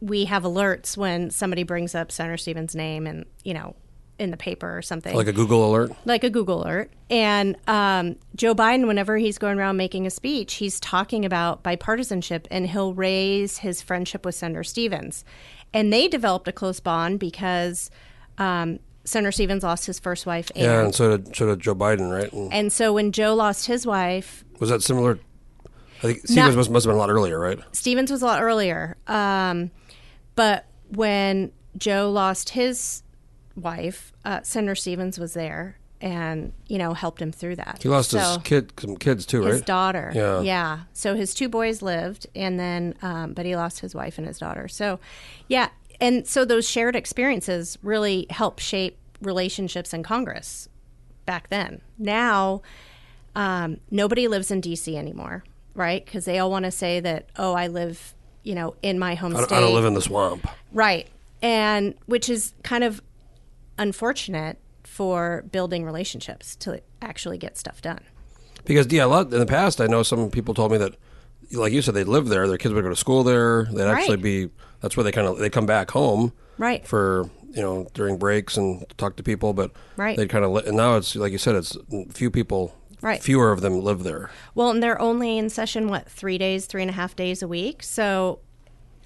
we 0.00 0.24
have 0.26 0.42
alerts 0.42 0.96
when 0.96 1.30
somebody 1.30 1.62
brings 1.62 1.94
up 1.94 2.10
Senator 2.12 2.36
Stevens' 2.36 2.74
name 2.74 3.06
and, 3.06 3.24
you 3.44 3.54
know, 3.54 3.74
in 4.18 4.30
the 4.30 4.36
paper 4.36 4.76
or 4.76 4.82
something. 4.82 5.14
Like 5.14 5.28
a 5.28 5.32
Google 5.32 5.68
alert. 5.68 5.92
like 6.04 6.24
a 6.24 6.30
Google 6.30 6.62
alert. 6.64 6.90
And 7.10 7.56
um, 7.66 8.16
Joe 8.34 8.54
Biden, 8.54 8.86
whenever 8.86 9.16
he's 9.16 9.38
going 9.38 9.58
around 9.58 9.76
making 9.76 10.06
a 10.06 10.10
speech, 10.10 10.54
he's 10.54 10.80
talking 10.80 11.24
about 11.24 11.62
bipartisanship 11.62 12.46
and 12.50 12.66
he'll 12.66 12.94
raise 12.94 13.58
his 13.58 13.80
friendship 13.80 14.24
with 14.24 14.34
Senator 14.34 14.64
Stevens. 14.64 15.24
And 15.72 15.92
they 15.92 16.08
developed 16.08 16.48
a 16.48 16.52
close 16.52 16.80
bond 16.80 17.20
because 17.20 17.90
um, 18.38 18.78
Senator 19.04 19.32
Stevens 19.32 19.62
lost 19.62 19.86
his 19.86 19.98
first 19.98 20.26
wife. 20.26 20.50
Yeah, 20.54 20.84
and 20.84 20.94
so 20.94 21.16
did 21.16 21.34
so 21.36 21.46
did 21.46 21.60
Joe 21.60 21.74
Biden, 21.74 22.10
right? 22.10 22.32
And 22.32 22.52
And 22.52 22.72
so 22.72 22.92
when 22.92 23.12
Joe 23.12 23.34
lost 23.34 23.66
his 23.66 23.86
wife, 23.86 24.44
was 24.58 24.70
that 24.70 24.82
similar? 24.82 25.18
I 25.98 26.00
think 26.00 26.20
Stevens 26.26 26.56
must, 26.56 26.70
must 26.70 26.84
have 26.84 26.90
been 26.90 26.96
a 26.96 27.00
lot 27.00 27.10
earlier, 27.10 27.38
right? 27.40 27.58
Stevens 27.72 28.10
was 28.10 28.22
a 28.22 28.26
lot 28.26 28.40
earlier. 28.42 28.96
Um, 29.08 29.70
but 30.36 30.66
when 30.90 31.50
Joe 31.76 32.10
lost 32.10 32.50
his 32.50 33.02
wife, 33.58 34.12
uh, 34.24 34.40
Senator 34.42 34.74
Stevens 34.74 35.18
was 35.18 35.34
there 35.34 35.78
and, 36.00 36.52
you 36.68 36.78
know, 36.78 36.94
helped 36.94 37.20
him 37.20 37.32
through 37.32 37.56
that. 37.56 37.80
He 37.82 37.88
lost 37.88 38.12
his 38.12 38.38
kid, 38.44 38.72
some 38.78 38.96
kids 38.96 39.26
too, 39.26 39.42
right? 39.42 39.52
his 39.52 39.62
daughter. 39.62 40.12
Yeah. 40.14 40.40
Yeah. 40.40 40.80
So 40.92 41.14
his 41.14 41.34
two 41.34 41.48
boys 41.48 41.82
lived, 41.82 42.26
and 42.34 42.58
then, 42.58 42.94
um, 43.02 43.32
but 43.32 43.44
he 43.44 43.56
lost 43.56 43.80
his 43.80 43.94
wife 43.94 44.18
and 44.18 44.26
his 44.26 44.38
daughter. 44.38 44.68
So, 44.68 45.00
yeah. 45.48 45.68
And 46.00 46.26
so 46.26 46.44
those 46.44 46.68
shared 46.68 46.94
experiences 46.94 47.78
really 47.82 48.26
help 48.30 48.60
shape 48.60 48.96
relationships 49.20 49.92
in 49.92 50.02
Congress 50.04 50.68
back 51.26 51.48
then. 51.48 51.80
Now, 51.98 52.62
um, 53.34 53.78
nobody 53.90 54.28
lives 54.28 54.50
in 54.50 54.60
D.C. 54.60 54.96
anymore, 54.96 55.44
right? 55.74 56.04
Because 56.04 56.24
they 56.24 56.38
all 56.38 56.50
want 56.50 56.64
to 56.64 56.70
say 56.70 57.00
that, 57.00 57.28
oh, 57.36 57.54
I 57.54 57.66
live, 57.66 58.14
you 58.44 58.54
know, 58.54 58.76
in 58.82 58.98
my 58.98 59.14
home 59.16 59.34
I, 59.34 59.42
state. 59.42 59.56
I 59.56 59.60
don't 59.60 59.74
live 59.74 59.84
in 59.84 59.94
the 59.94 60.00
swamp. 60.00 60.46
Right. 60.72 61.08
And 61.42 61.94
which 62.06 62.28
is 62.28 62.52
kind 62.62 62.84
of 62.84 63.02
unfortunate 63.78 64.58
for 64.84 65.44
building 65.52 65.84
relationships 65.84 66.56
to 66.56 66.80
actually 67.02 67.38
get 67.38 67.56
stuff 67.56 67.80
done. 67.82 68.00
Because 68.64 68.90
yeah, 68.92 69.04
a 69.04 69.06
lot 69.06 69.32
in 69.32 69.38
the 69.38 69.46
past, 69.46 69.80
I 69.80 69.86
know 69.86 70.02
some 70.02 70.30
people 70.30 70.54
told 70.54 70.72
me 70.72 70.78
that, 70.78 70.94
like 71.52 71.72
you 71.72 71.80
said, 71.82 71.94
they 71.94 72.04
live 72.04 72.28
there. 72.28 72.46
Their 72.48 72.58
kids 72.58 72.74
would 72.74 72.82
go 72.82 72.90
to 72.90 72.96
school 72.96 73.22
there. 73.22 73.64
They'd 73.72 73.84
actually 73.86 74.16
be. 74.18 74.50
That's 74.80 74.96
where 74.96 75.04
they 75.04 75.12
kind 75.12 75.26
of 75.26 75.38
they 75.38 75.50
come 75.50 75.66
back 75.66 75.90
home. 75.90 76.32
Right. 76.58 76.86
For 76.86 77.30
you 77.50 77.62
know 77.62 77.86
during 77.94 78.18
breaks 78.18 78.56
and 78.56 78.84
talk 78.98 79.16
to 79.16 79.22
people, 79.22 79.52
but 79.54 79.72
Right. 79.96 80.16
They'd 80.16 80.28
kind 80.28 80.44
of 80.44 80.50
li- 80.50 80.64
and 80.66 80.76
now 80.76 80.96
it's 80.96 81.16
like 81.16 81.32
you 81.32 81.38
said, 81.38 81.54
it's 81.54 81.76
few 82.12 82.30
people. 82.30 82.74
Right. 83.00 83.22
Fewer 83.22 83.52
of 83.52 83.60
them 83.60 83.80
live 83.80 84.02
there. 84.02 84.30
Well, 84.54 84.70
and 84.70 84.82
they're 84.82 85.00
only 85.00 85.38
in 85.38 85.50
session, 85.50 85.88
what, 85.88 86.10
three 86.10 86.36
days, 86.36 86.66
three 86.66 86.82
and 86.82 86.90
a 86.90 86.94
half 86.94 87.14
days 87.14 87.42
a 87.42 87.48
week? 87.48 87.84
So, 87.84 88.40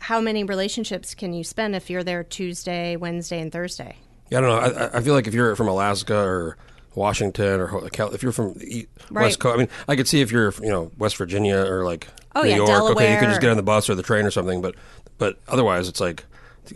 how 0.00 0.18
many 0.18 0.44
relationships 0.44 1.14
can 1.14 1.34
you 1.34 1.44
spend 1.44 1.76
if 1.76 1.90
you're 1.90 2.02
there 2.02 2.24
Tuesday, 2.24 2.96
Wednesday, 2.96 3.38
and 3.38 3.52
Thursday? 3.52 3.96
Yeah, 4.32 4.38
I 4.38 4.40
don't 4.40 4.50
know. 4.50 4.84
I, 4.86 4.96
I- 4.98 5.00
feel 5.02 5.14
like 5.14 5.26
if 5.26 5.34
you're 5.34 5.54
from 5.56 5.68
Alaska 5.68 6.16
or 6.16 6.56
Washington 6.94 7.60
or 7.60 7.86
if 7.86 8.22
you're 8.22 8.32
from 8.32 8.54
the 8.54 8.88
Right. 9.10 9.24
West 9.24 9.38
Coast, 9.40 9.54
I 9.54 9.58
mean, 9.58 9.68
I 9.88 9.96
could 9.96 10.08
see 10.08 10.20
if 10.22 10.32
you're 10.32 10.52
you 10.62 10.70
know 10.70 10.90
West 10.98 11.16
Virginia 11.16 11.58
or 11.58 11.84
like 11.84 12.08
Oh, 12.34 12.42
New 12.42 12.48
yeah, 12.50 12.56
York. 12.56 12.70
Okay, 12.96 13.12
you 13.12 13.18
could 13.18 13.28
just 13.28 13.40
get 13.42 13.50
on 13.50 13.56
the 13.58 13.62
bus 13.62 13.90
or 13.90 13.94
the 13.94 14.02
train 14.02 14.24
or 14.24 14.30
something. 14.30 14.62
But 14.62 14.74
but 15.18 15.38
otherwise, 15.48 15.86
it's 15.88 16.00
like 16.00 16.24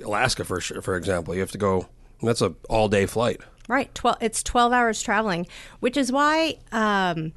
Alaska 0.05 0.45
for. 0.45 0.61
For 0.61 0.97
example, 0.97 1.35
you 1.35 1.40
have 1.40 1.51
to 1.53 1.59
go. 1.59 1.88
That's 2.23 2.42
a 2.42 2.55
all 2.69 2.88
day 2.88 3.07
flight. 3.07 3.40
Right. 3.69 3.92
Twelve. 3.95 4.19
It's 4.21 4.42
twelve 4.42 4.73
hours 4.73 5.01
traveling, 5.03 5.47
which 5.81 5.97
is 5.97 6.12
why, 6.12 6.59
um, 6.73 7.33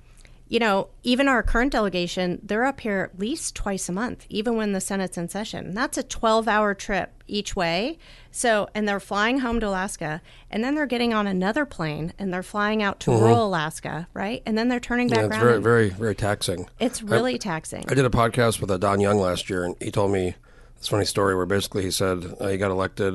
you 0.50 0.58
know, 0.60 0.88
even 1.04 1.28
our 1.28 1.44
current 1.44 1.72
delegation, 1.72 2.40
they're 2.44 2.66
up 2.66 2.80
here 2.82 3.12
at 3.14 3.20
least 3.20 3.54
twice 3.56 3.88
a 3.88 3.92
month, 3.92 4.26
even 4.30 4.58
when 4.58 4.74
the 4.74 4.82
Senate's 4.82 5.16
in 5.18 5.30
session. 5.30 5.74
That's 5.76 5.98
a 5.98 6.04
twelve-hour 6.04 6.74
trip 6.74 7.24
each 7.28 7.56
way. 7.56 8.00
So, 8.32 8.68
and 8.74 8.88
they're 8.88 9.00
flying 9.00 9.40
home 9.40 9.60
to 9.60 9.68
Alaska, 9.68 10.22
and 10.50 10.64
then 10.64 10.74
they're 10.74 10.88
getting 10.88 11.14
on 11.14 11.28
another 11.28 11.66
plane, 11.66 12.14
and 12.18 12.34
they're 12.34 12.42
flying 12.44 12.82
out 12.82 13.00
to 13.02 13.12
rural 13.12 13.46
Alaska, 13.48 14.08
right? 14.14 14.42
And 14.46 14.58
then 14.58 14.70
they're 14.70 14.80
turning 14.80 15.08
back 15.08 15.18
Yeah, 15.20 15.26
it's 15.26 15.36
around. 15.36 15.42
very 15.44 15.62
very 15.62 15.90
very 15.90 16.16
taxing. 16.16 16.68
it's 16.80 17.04
really 17.04 17.38
taxing. 17.38 17.86
I 17.88 17.94
did 17.94 18.06
a 18.06 18.10
podcast 18.10 18.60
with 18.60 18.72
uh, 18.72 18.78
Don 18.78 19.00
Young 19.00 19.18
last 19.20 19.50
year, 19.50 19.64
and 19.64 19.76
he 19.80 19.92
told 19.92 20.12
me 20.12 20.34
this 20.80 20.88
funny 20.88 21.06
story 21.06 21.36
where 21.36 21.46
basically 21.46 21.84
he 21.84 21.92
said 21.92 22.36
uh, 22.40 22.48
he 22.48 22.58
got 22.58 22.72
elected, 22.72 23.14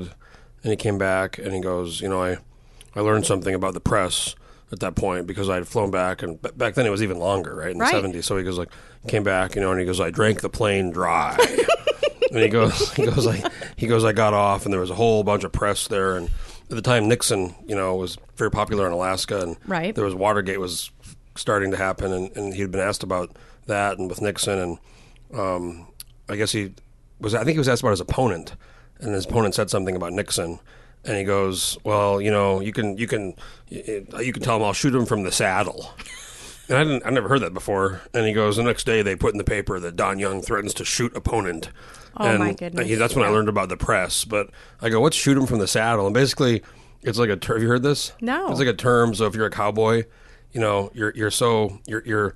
and 0.62 0.70
he 0.70 0.76
came 0.76 0.98
back, 0.98 1.38
and 1.38 1.52
he 1.52 1.60
goes, 1.60 2.00
you 2.00 2.08
know, 2.08 2.22
I 2.22 2.36
I 2.94 3.00
learned 3.00 3.26
something 3.26 3.54
about 3.56 3.74
the 3.74 3.80
press 3.80 4.36
at 4.72 4.80
that 4.80 4.94
point 4.96 5.26
because 5.26 5.48
I 5.48 5.54
had 5.56 5.68
flown 5.68 5.90
back, 5.90 6.22
and 6.22 6.40
b- 6.40 6.50
back 6.56 6.74
then 6.74 6.86
it 6.86 6.90
was 6.90 7.02
even 7.02 7.18
longer, 7.18 7.54
right 7.54 7.70
in 7.70 7.78
Right. 7.78 7.90
the 7.92 7.96
seventies. 7.98 8.26
So 8.26 8.36
he 8.36 8.44
goes 8.44 8.58
like, 8.58 8.70
came 9.08 9.22
back, 9.22 9.54
you 9.54 9.60
know, 9.60 9.70
and 9.70 9.78
he 9.80 9.86
goes, 9.86 10.00
I 10.00 10.10
drank 10.10 10.40
the 10.40 10.48
plane 10.48 10.90
dry. 10.90 11.36
and 12.30 12.40
he 12.40 12.48
goes, 12.48 12.92
he 12.94 13.04
goes 13.04 13.26
like, 13.26 13.44
he 13.76 13.86
goes, 13.86 14.04
I 14.04 14.12
got 14.12 14.34
off, 14.34 14.64
and 14.64 14.72
there 14.72 14.80
was 14.80 14.90
a 14.90 14.94
whole 14.94 15.22
bunch 15.22 15.44
of 15.44 15.52
press 15.52 15.86
there, 15.88 16.16
and 16.16 16.28
at 16.70 16.76
the 16.76 16.82
time 16.82 17.08
Nixon, 17.08 17.54
you 17.66 17.74
know, 17.76 17.94
was 17.94 18.16
very 18.36 18.50
popular 18.50 18.86
in 18.86 18.92
Alaska, 18.92 19.40
and 19.42 19.56
Right. 19.66 19.94
there 19.94 20.04
was 20.04 20.14
Watergate 20.14 20.58
was 20.60 20.90
starting 21.36 21.70
to 21.72 21.76
happen, 21.76 22.12
and, 22.12 22.36
and 22.36 22.54
he'd 22.54 22.70
been 22.70 22.80
asked 22.80 23.02
about 23.02 23.36
that, 23.66 23.98
and 23.98 24.08
with 24.08 24.22
Nixon, 24.22 24.58
and 24.58 24.78
um, 25.38 25.86
I 26.28 26.36
guess 26.36 26.52
he 26.52 26.72
was. 27.20 27.34
I 27.34 27.38
think 27.44 27.52
he 27.52 27.58
was 27.58 27.68
asked 27.68 27.82
about 27.82 27.90
his 27.90 28.00
opponent, 28.00 28.54
and 29.00 29.12
his 29.14 29.26
opponent 29.26 29.54
said 29.54 29.68
something 29.70 29.94
about 29.96 30.12
Nixon, 30.12 30.58
and 31.04 31.16
he 31.16 31.24
goes, 31.24 31.78
"Well, 31.84 32.20
you 32.20 32.30
know, 32.30 32.60
you 32.60 32.72
can 32.72 32.96
you 32.98 33.06
can 33.06 33.34
you 33.68 34.32
can 34.32 34.42
tell 34.42 34.56
him 34.56 34.62
I'll 34.62 34.72
shoot 34.72 34.94
him 34.94 35.06
from 35.06 35.22
the 35.22 35.32
saddle." 35.32 35.90
And 36.68 36.78
I 36.78 36.84
didn't. 36.84 37.06
I 37.06 37.10
never 37.10 37.28
heard 37.28 37.40
that 37.42 37.52
before. 37.52 38.00
And 38.14 38.26
he 38.26 38.32
goes, 38.32 38.56
the 38.56 38.62
next 38.62 38.84
day 38.84 39.02
they 39.02 39.14
put 39.16 39.32
in 39.32 39.38
the 39.38 39.44
paper 39.44 39.78
that 39.80 39.96
Don 39.96 40.18
Young 40.18 40.40
threatens 40.40 40.72
to 40.74 40.84
shoot 40.84 41.14
opponent. 41.14 41.68
Oh, 42.16 42.24
and 42.24 42.38
my 42.38 42.54
goodness. 42.54 42.86
he- 42.88 42.94
that's 42.94 43.14
when 43.14 43.22
I 43.26 43.28
learned 43.28 43.50
about 43.50 43.68
the 43.68 43.76
press. 43.76 44.24
But 44.24 44.48
I 44.80 44.88
go, 44.88 44.98
what's 45.00 45.14
shoot 45.16 45.36
him 45.36 45.44
from 45.44 45.58
the 45.58 45.66
saddle? 45.68 46.06
And 46.06 46.14
basically, 46.14 46.62
it's 47.02 47.18
like 47.18 47.28
a. 47.28 47.36
Ter- 47.36 47.54
have 47.54 47.62
you 47.62 47.68
heard 47.68 47.82
this? 47.82 48.12
No. 48.22 48.50
It's 48.50 48.58
like 48.60 48.68
a 48.68 48.72
term. 48.72 49.14
So 49.14 49.26
if 49.26 49.34
you're 49.34 49.44
a 49.46 49.50
cowboy 49.50 50.04
you 50.54 50.60
know, 50.60 50.90
you're 50.94 51.12
you're 51.14 51.30
so 51.32 51.80
you're 51.86 52.02
you're 52.06 52.34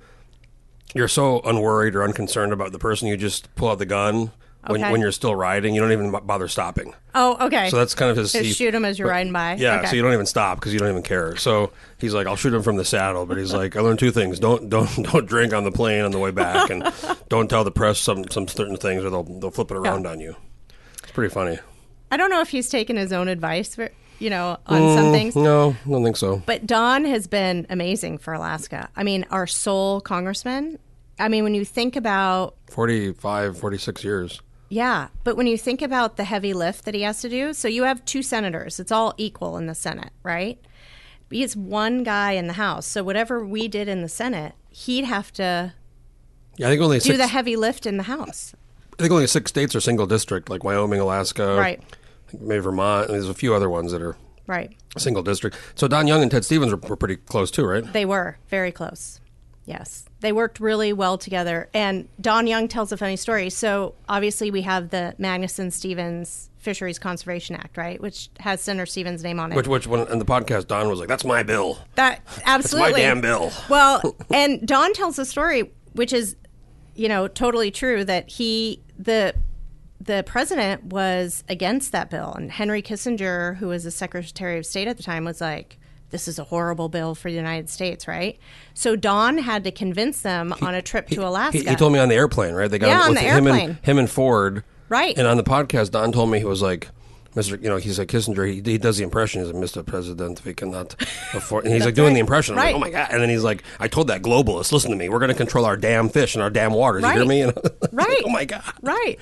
you're 0.93 1.07
so 1.07 1.39
unworried 1.41 1.95
or 1.95 2.03
unconcerned 2.03 2.53
about 2.53 2.71
the 2.73 2.79
person. 2.79 3.07
You 3.07 3.17
just 3.17 3.53
pull 3.55 3.69
out 3.69 3.79
the 3.79 3.85
gun 3.85 4.31
when 4.67 4.81
Okay. 4.81 4.91
when 4.91 5.01
you're 5.01 5.11
still 5.11 5.33
riding. 5.35 5.73
You 5.73 5.81
don't 5.81 5.91
even 5.91 6.11
bother 6.11 6.47
stopping. 6.47 6.93
Oh, 7.15 7.37
okay. 7.47 7.69
So 7.69 7.77
that's 7.77 7.95
kind 7.95 8.11
of 8.11 8.17
his. 8.17 8.31
Just 8.33 8.45
he- 8.45 8.51
shoot 8.53 8.75
'em 8.75 8.83
as 8.85 8.99
you're 8.99 9.07
but- 9.07 9.13
riding 9.13 9.31
by? 9.33 9.55
Yeah, 9.55 9.77
Okay. 9.79 9.87
so 9.87 9.95
you 9.95 10.01
don't 10.01 10.13
even 10.13 10.25
stop 10.25 10.59
because 10.59 10.73
you 10.73 10.79
don't 10.79 10.89
even 10.89 11.01
care. 11.03 11.35
So 11.37 11.71
he's 11.97 12.13
like, 12.13 12.27
"I'll 12.27 12.35
shoot 12.35 12.53
him 12.53 12.61
from 12.63 12.75
the 12.77 12.85
saddle," 12.85 13.25
but 13.25 13.37
he's 13.37 13.53
like, 13.53 13.75
"I 13.75 13.79
learned 13.81 13.99
two 13.99 14.11
things: 14.11 14.37
don't 14.39 14.69
don't 14.69 14.89
don't 15.11 15.25
drink 15.25 15.53
on 15.53 15.63
the 15.63 15.71
plane 15.71 16.03
on 16.03 16.11
the 16.11 16.19
way 16.19 16.31
back, 16.31 16.69
and 16.69 16.83
don't 17.29 17.49
tell 17.49 17.63
the 17.63 17.71
press 17.71 17.99
some 17.99 18.25
some 18.29 18.47
certain 18.47 18.77
things, 18.77 19.03
or 19.03 19.09
they'll 19.09 19.23
they'll 19.23 19.51
flip 19.51 19.71
it 19.71 19.77
around 19.77 20.05
on 20.05 20.19
you." 20.19 20.35
It's 21.03 21.11
pretty 21.11 21.33
funny. 21.33 21.59
I 22.11 22.17
don't 22.17 22.29
know 22.29 22.41
if 22.41 22.49
he's 22.49 22.69
taken 22.69 22.97
his 22.97 23.13
own 23.13 23.27
advice, 23.27 23.75
for, 23.75 23.89
you 24.17 24.29
know, 24.31 24.57
on 24.67 24.81
mm, 24.81 24.95
some 24.95 25.11
things. 25.11 25.35
No, 25.35 25.75
I 25.85 25.89
don't 25.89 26.03
think 26.03 26.17
so. 26.17 26.41
But 26.45 26.65
Don 26.65 27.05
has 27.05 27.27
been 27.27 27.65
amazing 27.69 28.17
for 28.17 28.33
Alaska. 28.33 28.89
I 28.95 29.03
mean, 29.03 29.25
our 29.31 29.45
sole 29.47 30.01
congressman. 30.01 30.79
I 31.19 31.27
mean, 31.27 31.43
when 31.43 31.53
you 31.53 31.65
think 31.65 31.95
about 31.95 32.55
45, 32.71 33.57
46 33.59 34.03
years. 34.03 34.41
Yeah, 34.69 35.07
but 35.23 35.35
when 35.35 35.47
you 35.47 35.57
think 35.57 35.81
about 35.81 36.15
the 36.15 36.23
heavy 36.25 36.53
lift 36.53 36.85
that 36.85 36.93
he 36.93 37.01
has 37.01 37.21
to 37.21 37.29
do, 37.29 37.53
so 37.53 37.67
you 37.67 37.83
have 37.83 38.05
two 38.05 38.21
senators. 38.21 38.79
It's 38.79 38.91
all 38.91 39.15
equal 39.17 39.57
in 39.57 39.65
the 39.65 39.73
Senate, 39.75 40.11
right? 40.21 40.59
He's 41.31 41.55
one 41.57 42.03
guy 42.03 42.33
in 42.33 42.47
the 42.47 42.53
House. 42.53 42.85
So 42.85 43.03
whatever 43.03 43.43
we 43.45 43.67
did 43.67 43.87
in 43.87 44.01
the 44.03 44.09
Senate, 44.09 44.53
he'd 44.69 45.05
have 45.05 45.31
to 45.33 45.73
Yeah, 46.57 46.67
I 46.67 46.69
think 46.71 46.81
only 46.81 46.97
do 46.99 47.01
six. 47.05 47.17
the 47.17 47.27
heavy 47.27 47.55
lift 47.55 47.85
in 47.85 47.97
the 47.97 48.03
House. 48.03 48.53
I 48.99 49.01
think 49.03 49.11
only 49.11 49.27
six 49.27 49.49
states 49.49 49.75
are 49.75 49.79
single 49.79 50.05
district, 50.05 50.49
like 50.49 50.63
Wyoming, 50.63 50.99
Alaska, 50.99 51.55
Right. 51.55 51.81
Maybe 52.39 52.59
Vermont. 52.59 53.07
And 53.07 53.15
there's 53.15 53.29
a 53.29 53.33
few 53.33 53.55
other 53.55 53.69
ones 53.69 53.91
that 53.91 54.01
are 54.03 54.17
Right. 54.45 54.75
single 54.97 55.23
district. 55.23 55.55
So 55.75 55.87
Don 55.87 56.05
Young 56.07 56.21
and 56.21 56.29
Ted 56.29 56.43
Stevens 56.45 56.71
were, 56.71 56.77
were 56.89 56.95
pretty 56.95 57.15
close 57.15 57.49
too, 57.49 57.65
right? 57.65 57.91
They 57.93 58.05
were 58.05 58.37
very 58.49 58.71
close. 58.71 59.19
Yes. 59.65 60.05
They 60.21 60.31
worked 60.31 60.59
really 60.59 60.91
well 60.91 61.17
together. 61.17 61.69
And 61.73 62.09
Don 62.19 62.45
Young 62.45 62.67
tells 62.67 62.91
a 62.91 62.97
funny 62.97 63.15
story. 63.15 63.49
So 63.49 63.95
obviously 64.07 64.51
we 64.51 64.63
have 64.63 64.89
the 64.89 65.15
Magnuson 65.19 65.71
Stevens 65.71 66.49
Fisheries 66.59 66.99
Conservation 66.99 67.55
Act, 67.55 67.77
right? 67.77 67.99
Which 68.01 68.29
has 68.39 68.61
Senator 68.61 68.85
Stevens' 68.85 69.23
name 69.23 69.39
on 69.39 69.51
it. 69.51 69.55
Which, 69.55 69.67
which 69.67 69.87
one 69.87 70.07
in 70.11 70.19
the 70.19 70.25
podcast, 70.25 70.67
Don 70.67 70.89
was 70.89 70.99
like, 70.99 71.07
"That's 71.07 71.23
my 71.23 71.41
bill. 71.41 71.79
That 71.95 72.21
That's 72.25 72.45
my 72.45 72.53
absolutely. 72.53 73.01
damn 73.01 73.21
bill." 73.21 73.51
Well, 73.69 74.15
and 74.33 74.67
Don 74.67 74.93
tells 74.93 75.17
a 75.17 75.25
story 75.25 75.71
which 75.93 76.13
is, 76.13 76.35
you 76.95 77.07
know, 77.07 77.27
totally 77.27 77.71
true 77.71 78.03
that 78.05 78.29
he 78.29 78.81
the 78.97 79.33
the 80.01 80.23
president 80.25 80.85
was 80.85 81.43
against 81.47 81.91
that 81.93 82.09
bill, 82.09 82.33
and 82.33 82.51
Henry 82.51 82.81
Kissinger, 82.81 83.55
who 83.57 83.67
was 83.67 83.85
the 83.85 83.91
Secretary 83.91 84.57
of 84.57 84.65
State 84.65 84.87
at 84.87 84.97
the 84.97 85.03
time, 85.03 85.23
was 85.25 85.41
like. 85.41 85.78
This 86.11 86.27
is 86.27 86.39
a 86.39 86.43
horrible 86.43 86.89
bill 86.89 87.13
for 87.15 87.29
the 87.29 87.35
United 87.37 87.69
States, 87.69 88.07
right? 88.07 88.37
So 88.73 88.95
Don 88.95 89.37
had 89.37 89.63
to 89.65 89.71
convince 89.71 90.21
them 90.21 90.53
on 90.61 90.73
a 90.75 90.81
trip 90.81 91.07
to 91.09 91.27
Alaska. 91.27 91.59
He, 91.59 91.65
he 91.69 91.75
told 91.75 91.93
me 91.93 91.99
on 91.99 92.09
the 92.09 92.15
airplane, 92.15 92.53
right? 92.55 92.69
They 92.69 92.79
got 92.79 92.87
Yeah, 92.87 93.01
on 93.01 93.09
with 93.09 93.19
the 93.19 93.23
him 93.25 93.47
airplane. 93.47 93.69
and 93.69 93.77
him 93.83 93.97
and 93.99 94.09
Ford, 94.09 94.63
Right. 94.89 95.15
And 95.17 95.27
on 95.27 95.37
the 95.37 95.43
podcast, 95.43 95.91
Don 95.91 96.11
told 96.11 96.31
me 96.31 96.39
he 96.39 96.45
was 96.45 96.63
like, 96.63 96.87
"Mr. 97.35 97.61
You 97.61 97.69
know, 97.69 97.77
he's 97.77 97.99
like 97.99 98.07
Kissinger. 98.07 98.47
He, 98.47 98.61
he 98.71 98.77
does 98.77 98.97
the 98.97 99.03
impression. 99.03 99.43
He's 99.43 99.51
like, 99.53 99.63
Mr. 99.63 99.85
President, 99.85 100.43
we 100.45 100.53
cannot 100.53 100.95
afford." 101.33 101.65
And 101.65 101.73
he's 101.73 101.85
like 101.85 101.93
doing 101.95 102.07
right. 102.09 102.13
the 102.15 102.19
impression. 102.19 102.55
I'm 102.55 102.59
Right. 102.59 102.65
like, 102.67 102.75
"Oh 102.75 102.79
my 102.79 102.89
god!" 102.89 103.09
And 103.11 103.21
then 103.21 103.29
he's 103.29 103.43
like, 103.43 103.63
"I 103.79 103.87
told 103.87 104.07
that 104.07 104.21
globalist, 104.21 104.71
listen 104.71 104.91
to 104.91 104.97
me. 104.97 105.09
We're 105.09 105.19
going 105.19 105.29
to 105.29 105.35
control 105.37 105.65
our 105.65 105.77
damn 105.77 106.09
fish 106.09 106.35
and 106.35 106.41
our 106.43 106.49
damn 106.49 106.73
waters. 106.73 107.03
You 107.03 107.09
hear 107.11 107.25
me?" 107.25 107.41
And 107.43 107.55
was 107.55 107.63
like, 107.81 107.91
Right. 107.91 108.21
oh 108.25 108.29
my 108.29 108.45
god! 108.45 108.63
Right. 108.81 109.17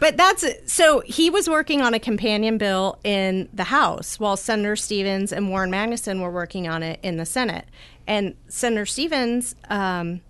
But 0.00 0.16
that's 0.16 0.44
so 0.66 1.00
he 1.00 1.30
was 1.30 1.48
working 1.48 1.80
on 1.82 1.94
a 1.94 1.98
companion 2.00 2.58
bill 2.58 2.98
in 3.04 3.48
the 3.52 3.64
House 3.64 4.18
while 4.20 4.36
Senator 4.36 4.76
Stevens 4.76 5.32
and 5.32 5.48
Warren 5.50 5.70
Magnuson 5.70 6.20
were 6.20 6.30
working 6.30 6.68
on 6.68 6.82
it 6.82 6.98
in 7.02 7.16
the 7.16 7.26
Senate. 7.26 7.66
And 8.06 8.34
Senator 8.48 8.84
Stevens 8.84 9.54
um, 9.70 10.20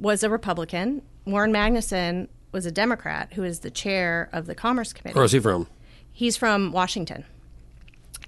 was 0.00 0.24
a 0.24 0.30
Republican. 0.30 1.02
Warren 1.26 1.52
Magnuson 1.52 2.26
was 2.50 2.66
a 2.66 2.72
Democrat 2.72 3.32
who 3.34 3.44
is 3.44 3.60
the 3.60 3.70
chair 3.70 4.28
of 4.32 4.46
the 4.46 4.54
Commerce 4.56 4.92
Committee. 4.92 5.14
Where 5.14 5.24
is 5.24 5.30
he 5.32 5.38
from? 5.38 5.68
He's 6.12 6.36
from 6.36 6.72
Washington. 6.72 7.24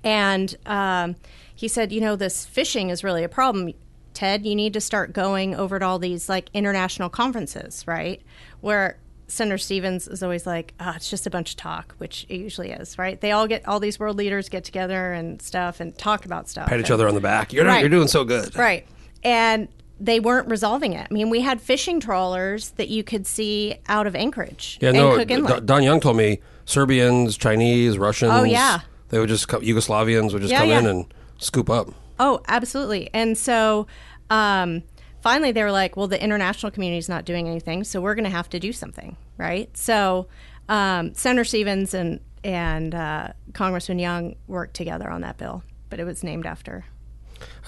And 0.04 0.54
um, 0.66 1.16
he 1.54 1.68
said, 1.68 1.92
you 1.92 2.00
know, 2.00 2.16
this 2.16 2.44
fishing 2.44 2.90
is 2.90 3.04
really 3.04 3.22
a 3.24 3.28
problem. 3.28 3.72
Ted, 4.14 4.44
you 4.44 4.54
need 4.54 4.72
to 4.74 4.80
start 4.80 5.12
going 5.12 5.54
over 5.54 5.78
to 5.78 5.84
all 5.84 5.98
these 5.98 6.28
like 6.28 6.48
international 6.54 7.08
conferences, 7.08 7.86
right? 7.86 8.20
Where 8.60 8.98
Senator 9.28 9.58
Stevens 9.58 10.08
is 10.08 10.22
always 10.22 10.46
like, 10.46 10.74
oh, 10.80 10.92
it's 10.96 11.08
just 11.08 11.26
a 11.26 11.30
bunch 11.30 11.52
of 11.52 11.56
talk, 11.56 11.94
which 11.98 12.26
it 12.28 12.36
usually 12.36 12.70
is, 12.70 12.98
right? 12.98 13.20
They 13.20 13.32
all 13.32 13.46
get, 13.46 13.66
all 13.66 13.80
these 13.80 13.98
world 13.98 14.16
leaders 14.16 14.48
get 14.48 14.64
together 14.64 15.12
and 15.12 15.40
stuff 15.40 15.80
and 15.80 15.96
talk 15.96 16.26
about 16.26 16.48
stuff. 16.48 16.68
Pat 16.68 16.80
each 16.80 16.86
And- 16.86 16.94
other 16.94 17.08
on 17.08 17.14
the 17.14 17.20
back. 17.20 17.52
You're 17.52 17.64
Right. 17.64 17.80
you're 17.80 17.88
doing 17.88 18.08
so 18.08 18.24
good. 18.24 18.54
Right. 18.56 18.86
And 19.24 19.68
they 20.00 20.18
weren't 20.20 20.48
resolving 20.48 20.92
it. 20.94 21.06
I 21.10 21.14
mean, 21.14 21.30
we 21.30 21.40
had 21.40 21.60
fishing 21.60 22.00
trawlers 22.00 22.70
that 22.70 22.88
you 22.88 23.04
could 23.04 23.26
see 23.26 23.76
out 23.88 24.06
of 24.08 24.16
Anchorage 24.16 24.78
Yeah, 24.82 24.88
and 24.88 24.98
no. 24.98 25.16
Cook 25.16 25.30
Inlet. 25.30 25.48
Don- 25.58 25.66
Don 25.66 25.82
Young 25.84 26.00
told 26.00 26.16
me 26.16 26.40
Serbians, 26.64 27.36
Chinese, 27.36 27.98
Russians. 27.98 28.32
Oh, 28.34 28.44
yeah. 28.44 28.80
They 29.08 29.18
would 29.18 29.28
just 29.28 29.48
come, 29.48 29.62
Yugoslavians 29.62 30.32
would 30.32 30.42
just 30.42 30.52
Yeah, 30.52 30.60
come 30.60 30.70
in 30.70 30.86
and 30.86 31.14
scoop 31.38 31.68
up. 31.68 31.88
Oh, 32.18 32.40
absolutely. 32.48 33.10
And 33.12 33.36
so 33.36 33.86
um, 34.30 34.82
finally 35.20 35.52
they 35.52 35.62
were 35.62 35.72
like, 35.72 35.96
well, 35.96 36.08
the 36.08 36.22
international 36.22 36.70
community 36.72 36.98
is 36.98 37.08
not 37.08 37.24
doing 37.24 37.48
anything, 37.48 37.84
so 37.84 38.00
we're 38.00 38.14
going 38.14 38.24
to 38.24 38.30
have 38.30 38.48
to 38.50 38.60
do 38.60 38.72
something, 38.72 39.16
right? 39.36 39.74
So 39.76 40.28
um, 40.68 41.14
Senator 41.14 41.44
Stevens 41.44 41.94
and, 41.94 42.20
and 42.44 42.94
uh, 42.94 43.28
Congressman 43.52 43.98
Young 43.98 44.36
worked 44.46 44.74
together 44.74 45.10
on 45.10 45.20
that 45.22 45.36
bill, 45.36 45.62
but 45.90 46.00
it 46.00 46.04
was 46.04 46.22
named 46.24 46.46
after. 46.46 46.84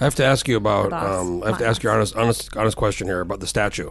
I 0.00 0.04
have 0.04 0.14
to 0.16 0.24
ask 0.24 0.46
you 0.48 0.56
about. 0.56 0.92
Um, 0.92 1.42
I 1.42 1.48
have 1.48 1.58
to 1.58 1.66
ask 1.66 1.82
your 1.82 1.92
honest, 1.92 2.14
honest, 2.16 2.56
honest 2.56 2.76
question 2.76 3.06
here 3.08 3.20
about 3.20 3.40
the 3.40 3.46
statue 3.46 3.90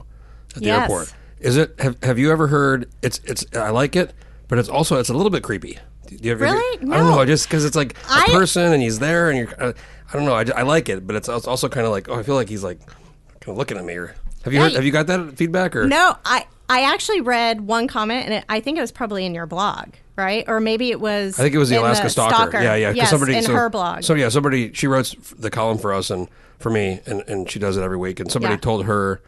at 0.55 0.61
the 0.61 0.65
Yes. 0.67 0.81
airport. 0.83 1.13
Is 1.39 1.57
it? 1.57 1.75
Have, 1.79 2.01
have 2.03 2.17
you 2.17 2.31
ever 2.31 2.47
heard? 2.47 2.89
It's. 3.01 3.19
It's. 3.25 3.45
I 3.53 3.69
like 3.69 3.97
it, 3.97 4.13
but 4.53 4.59
it's 4.59 4.69
also. 4.69 4.99
It's 4.99 5.09
a 5.09 5.13
little 5.15 5.31
bit 5.31 5.41
creepy. 5.41 5.79
Do 6.05 6.15
you 6.21 6.31
ever? 6.33 6.43
Really? 6.43 6.77
I 6.77 6.81
don't 6.81 6.89
No. 7.07 7.15
know. 7.15 7.25
Just 7.25 7.47
because 7.47 7.65
it's 7.65 7.75
like 7.75 7.93
a 7.93 7.97
I- 8.11 8.25
person 8.27 8.71
and 8.71 8.83
he's 8.83 8.99
there 8.99 9.31
and 9.31 9.39
you're. 9.39 9.53
Uh, 9.63 9.73
I 10.09 10.13
don't 10.13 10.25
know. 10.25 10.35
I, 10.35 10.45
I 10.55 10.61
like 10.61 10.89
it, 10.89 11.07
but 11.07 11.15
it's 11.15 11.27
als- 11.27 11.47
also 11.47 11.67
kind 11.67 11.87
of 11.87 11.91
like. 11.91 12.07
Oh, 12.07 12.13
I 12.19 12.21
feel 12.21 12.35
like 12.35 12.49
he's 12.49 12.63
like 12.63 12.79
kind 12.85 13.47
of 13.47 13.57
looking 13.57 13.77
at 13.77 13.83
me. 13.83 13.95
Or 13.95 14.13
have 14.43 14.53
you 14.53 14.59
heard? 14.59 14.71
you- 14.71 14.75
Have 14.75 14.85
you 14.85 14.91
got 14.91 15.07
that 15.07 15.35
feedback? 15.37 15.75
Or 15.75 15.87
No, 15.87 16.15
I, 16.23 16.45
I 16.69 16.93
actually 16.93 17.21
read 17.21 17.61
one 17.61 17.87
comment, 17.87 18.25
and 18.25 18.33
it, 18.35 18.45
I 18.47 18.59
think 18.59 18.77
it 18.77 18.81
was 18.81 18.91
probably 18.91 19.25
in 19.25 19.33
your 19.33 19.47
blog, 19.47 19.87
right? 20.15 20.45
Or 20.47 20.59
maybe 20.59 20.91
it 20.91 20.99
was. 20.99 21.39
I 21.39 21.41
think 21.43 21.55
it 21.55 21.57
was 21.57 21.69
the 21.69 21.77
Alaska 21.77 22.11
Stalker. 22.11 22.61
Yeah, 22.61 22.75
yeah. 22.75 22.89
'cause 22.89 22.97
Yes, 22.97 23.09
somebody, 23.09 23.35
in 23.37 23.43
so, 23.43 23.53
her 23.55 23.69
blog. 23.71 24.03
So 24.03 24.13
yeah, 24.13 24.29
somebody 24.29 24.71
she 24.73 24.85
wrote 24.85 25.15
the 25.35 25.49
column 25.49 25.79
for 25.79 25.91
us 25.95 26.11
and 26.11 26.27
for 26.59 26.69
me, 26.69 26.99
and, 27.07 27.23
and 27.27 27.49
she 27.49 27.57
does 27.57 27.75
it 27.75 27.81
every 27.81 27.97
week. 27.97 28.19
And 28.19 28.31
somebody 28.31 28.53
Yeah. 28.53 28.59
told 28.59 28.85
her, 28.85 29.19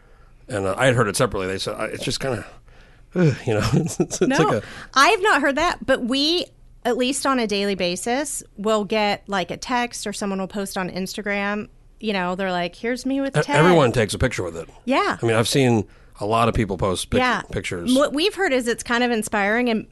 and 0.48 0.66
uh, 0.66 0.74
I 0.78 0.86
had 0.86 0.94
heard 0.94 1.08
it 1.08 1.16
separately. 1.16 1.48
They 1.48 1.58
said 1.58 1.74
it's 1.90 2.04
just 2.04 2.20
kind 2.20 2.38
of, 2.38 2.46
you 3.16 3.54
know, 3.54 3.68
it's, 3.74 4.00
it's 4.00 4.20
No, 4.20 4.36
like 4.36 4.62
a 4.62 4.66
I 4.94 5.08
have 5.08 5.22
not 5.22 5.40
heard 5.40 5.56
that, 5.56 5.84
but 5.84 6.04
we, 6.04 6.46
at 6.84 6.96
least 6.96 7.26
on 7.26 7.38
a 7.38 7.46
daily 7.46 7.74
basis, 7.74 8.42
will 8.56 8.84
get 8.84 9.28
like 9.28 9.50
a 9.50 9.56
text 9.56 10.06
or 10.06 10.12
someone 10.12 10.38
will 10.38 10.48
post 10.48 10.76
on 10.78 10.90
Instagram. 10.90 11.68
You 11.98 12.12
know, 12.12 12.34
they're 12.34 12.52
like, 12.52 12.74
"Here's 12.74 13.06
me 13.06 13.20
with 13.20 13.34
Ted." 13.34 13.48
Everyone 13.48 13.92
takes 13.92 14.12
a 14.14 14.18
picture 14.18 14.42
with 14.42 14.56
it. 14.56 14.68
Yeah. 14.84 15.16
I 15.20 15.26
mean, 15.26 15.34
I've 15.34 15.48
seen 15.48 15.86
a 16.20 16.26
lot 16.26 16.48
of 16.48 16.54
people 16.54 16.76
post 16.78 17.10
pic- 17.10 17.18
yeah, 17.18 17.42
pictures. 17.50 17.94
What 17.94 18.12
we've 18.12 18.34
heard 18.34 18.52
is 18.52 18.68
it's 18.68 18.82
kind 18.82 19.02
of 19.02 19.10
inspiring 19.10 19.68
and 19.68 19.86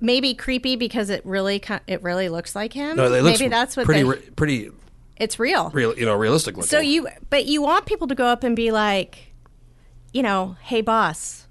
maybe 0.00 0.34
creepy 0.34 0.76
because 0.76 1.10
it 1.10 1.24
really, 1.24 1.62
it 1.86 2.02
really 2.02 2.28
looks 2.28 2.54
like 2.54 2.72
him. 2.72 2.96
No, 2.96 3.04
it 3.12 3.22
looks 3.22 3.40
maybe 3.40 3.48
that's 3.48 3.76
what 3.76 3.86
pretty, 3.86 4.02
they, 4.02 4.08
re- 4.08 4.30
pretty 4.36 4.70
it's 5.16 5.38
real. 5.38 5.70
real, 5.70 5.96
you 5.98 6.04
know, 6.04 6.14
realistic 6.14 6.56
looking. 6.56 6.68
So 6.68 6.78
you, 6.80 7.08
but 7.30 7.46
you 7.46 7.62
want 7.62 7.86
people 7.86 8.06
to 8.08 8.14
go 8.14 8.26
up 8.26 8.42
and 8.44 8.54
be 8.54 8.70
like, 8.70 9.32
you 10.12 10.22
know, 10.22 10.56
hey 10.62 10.80
boss, 10.82 11.45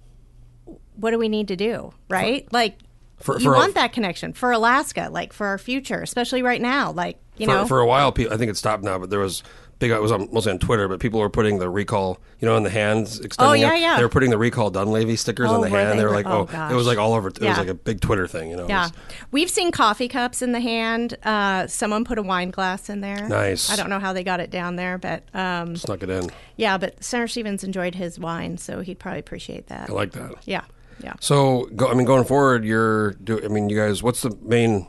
what 0.97 1.11
do 1.11 1.17
we 1.17 1.29
need 1.29 1.47
to 1.49 1.55
do, 1.55 1.93
right? 2.09 2.47
like, 2.51 2.77
For- 3.19 3.37
you 3.37 3.45
for 3.45 3.53
a- 3.55 3.57
want 3.57 3.75
that 3.75 3.93
connection 3.93 4.33
for 4.33 4.51
Alaska, 4.51 5.09
like 5.11 5.33
for 5.33 5.47
our 5.47 5.57
future, 5.57 6.01
especially 6.01 6.41
right 6.43 6.61
now. 6.61 6.91
Like, 6.91 7.17
you 7.37 7.47
for, 7.47 7.53
know, 7.53 7.65
for 7.67 7.79
a 7.79 7.85
while, 7.87 8.11
people, 8.11 8.33
I 8.33 8.37
think 8.37 8.49
it 8.51 8.57
stopped 8.57 8.83
now, 8.83 8.97
but 8.99 9.09
there 9.09 9.19
was 9.19 9.43
big. 9.79 9.91
It 9.91 10.01
was 10.01 10.11
on, 10.13 10.29
mostly 10.31 10.53
on 10.53 10.59
Twitter, 10.59 10.87
but 10.87 11.01
people 11.01 11.19
were 11.19 11.29
putting 11.29 11.59
the 11.59 11.69
recall, 11.69 12.17
you 12.39 12.47
know, 12.47 12.55
in 12.55 12.63
the 12.63 12.69
hands 12.69 13.19
extending. 13.19 13.49
Oh, 13.51 13.53
yeah, 13.53 13.75
it. 13.75 13.81
yeah. 13.81 13.97
They 13.97 14.03
were 14.03 14.09
putting 14.09 14.29
the 14.29 14.37
recall 14.37 14.69
Dunleavy 14.69 15.17
stickers 15.17 15.49
Oh, 15.51 15.55
on 15.55 15.61
the 15.61 15.69
hand. 15.69 15.91
they 15.91 15.97
They 15.97 16.05
were 16.05 16.11
like, 16.11 16.25
oh, 16.27 16.47
oh, 16.49 16.69
it 16.71 16.75
was 16.75 16.87
like 16.87 16.97
all 16.97 17.13
over. 17.13 17.27
It 17.27 17.41
was 17.41 17.57
like 17.57 17.67
a 17.67 17.73
big 17.73 17.99
Twitter 17.99 18.25
thing, 18.25 18.49
you 18.51 18.55
know. 18.55 18.69
Yeah, 18.69 18.83
was- 18.83 18.93
we've 19.31 19.49
seen 19.49 19.71
coffee 19.71 20.07
cups 20.07 20.41
in 20.41 20.53
the 20.53 20.61
hand. 20.61 21.17
Uh, 21.23 21.67
someone 21.67 22.05
put 22.05 22.17
a 22.17 22.23
wine 22.23 22.51
glass 22.51 22.89
in 22.89 23.01
there. 23.01 23.27
Nice. 23.27 23.69
I 23.69 23.75
don't 23.75 23.89
know 23.89 23.99
how 23.99 24.13
they 24.13 24.23
got 24.23 24.39
it 24.39 24.49
down 24.49 24.77
there, 24.77 24.97
but 24.97 25.23
um, 25.35 25.75
snuck 25.75 26.03
it 26.03 26.09
in. 26.09 26.29
yeah. 26.55 26.77
But 26.77 27.03
Senator 27.03 27.27
Stevens 27.27 27.65
enjoyed 27.65 27.95
his 27.95 28.17
wine, 28.17 28.57
so 28.57 28.79
he'd 28.79 28.97
probably 28.99 29.19
appreciate 29.19 29.67
that. 29.67 29.89
I 29.89 29.93
like 29.93 30.13
that. 30.13 30.35
yeah, 30.45 30.63
yeah. 31.03 31.13
So, 31.19 31.69
go, 31.75 31.87
I 31.87 31.93
mean, 31.93 32.05
going 32.05 32.25
forward, 32.25 32.65
you're. 32.65 33.13
Do, 33.13 33.43
I 33.43 33.47
mean, 33.47 33.69
you 33.69 33.77
guys. 33.77 34.01
What's 34.01 34.21
the 34.21 34.35
main 34.41 34.87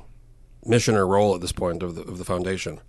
mission 0.65 0.95
or 0.95 1.07
role 1.07 1.35
at 1.35 1.41
this 1.41 1.53
point 1.53 1.83
of 1.83 1.95
the 1.95 2.03
of 2.03 2.19
the 2.19 2.25
foundation? 2.25 2.81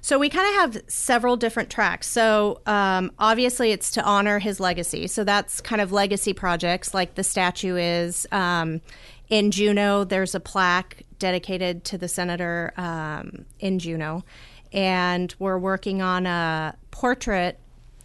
So 0.00 0.18
we 0.18 0.28
kind 0.28 0.48
of 0.48 0.74
have 0.74 0.82
several 0.88 1.36
different 1.36 1.70
tracks. 1.70 2.06
So 2.08 2.60
um, 2.66 3.10
obviously, 3.18 3.72
it's 3.72 3.90
to 3.92 4.04
honor 4.04 4.38
his 4.38 4.60
legacy. 4.60 5.06
So 5.06 5.24
that's 5.24 5.60
kind 5.60 5.82
of 5.82 5.92
legacy 5.92 6.32
projects, 6.32 6.94
like 6.94 7.14
the 7.14 7.24
statue 7.24 7.76
is. 7.76 8.26
Um, 8.32 8.80
in 9.28 9.50
Juneau, 9.50 10.04
there's 10.04 10.34
a 10.34 10.40
plaque 10.40 11.02
dedicated 11.18 11.84
to 11.84 11.98
the 11.98 12.08
senator 12.08 12.72
um, 12.76 13.44
in 13.58 13.78
Juneau, 13.78 14.24
and 14.72 15.34
we're 15.38 15.58
working 15.58 16.00
on 16.00 16.26
a 16.26 16.74
portrait 16.90 17.58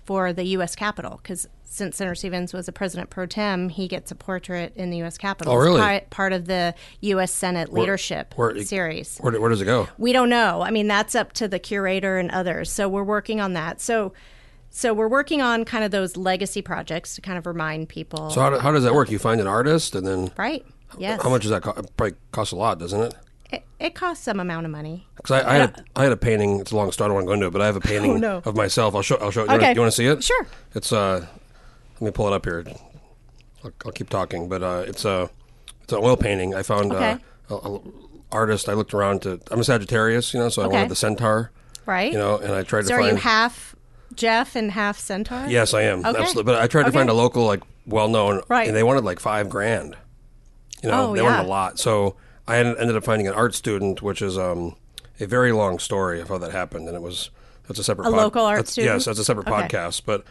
for 0.05 0.33
the 0.33 0.43
U.S. 0.43 0.75
Capitol 0.75 1.19
because 1.23 1.47
since 1.73 1.97
Senator 1.97 2.13
Stevens 2.13 2.53
was 2.53 2.67
a 2.67 2.71
president 2.71 3.09
pro 3.09 3.25
tem, 3.25 3.69
he 3.69 3.87
gets 3.87 4.11
a 4.11 4.15
portrait 4.15 4.73
in 4.75 4.91
the 4.91 4.97
U.S. 4.97 5.17
Capitol. 5.17 5.53
Oh, 5.53 5.55
really? 5.57 5.79
Part, 5.81 6.09
part 6.11 6.33
of 6.33 6.45
the 6.45 6.75
U.S. 7.01 7.31
Senate 7.31 7.73
leadership 7.73 8.33
where- 8.35 8.61
series. 8.63 9.17
Where, 9.17 9.39
where 9.41 9.49
does 9.49 9.59
it 9.61 9.65
go? 9.65 9.87
We 9.97 10.13
don't 10.13 10.29
know. 10.29 10.61
I 10.61 10.69
mean, 10.69 10.87
that's 10.87 11.15
up 11.15 11.33
to 11.33 11.47
the 11.47 11.57
curator 11.59 12.17
and 12.19 12.29
others. 12.31 12.71
So 12.71 12.87
we're 12.87 13.03
working 13.03 13.41
on 13.41 13.53
that. 13.53 13.81
So, 13.81 14.13
so 14.69 14.93
we're 14.93 15.07
working 15.07 15.41
on 15.41 15.65
kind 15.65 15.83
of 15.83 15.89
those 15.89 16.15
legacy 16.15 16.61
projects 16.61 17.15
to 17.15 17.21
kind 17.21 17.37
of 17.37 17.45
remind 17.47 17.89
people. 17.89 18.29
So 18.29 18.41
how, 18.41 18.49
do- 18.51 18.59
how 18.59 18.71
does 18.71 18.83
that 18.83 18.93
work? 18.93 19.09
You 19.09 19.17
find 19.19 19.41
an 19.41 19.47
artist, 19.47 19.95
and 19.95 20.05
then 20.05 20.31
right? 20.37 20.63
Yes. 20.99 21.23
how 21.23 21.29
much 21.29 21.41
does 21.41 21.49
that 21.51 21.63
cost? 21.63 21.79
It 21.79 21.97
probably 21.97 22.15
costs 22.31 22.51
a 22.51 22.55
lot, 22.55 22.77
doesn't 22.77 23.01
it? 23.01 23.15
It, 23.51 23.63
it 23.79 23.95
costs 23.95 24.23
some 24.25 24.39
amount 24.39 24.65
of 24.67 24.71
money. 24.71 25.07
Because 25.15 25.43
I, 25.43 25.49
I, 25.49 25.55
had 25.55 25.69
a, 25.79 25.83
I 25.95 26.03
had 26.03 26.11
a 26.11 26.17
painting. 26.17 26.59
It's 26.59 26.71
a 26.71 26.75
long 26.75 26.91
story. 26.91 27.05
I 27.05 27.07
don't 27.09 27.15
want 27.15 27.23
to 27.25 27.27
go 27.29 27.33
into 27.33 27.47
it, 27.47 27.51
but 27.51 27.61
I 27.61 27.65
have 27.65 27.75
a 27.75 27.79
painting 27.93 28.11
Oh, 28.11 28.17
no. 28.17 28.41
of 28.45 28.55
myself. 28.55 28.93
I'll 28.95 29.01
show. 29.01 29.15
I'll 29.17 29.31
show. 29.31 29.41
You 29.45 29.49
Okay. 29.51 29.63
Want, 29.65 29.75
you 29.75 29.81
want 29.81 29.91
to 29.91 29.95
see 29.95 30.05
it? 30.05 30.23
Sure. 30.23 30.45
It's 30.75 30.91
uh, 30.91 31.25
let 31.95 32.01
me 32.01 32.11
pull 32.11 32.27
it 32.27 32.33
up 32.33 32.45
here. 32.45 32.63
I'll, 33.63 33.71
I'll 33.85 33.91
keep 33.91 34.09
talking, 34.09 34.49
but 34.49 34.61
uh, 34.63 34.83
it's 34.87 35.05
a 35.05 35.29
it's 35.83 35.93
an 35.93 35.99
oil 36.01 36.17
painting. 36.17 36.53
I 36.55 36.63
found 36.63 36.91
Okay. 36.93 37.17
uh, 37.49 37.55
a, 37.55 37.75
a 37.75 37.79
artist. 38.31 38.67
I 38.69 38.73
looked 38.73 38.93
around 38.93 39.21
to. 39.23 39.39
I'm 39.51 39.59
a 39.59 39.63
Sagittarius, 39.63 40.33
you 40.33 40.39
know, 40.39 40.49
so 40.49 40.61
I 40.61 40.65
Okay. 40.65 40.75
wanted 40.75 40.89
the 40.89 40.95
centaur, 40.95 41.51
Right. 41.85 42.11
you 42.11 42.17
know, 42.17 42.37
and 42.37 42.51
I 42.53 42.63
tried 42.63 42.81
to 42.85 42.87
find. 42.87 42.87
so 42.87 42.95
are 42.95 42.99
find. 43.01 43.11
you 43.17 43.21
half 43.21 43.75
Jeff 44.15 44.55
and 44.55 44.71
half 44.71 44.99
Centaur? 44.99 45.45
Yes, 45.47 45.73
I 45.73 45.83
am 45.83 46.05
Okay. 46.05 46.19
absolutely. 46.21 46.43
But 46.53 46.61
I 46.61 46.67
tried 46.67 46.83
to 46.85 46.91
find 46.91 47.09
a 47.09 47.13
local, 47.13 47.45
like 47.45 47.61
well 47.85 48.07
known, 48.07 48.41
Right. 48.47 48.67
And 48.67 48.75
they 48.75 48.83
wanted 48.83 49.03
like 49.03 49.19
five 49.19 49.49
grand. 49.49 49.95
You 50.81 50.89
know, 50.89 51.09
Oh, 51.11 51.15
they 51.15 51.21
wanted 51.21 51.45
a 51.45 51.47
lot. 51.47 51.79
So 51.79 52.15
I 52.47 52.57
ended 52.57 52.95
up 52.95 53.03
finding 53.05 53.27
an 53.27 53.33
art 53.33 53.55
student, 53.55 54.01
which 54.01 54.21
is 54.21 54.37
um, 54.37 54.75
a 55.19 55.25
very 55.25 55.51
long 55.53 55.79
story 55.79 56.19
of 56.21 56.27
how 56.29 56.37
that 56.39 56.51
happened, 56.51 56.87
and 56.87 56.95
it 56.97 57.01
was 57.01 57.29
that's 57.67 57.79
a 57.79 57.83
separate 57.83 58.05
podcast. 58.09 58.13
A 58.13 58.17
local 58.17 58.45
art 58.45 58.57
that's- 58.57 58.71
student? 58.73 58.93
Yes, 58.95 59.05
that's 59.05 59.19
a 59.19 59.23
separate 59.25 59.47
Okay. 59.47 59.67
podcast, 59.67 60.01
but. 60.05 60.25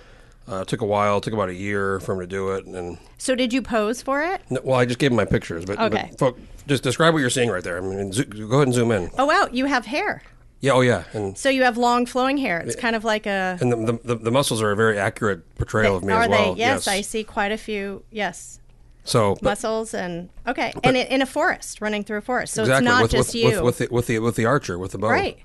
Uh, 0.49 0.57
it 0.63 0.69
took 0.69 0.81
a 0.81 0.87
while. 0.87 1.21
Took 1.21 1.33
about 1.35 1.49
a 1.49 1.55
year 1.55 2.01
for 2.01 2.15
him 2.15 2.21
to 2.21 2.27
do 2.27 2.51
it, 2.51 2.67
and 2.67 2.99
So 3.19 3.35
did 3.35 3.53
you 3.53 3.63
pose 3.63 4.03
for 4.03 4.23
it? 4.23 4.41
no, 4.51 4.61
well, 4.65 4.79
I 4.79 4.85
just 4.85 4.99
gave 4.99 5.11
him 5.13 5.17
my 5.17 5.25
pictures. 5.25 5.65
But, 5.65 5.79
Okay. 5.79 6.09
but 6.11 6.19
folk, 6.19 6.39
just 6.67 6.83
describe 6.83 7.15
what 7.15 7.21
you're 7.21 7.31
seeing 7.31 7.49
right 7.51 7.63
there. 7.63 7.79
I 7.79 7.81
mean, 7.81 8.13
zo- 8.13 8.25
go 8.25 8.57
ahead 8.57 8.69
and 8.69 8.75
zoom 8.75 8.91
in. 8.91 9.11
Oh 9.19 9.27
wow, 9.27 9.49
you 9.53 9.67
have 9.67 9.87
hair. 9.87 10.23
Yeah, 10.61 10.73
oh 10.73 10.81
yeah, 10.81 11.05
and 11.13 11.37
So 11.37 11.49
you 11.49 11.63
have 11.65 11.77
long 11.77 12.07
flowing 12.07 12.37
hair. 12.39 12.61
It's 12.61 12.77
kind 12.77 12.95
of 12.95 13.03
like 13.05 13.27
a. 13.27 13.59
and 13.61 13.73
the, 13.73 13.99
the, 14.05 14.15
the 14.17 14.31
muscles 14.31 14.63
are 14.63 14.71
a 14.71 14.77
very 14.77 14.97
accurate 14.99 15.55
portrayal 15.57 15.97
of 15.97 16.05
me 16.05 16.13
are 16.13 16.23
as 16.23 16.29
well. 16.29 16.55
they? 16.55 16.61
Yes, 16.61 16.87
I 16.87 17.01
see 17.01 17.25
quite 17.25 17.51
a 17.53 17.57
few. 17.59 18.05
Yes, 18.13 18.61
So, 19.05 19.35
but- 19.35 19.43
muscles 19.45 19.93
and 19.95 20.29
okay, 20.47 20.73
and 20.85 20.97
it, 20.97 21.09
in 21.11 21.21
a 21.23 21.27
forest, 21.27 21.81
running 21.81 22.05
through 22.05 22.19
a 22.19 22.23
forest. 22.23 22.55
So 22.55 22.63
exactly 22.63 22.87
it's 22.87 22.93
not 22.95 23.03
with, 23.03 23.11
just 23.11 23.29
with, 23.31 23.35
you. 23.35 23.47
with 23.49 23.61
with 23.63 23.79
the 23.79 23.89
with 23.95 24.07
the 24.09 24.19
with 24.21 24.37
the 24.37 24.45
archer 24.47 24.79
with 24.79 24.93
the 24.93 24.99
bow. 24.99 25.09
right. 25.09 25.39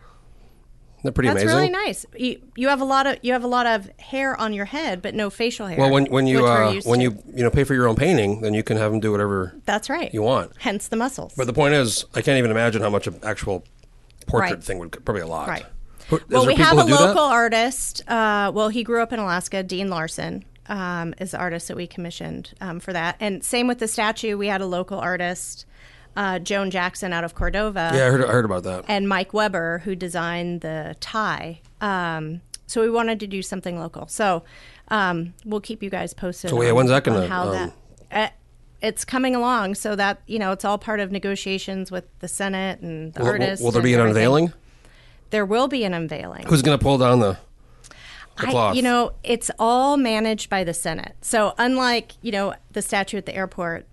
Pretty 1.12 1.30
That's 1.30 1.44
amazing? 1.44 1.58
really 1.58 1.70
nice. 1.70 2.06
You, 2.16 2.42
you 2.56 2.68
have 2.70 2.82
a 2.82 2.86
lot 2.86 3.08
of 3.08 3.18
you 3.22 3.34
have 3.34 3.44
a 3.44 3.48
lot 3.48 3.66
of 3.66 3.90
hair 4.00 4.36
on 4.40 4.54
your 4.54 4.66
head, 4.66 5.02
but 5.02 5.14
no 5.16 5.30
facial 5.30 5.68
hair. 5.68 5.78
Well, 5.78 5.92
when 5.92 6.06
when 6.08 6.28
you 6.28 6.38
which 6.38 6.44
we're 6.44 6.64
uh, 6.64 6.72
used 6.72 6.88
when 6.88 7.00
to. 7.00 7.04
you 7.06 7.24
you 7.34 7.44
know 7.44 7.50
pay 7.50 7.64
for 7.64 7.74
your 7.74 7.88
own 7.88 7.96
painting, 7.96 8.42
then 8.42 8.54
you 8.54 8.64
can 8.64 8.78
have 8.78 8.92
them 8.92 9.00
do 9.00 9.12
whatever 9.12 9.54
that's 9.66 9.90
right. 9.90 10.14
you 10.14 10.22
want. 10.22 10.52
Hence 10.60 10.88
the 10.88 10.96
muscles. 10.96 11.34
But 11.38 11.48
the 11.48 11.54
point 11.54 11.74
is, 11.74 12.06
I 12.16 12.22
can't 12.22 12.38
even 12.38 12.52
imagine 12.52 12.82
how 12.82 12.90
much 12.90 13.08
an 13.08 13.20
actual 13.24 13.64
portrait 14.28 14.52
Right. 14.56 14.64
thing 14.64 14.80
would 14.80 14.92
probably 15.06 15.22
a 15.22 15.28
lot. 15.28 15.48
Right. 15.48 15.66
Who- 16.10 16.18
is 16.18 16.24
well, 16.30 16.42
there 16.44 16.48
we 16.48 16.56
have 16.56 16.70
people 16.72 16.80
a 16.80 16.84
who 16.84 16.90
do 16.90 16.98
that? 16.98 17.08
local 17.10 17.24
artist. 17.24 18.02
Uh, 18.10 18.52
well, 18.54 18.70
he 18.70 18.84
grew 18.84 19.02
up 19.02 19.12
in 19.14 19.20
Alaska. 19.20 19.62
Dean 19.64 19.90
Larson 19.90 20.46
um, 20.68 21.14
is 21.20 21.32
the 21.32 21.38
artist 21.38 21.68
that 21.70 21.78
we 21.78 21.86
commissioned 21.88 22.54
um, 22.62 22.80
for 22.80 22.94
that. 22.94 23.18
And 23.20 23.44
same 23.44 23.68
with 23.68 23.80
the 23.80 23.88
statue. 23.88 24.38
We 24.38 24.48
had 24.48 24.62
a 24.62 24.66
local 24.66 25.00
artist, 25.00 25.66
uh, 26.18 26.40
Joan 26.40 26.72
Jackson, 26.72 27.14
out 27.14 27.24
of 27.24 27.36
Cordova. 27.36 27.92
Yeah, 27.94 28.08
I 28.08 28.10
heard 28.10 28.26
I 28.26 28.32
heard 28.32 28.44
about 28.46 28.64
that. 28.64 28.86
and 28.90 29.08
Mike 29.08 29.34
Weber, 29.34 29.80
who 29.86 29.96
designed 29.96 30.62
the 30.62 30.96
tie. 31.00 31.62
Um, 31.80 32.42
so 32.66 32.82
we 32.82 32.90
wanted 32.90 33.20
to 33.22 33.28
do 33.28 33.42
something 33.42 33.80
local. 33.80 34.08
So 34.08 34.44
um, 34.90 35.34
we'll 35.46 35.62
keep 35.62 35.82
you 35.84 35.90
guys 35.90 36.14
posted. 36.14 36.50
So, 36.50 36.62
yeah, 36.62 36.70
on- 36.72 36.76
when's 36.76 36.90
that 36.90 37.04
gonna, 37.04 37.22
on 37.22 37.30
how 37.30 37.44
um, 37.44 37.52
that? 37.54 37.74
Uh, 38.12 38.30
it's 38.82 39.06
coming 39.06 39.36
along, 39.36 39.76
so 39.76 39.96
that 39.96 40.22
you 40.28 40.40
know, 40.40 40.52
it's 40.52 40.66
all 40.66 40.78
part 40.78 41.00
of 41.00 41.12
negotiations 41.12 41.92
with 41.92 42.06
the 42.20 42.28
Senate 42.28 42.80
and 42.82 43.14
the 43.14 43.20
Will, 43.20 43.26
will, 43.28 43.34
artists. 43.34 43.64
will 43.64 43.72
there 43.72 43.82
be 43.82 43.94
an 43.94 44.00
everything. 44.00 44.18
unveiling? 44.18 44.54
There 45.30 45.46
will 45.46 45.68
be 45.68 45.84
an 45.84 45.94
unveiling. 45.94 46.46
Who's 46.48 46.62
going 46.62 46.78
to 46.78 46.84
pull 46.84 46.98
down 46.98 47.20
the 47.20 47.38
I, 48.38 48.50
cloth? 48.52 48.76
you 48.76 48.82
know, 48.82 49.14
it's 49.24 49.52
all 49.60 49.98
managed 49.98 50.50
by 50.50 50.64
the 50.64 50.74
Senate. 50.74 51.16
So 51.22 51.54
unlike 51.58 52.14
you 52.22 52.32
know 52.32 52.54
the 52.72 52.82
statue 52.82 53.18
at 53.18 53.26
the 53.26 53.36
airport, 53.36 53.88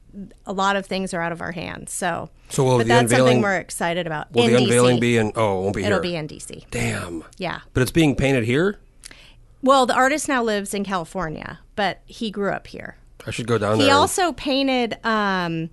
a 0.46 0.52
lot 0.52 0.76
of 0.76 0.86
things 0.86 1.12
are 1.14 1.20
out 1.20 1.32
of 1.32 1.40
our 1.40 1.52
hands. 1.52 1.92
So, 1.92 2.30
So 2.48 2.64
will 2.64 2.78
but 2.78 2.86
that's 2.86 3.12
something 3.12 3.42
we're 3.42 3.56
excited 3.56 4.06
about. 4.06 4.32
will 4.32 4.44
in 4.44 4.50
the 4.52 4.56
unveiling 4.62 4.96
DC. 4.96 5.00
be 5.00 5.16
in? 5.16 5.32
Oh, 5.36 5.58
it 5.58 5.62
won't 5.62 5.76
be 5.76 5.84
It'll 5.84 6.02
here. 6.02 6.02
be 6.02 6.16
in 6.16 6.28
DC. 6.28 6.64
Damn. 6.70 7.24
Yeah. 7.38 7.60
But 7.72 7.82
it's 7.82 7.90
being 7.90 8.14
painted 8.14 8.44
here. 8.44 8.78
Well, 9.62 9.86
the 9.86 9.94
artist 9.94 10.28
now 10.28 10.42
lives 10.42 10.74
in 10.74 10.84
California, 10.84 11.60
but 11.74 12.00
he 12.06 12.30
grew 12.30 12.50
up 12.52 12.66
here. 12.66 12.96
I 13.26 13.30
should 13.30 13.46
go 13.46 13.56
down 13.56 13.76
He 13.76 13.82
there. 13.82 13.86
He 13.88 13.92
also 13.92 14.32
painted 14.32 14.98
um, 15.04 15.70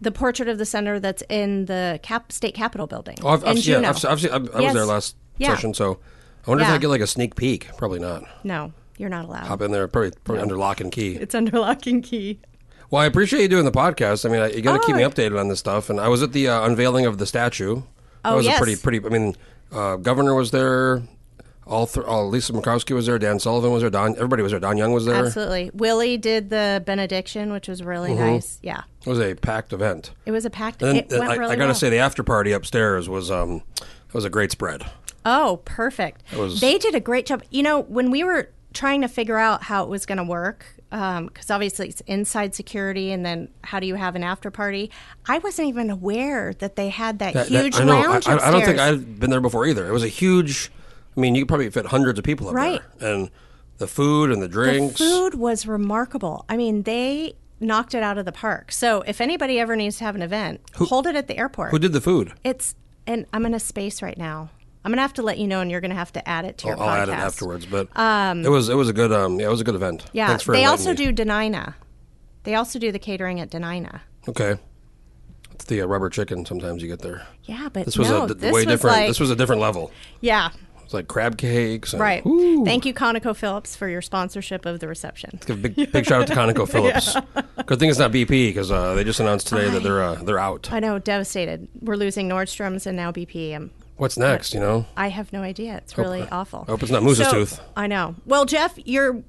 the 0.00 0.12
portrait 0.12 0.48
of 0.48 0.58
the 0.58 0.66
senator 0.66 1.00
that's 1.00 1.22
in 1.30 1.64
the 1.64 1.98
cap- 2.02 2.30
state 2.32 2.54
capitol 2.54 2.86
building 2.86 3.16
Oh, 3.22 3.28
I've, 3.28 3.44
I've, 3.44 3.58
yeah, 3.58 3.78
I've, 3.78 4.04
I've, 4.04 4.20
seen- 4.20 4.30
I, 4.30 4.34
I 4.36 4.60
was 4.60 4.74
there 4.74 4.84
last 4.84 5.16
Yeah. 5.38 5.54
session, 5.54 5.72
so 5.72 5.98
I 6.46 6.50
wonder 6.50 6.64
if 6.64 6.70
I 6.70 6.76
get 6.78 6.88
like 6.88 7.00
a 7.00 7.06
sneak 7.06 7.34
peek. 7.34 7.68
Probably 7.78 7.98
not. 7.98 8.24
no, 8.44 8.72
you're 8.98 9.08
not 9.08 9.24
allowed. 9.24 9.46
Hop 9.46 9.62
in 9.62 9.70
there, 9.70 9.88
probably, 9.88 10.12
probably 10.24 10.42
under 10.42 10.58
lock 10.58 10.80
and 10.82 10.92
key. 10.92 11.14
It's 11.16 11.34
under 11.34 11.58
lock 11.58 11.86
and 11.86 12.04
key. 12.04 12.40
Well, 12.90 13.02
I 13.02 13.06
appreciate 13.06 13.42
you 13.42 13.48
doing 13.48 13.64
the 13.66 13.70
podcast. 13.72 14.24
I 14.24 14.30
mean, 14.32 14.56
you 14.56 14.62
got 14.62 14.80
to 14.80 14.86
keep 14.86 14.96
me 14.96 15.04
Oh. 15.04 15.10
updated 15.10 15.38
on 15.38 15.48
this 15.48 15.58
stuff. 15.58 15.90
And 15.90 16.00
I 16.00 16.08
was 16.08 16.22
at 16.22 16.32
the 16.32 16.48
uh, 16.48 16.64
unveiling 16.66 17.04
of 17.06 17.18
the 17.18 17.26
statue. 17.26 17.76
That 17.76 17.82
Oh, 18.32 18.36
was 18.36 18.46
yes. 18.46 18.56
a 18.56 18.62
pretty, 18.62 18.76
pretty. 18.80 19.04
I 19.06 19.10
mean, 19.10 19.36
uh, 19.72 19.96
governor 19.96 20.34
was 20.34 20.50
there. 20.50 21.02
All, 21.66 21.86
th- 21.86 22.06
all 22.06 22.28
Lisa 22.30 22.54
Murkowski 22.54 22.94
was 22.94 23.04
there. 23.04 23.18
Dan 23.18 23.38
Sullivan 23.38 23.70
was 23.72 23.82
there. 23.82 23.90
Don, 23.90 24.16
everybody 24.16 24.42
was 24.42 24.52
there. 24.52 24.60
Don 24.60 24.78
Young 24.78 24.92
was 24.92 25.04
there. 25.04 25.26
Absolutely. 25.26 25.70
Willie 25.74 26.16
did 26.16 26.48
the 26.48 26.82
benediction, 26.86 27.52
which 27.52 27.68
was 27.68 27.82
really 27.82 28.14
nice. 28.14 28.58
Yeah. 28.62 28.84
It 29.04 29.10
was 29.10 29.20
a 29.20 29.34
packed 29.34 29.74
event. 29.74 30.12
It 30.24 30.30
was 30.30 30.46
a 30.46 30.50
packed. 30.50 30.80
And 30.82 30.96
then 30.96 31.04
it 31.04 31.10
went 31.10 31.30
I, 31.30 31.34
really 31.36 31.52
I 31.52 31.56
got 31.56 31.64
to 31.64 31.68
well. 31.68 31.74
say, 31.74 31.90
the 31.90 31.98
after 31.98 32.22
party 32.22 32.52
upstairs 32.52 33.06
was 33.06 33.30
um, 33.30 33.62
it 33.82 34.14
was 34.14 34.24
a 34.24 34.30
great 34.30 34.50
spread. 34.50 34.86
Oh, 35.26 35.60
perfect. 35.66 36.22
was- 36.34 36.58
They 36.62 36.78
did 36.78 36.94
a 36.94 37.00
great 37.00 37.26
job. 37.26 37.42
You 37.50 37.62
know, 37.62 37.82
when 37.82 38.10
we 38.10 38.24
were 38.24 38.48
trying 38.72 39.02
to 39.02 39.08
figure 39.08 39.36
out 39.36 39.64
how 39.64 39.84
it 39.84 39.90
was 39.90 40.06
going 40.06 40.16
to 40.18 40.24
work, 40.24 40.64
Um, 40.90 41.26
because 41.26 41.50
obviously 41.50 41.88
it's 41.88 42.00
inside 42.06 42.54
security, 42.54 43.12
and 43.12 43.24
then 43.24 43.48
how 43.62 43.78
do 43.78 43.86
you 43.86 43.94
have 43.96 44.16
an 44.16 44.22
after 44.22 44.50
party? 44.50 44.90
I 45.28 45.36
wasn't 45.38 45.68
even 45.68 45.90
aware 45.90 46.54
that 46.54 46.76
they 46.76 46.88
had 46.88 47.18
that, 47.18 47.34
That- 47.34 47.48
that- 47.50 47.62
huge 47.64 47.76
I 47.76 47.84
know. 47.84 48.00
lounge 48.00 48.26
I, 48.26 48.36
I, 48.36 48.48
I 48.48 48.50
don't 48.50 48.64
think. 48.64 48.78
I'd 48.78 49.20
been 49.20 49.28
there 49.30 49.40
before 49.42 49.66
either. 49.66 49.86
It 49.86 49.92
was 49.92 50.02
a 50.04 50.08
huge. 50.08 50.70
I 51.16 51.20
mean, 51.20 51.34
you 51.34 51.42
could 51.42 51.48
probably 51.48 51.68
fit 51.70 51.86
hundreds 51.86 52.18
of 52.18 52.24
people 52.24 52.48
up 52.48 52.54
Right. 52.54 52.80
there, 52.98 53.12
and 53.14 53.30
the 53.76 53.86
food 53.86 54.30
and 54.30 54.40
the 54.42 54.48
drinks. 54.48 54.98
The 54.98 55.04
food 55.04 55.34
was 55.34 55.66
remarkable. 55.66 56.44
I 56.48 56.56
mean, 56.56 56.84
they 56.84 57.34
knocked 57.60 57.94
it 57.94 58.02
out 58.02 58.16
of 58.18 58.24
the 58.24 58.32
park. 58.32 58.72
So 58.72 59.02
if 59.02 59.20
anybody 59.20 59.58
ever 59.58 59.76
needs 59.76 59.98
to 59.98 60.04
have 60.04 60.14
an 60.14 60.22
event, 60.22 60.60
hold 60.76 61.06
it 61.06 61.16
at 61.16 61.26
the 61.28 61.36
airport. 61.36 61.70
Who 61.72 61.78
did 61.78 61.92
the 61.92 62.00
food? 62.00 62.32
It's 62.44 62.74
and 63.06 63.26
I'm 63.32 63.44
in 63.46 63.52
a 63.52 63.60
space 63.60 64.00
right 64.00 64.16
now. 64.16 64.50
I'm 64.88 64.92
gonna 64.92 65.02
have 65.02 65.12
to 65.14 65.22
let 65.22 65.36
you 65.36 65.46
know, 65.46 65.60
and 65.60 65.70
you're 65.70 65.82
gonna 65.82 65.94
have 65.94 66.12
to 66.14 66.26
add 66.26 66.46
it 66.46 66.56
to 66.58 66.68
your 66.68 66.80
I'll 66.80 66.86
podcast. 66.88 67.02
add 67.02 67.08
it 67.10 67.12
afterwards, 67.12 67.66
but 67.66 67.88
it 67.94 68.48
was 68.48 68.70
it 68.70 68.74
was 68.74 68.88
a 68.88 68.94
good 68.94 69.12
um 69.12 69.38
yeah 69.38 69.48
it 69.48 69.50
was 69.50 69.60
a 69.60 69.64
good 69.64 69.74
event. 69.74 70.06
Yeah, 70.14 70.28
Thanks 70.28 70.44
for 70.44 70.52
they 70.52 70.64
also 70.64 70.90
me. 70.90 70.96
do 70.96 71.12
Dena'ina. 71.12 71.74
They 72.44 72.54
also 72.54 72.78
do 72.78 72.90
the 72.90 72.98
catering 72.98 73.38
at 73.38 73.50
Dena'ina. 73.50 74.00
Okay. 74.26 74.54
It's 75.52 75.66
the 75.66 75.82
uh, 75.82 75.86
rubber 75.86 76.08
chicken. 76.08 76.46
Sometimes 76.46 76.80
you 76.82 76.88
get 76.88 77.00
there. 77.00 77.26
Yeah, 77.44 77.68
but 77.70 77.84
This 77.84 77.98
was 77.98 78.08
no, 78.08 78.24
a 78.24 78.28
d- 78.28 78.32
this 78.34 78.44
way 78.54 78.60
was 78.60 78.66
different. 78.66 78.96
Like, 78.96 79.08
this 79.08 79.20
was 79.20 79.30
a 79.30 79.36
different 79.36 79.60
level. 79.60 79.90
yeah, 80.22 80.48
It's 80.84 80.94
like 80.94 81.06
crab 81.08 81.36
cakes. 81.36 81.92
And, 81.92 82.00
right. 82.00 82.22
Thank 82.64 82.86
you, 82.86 82.94
Conoco 82.94 83.36
Phillips, 83.36 83.76
for 83.76 83.88
your 83.88 84.00
sponsorship 84.00 84.64
of 84.64 84.80
the 84.80 84.88
reception. 84.88 85.38
Give 85.44 85.62
a 85.62 85.68
big 85.68 85.92
big 85.92 86.06
shout 86.06 86.22
out 86.22 86.26
to 86.28 86.34
Conoco 86.54 86.66
Phillips. 86.66 87.14
Good 87.66 87.78
thing 87.78 87.90
it's 87.90 87.98
not 87.98 88.10
BP 88.12 88.28
because 88.48 88.70
uh, 88.70 88.94
they 88.94 89.04
just 89.04 89.20
announced 89.20 89.48
today 89.48 89.68
that 89.68 89.82
they're 89.82 90.02
uh, 90.02 90.14
they're 90.14 90.38
out. 90.38 90.72
I 90.72 90.80
know, 90.80 90.98
devastated. 90.98 91.68
We're 91.82 91.96
losing 91.96 92.28
Nordstrom's 92.30 92.86
and 92.86 92.96
now 92.96 93.12
BP. 93.12 93.54
I'm, 93.54 93.70
What's 93.98 94.16
next? 94.16 94.54
You 94.54 94.60
know. 94.60 94.86
I 94.96 95.08
have 95.08 95.32
no 95.32 95.42
idea. 95.42 95.76
It's 95.76 95.98
really 95.98 96.22
awful. 96.30 96.64
I 96.66 96.70
hope 96.70 96.82
it's 96.82 96.90
not 96.92 97.02
Moose's 97.02 97.26
So- 97.26 97.32
tooth. 97.32 97.60
I 97.76 97.86
know. 97.86 98.14
Well, 98.24 98.44
Jeff, 98.46 98.78
you're 98.84 99.22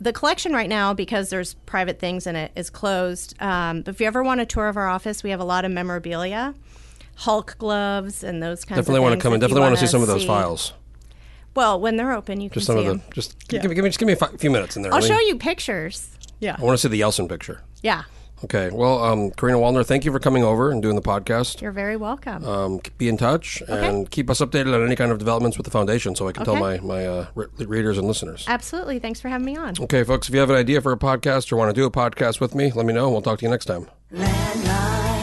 the 0.00 0.12
collection 0.12 0.52
right 0.52 0.68
now 0.68 0.92
because 0.92 1.30
there's 1.30 1.54
private 1.66 1.98
things 2.00 2.26
in 2.26 2.34
it 2.34 2.50
is 2.56 2.68
closed. 2.70 3.34
Um, 3.40 3.82
but 3.82 3.94
if 3.94 4.00
you 4.00 4.06
ever 4.06 4.22
want 4.22 4.40
a 4.40 4.46
tour 4.46 4.68
of 4.68 4.76
our 4.76 4.88
office, 4.88 5.22
we 5.22 5.30
have 5.30 5.40
a 5.40 5.44
lot 5.44 5.64
of 5.64 5.70
memorabilia, 5.70 6.54
Hulk 7.16 7.56
gloves, 7.58 8.24
and 8.24 8.42
those 8.42 8.64
kinds. 8.64 8.80
Of 8.80 8.86
things. 8.86 8.86
Definitely 8.86 8.98
of 8.98 9.02
want 9.04 9.20
to 9.20 9.22
come 9.22 9.32
and 9.34 9.40
definitely 9.40 9.60
want 9.62 9.74
to 9.76 9.80
see 9.80 9.90
some 9.90 10.02
of 10.02 10.08
those 10.08 10.22
see. 10.22 10.26
files. 10.26 10.72
Well, 11.54 11.78
when 11.80 11.96
they're 11.96 12.12
open, 12.12 12.40
you 12.40 12.50
can 12.50 12.54
Just 12.54 12.66
some 12.66 12.76
see 12.76 12.80
of 12.80 12.86
the. 12.86 12.92
them. 12.94 13.02
Just 13.12 13.46
give, 13.48 13.62
me, 13.64 13.74
give 13.74 13.84
me 13.84 13.90
just 13.90 13.98
give 14.00 14.06
me 14.08 14.14
a 14.14 14.38
few 14.38 14.50
minutes 14.50 14.76
in 14.76 14.82
there. 14.82 14.92
I'll 14.92 14.98
really. 14.98 15.10
show 15.10 15.20
you 15.20 15.36
pictures. 15.36 16.10
Yeah. 16.40 16.56
I 16.58 16.62
want 16.62 16.76
to 16.76 16.82
see 16.82 16.88
the 16.88 17.00
Yeltsin 17.00 17.28
picture. 17.28 17.60
Yeah. 17.82 18.02
Okay. 18.44 18.70
Well, 18.70 19.02
um, 19.02 19.30
Karina 19.32 19.58
Waller, 19.58 19.82
thank 19.82 20.04
you 20.04 20.12
for 20.12 20.18
coming 20.18 20.44
over 20.44 20.70
and 20.70 20.82
doing 20.82 20.96
the 20.96 21.02
podcast. 21.02 21.60
You're 21.60 21.72
very 21.72 21.96
welcome. 21.96 22.44
Um, 22.44 22.80
be 22.98 23.08
in 23.08 23.16
touch 23.16 23.62
and 23.68 24.10
keep 24.10 24.28
us 24.30 24.40
updated 24.40 24.74
on 24.74 24.84
any 24.84 24.96
kind 24.96 25.10
of 25.10 25.18
developments 25.18 25.56
with 25.56 25.64
the 25.64 25.70
foundation, 25.70 26.14
so 26.14 26.28
I 26.28 26.32
can 26.32 26.44
tell 26.44 26.56
my 26.56 26.78
my 26.80 27.06
uh, 27.06 27.26
re- 27.34 27.46
readers 27.58 27.98
and 27.98 28.06
listeners. 28.06 28.44
Absolutely. 28.46 28.98
Thanks 28.98 29.20
for 29.20 29.28
having 29.28 29.46
me 29.46 29.56
on. 29.56 29.74
Okay, 29.80 30.04
folks. 30.04 30.28
If 30.28 30.34
you 30.34 30.40
have 30.40 30.50
an 30.50 30.56
idea 30.56 30.80
for 30.80 30.92
a 30.92 30.98
podcast 30.98 31.50
or 31.52 31.56
want 31.56 31.74
to 31.74 31.80
do 31.80 31.86
a 31.86 31.90
podcast 31.90 32.40
with 32.40 32.54
me, 32.54 32.70
let 32.72 32.86
me 32.86 32.92
know. 32.92 33.10
We'll 33.10 33.22
talk 33.22 33.38
to 33.38 33.44
you 33.44 33.50
next 33.50 33.64
time. 33.64 33.88
Landmine. 34.12 35.13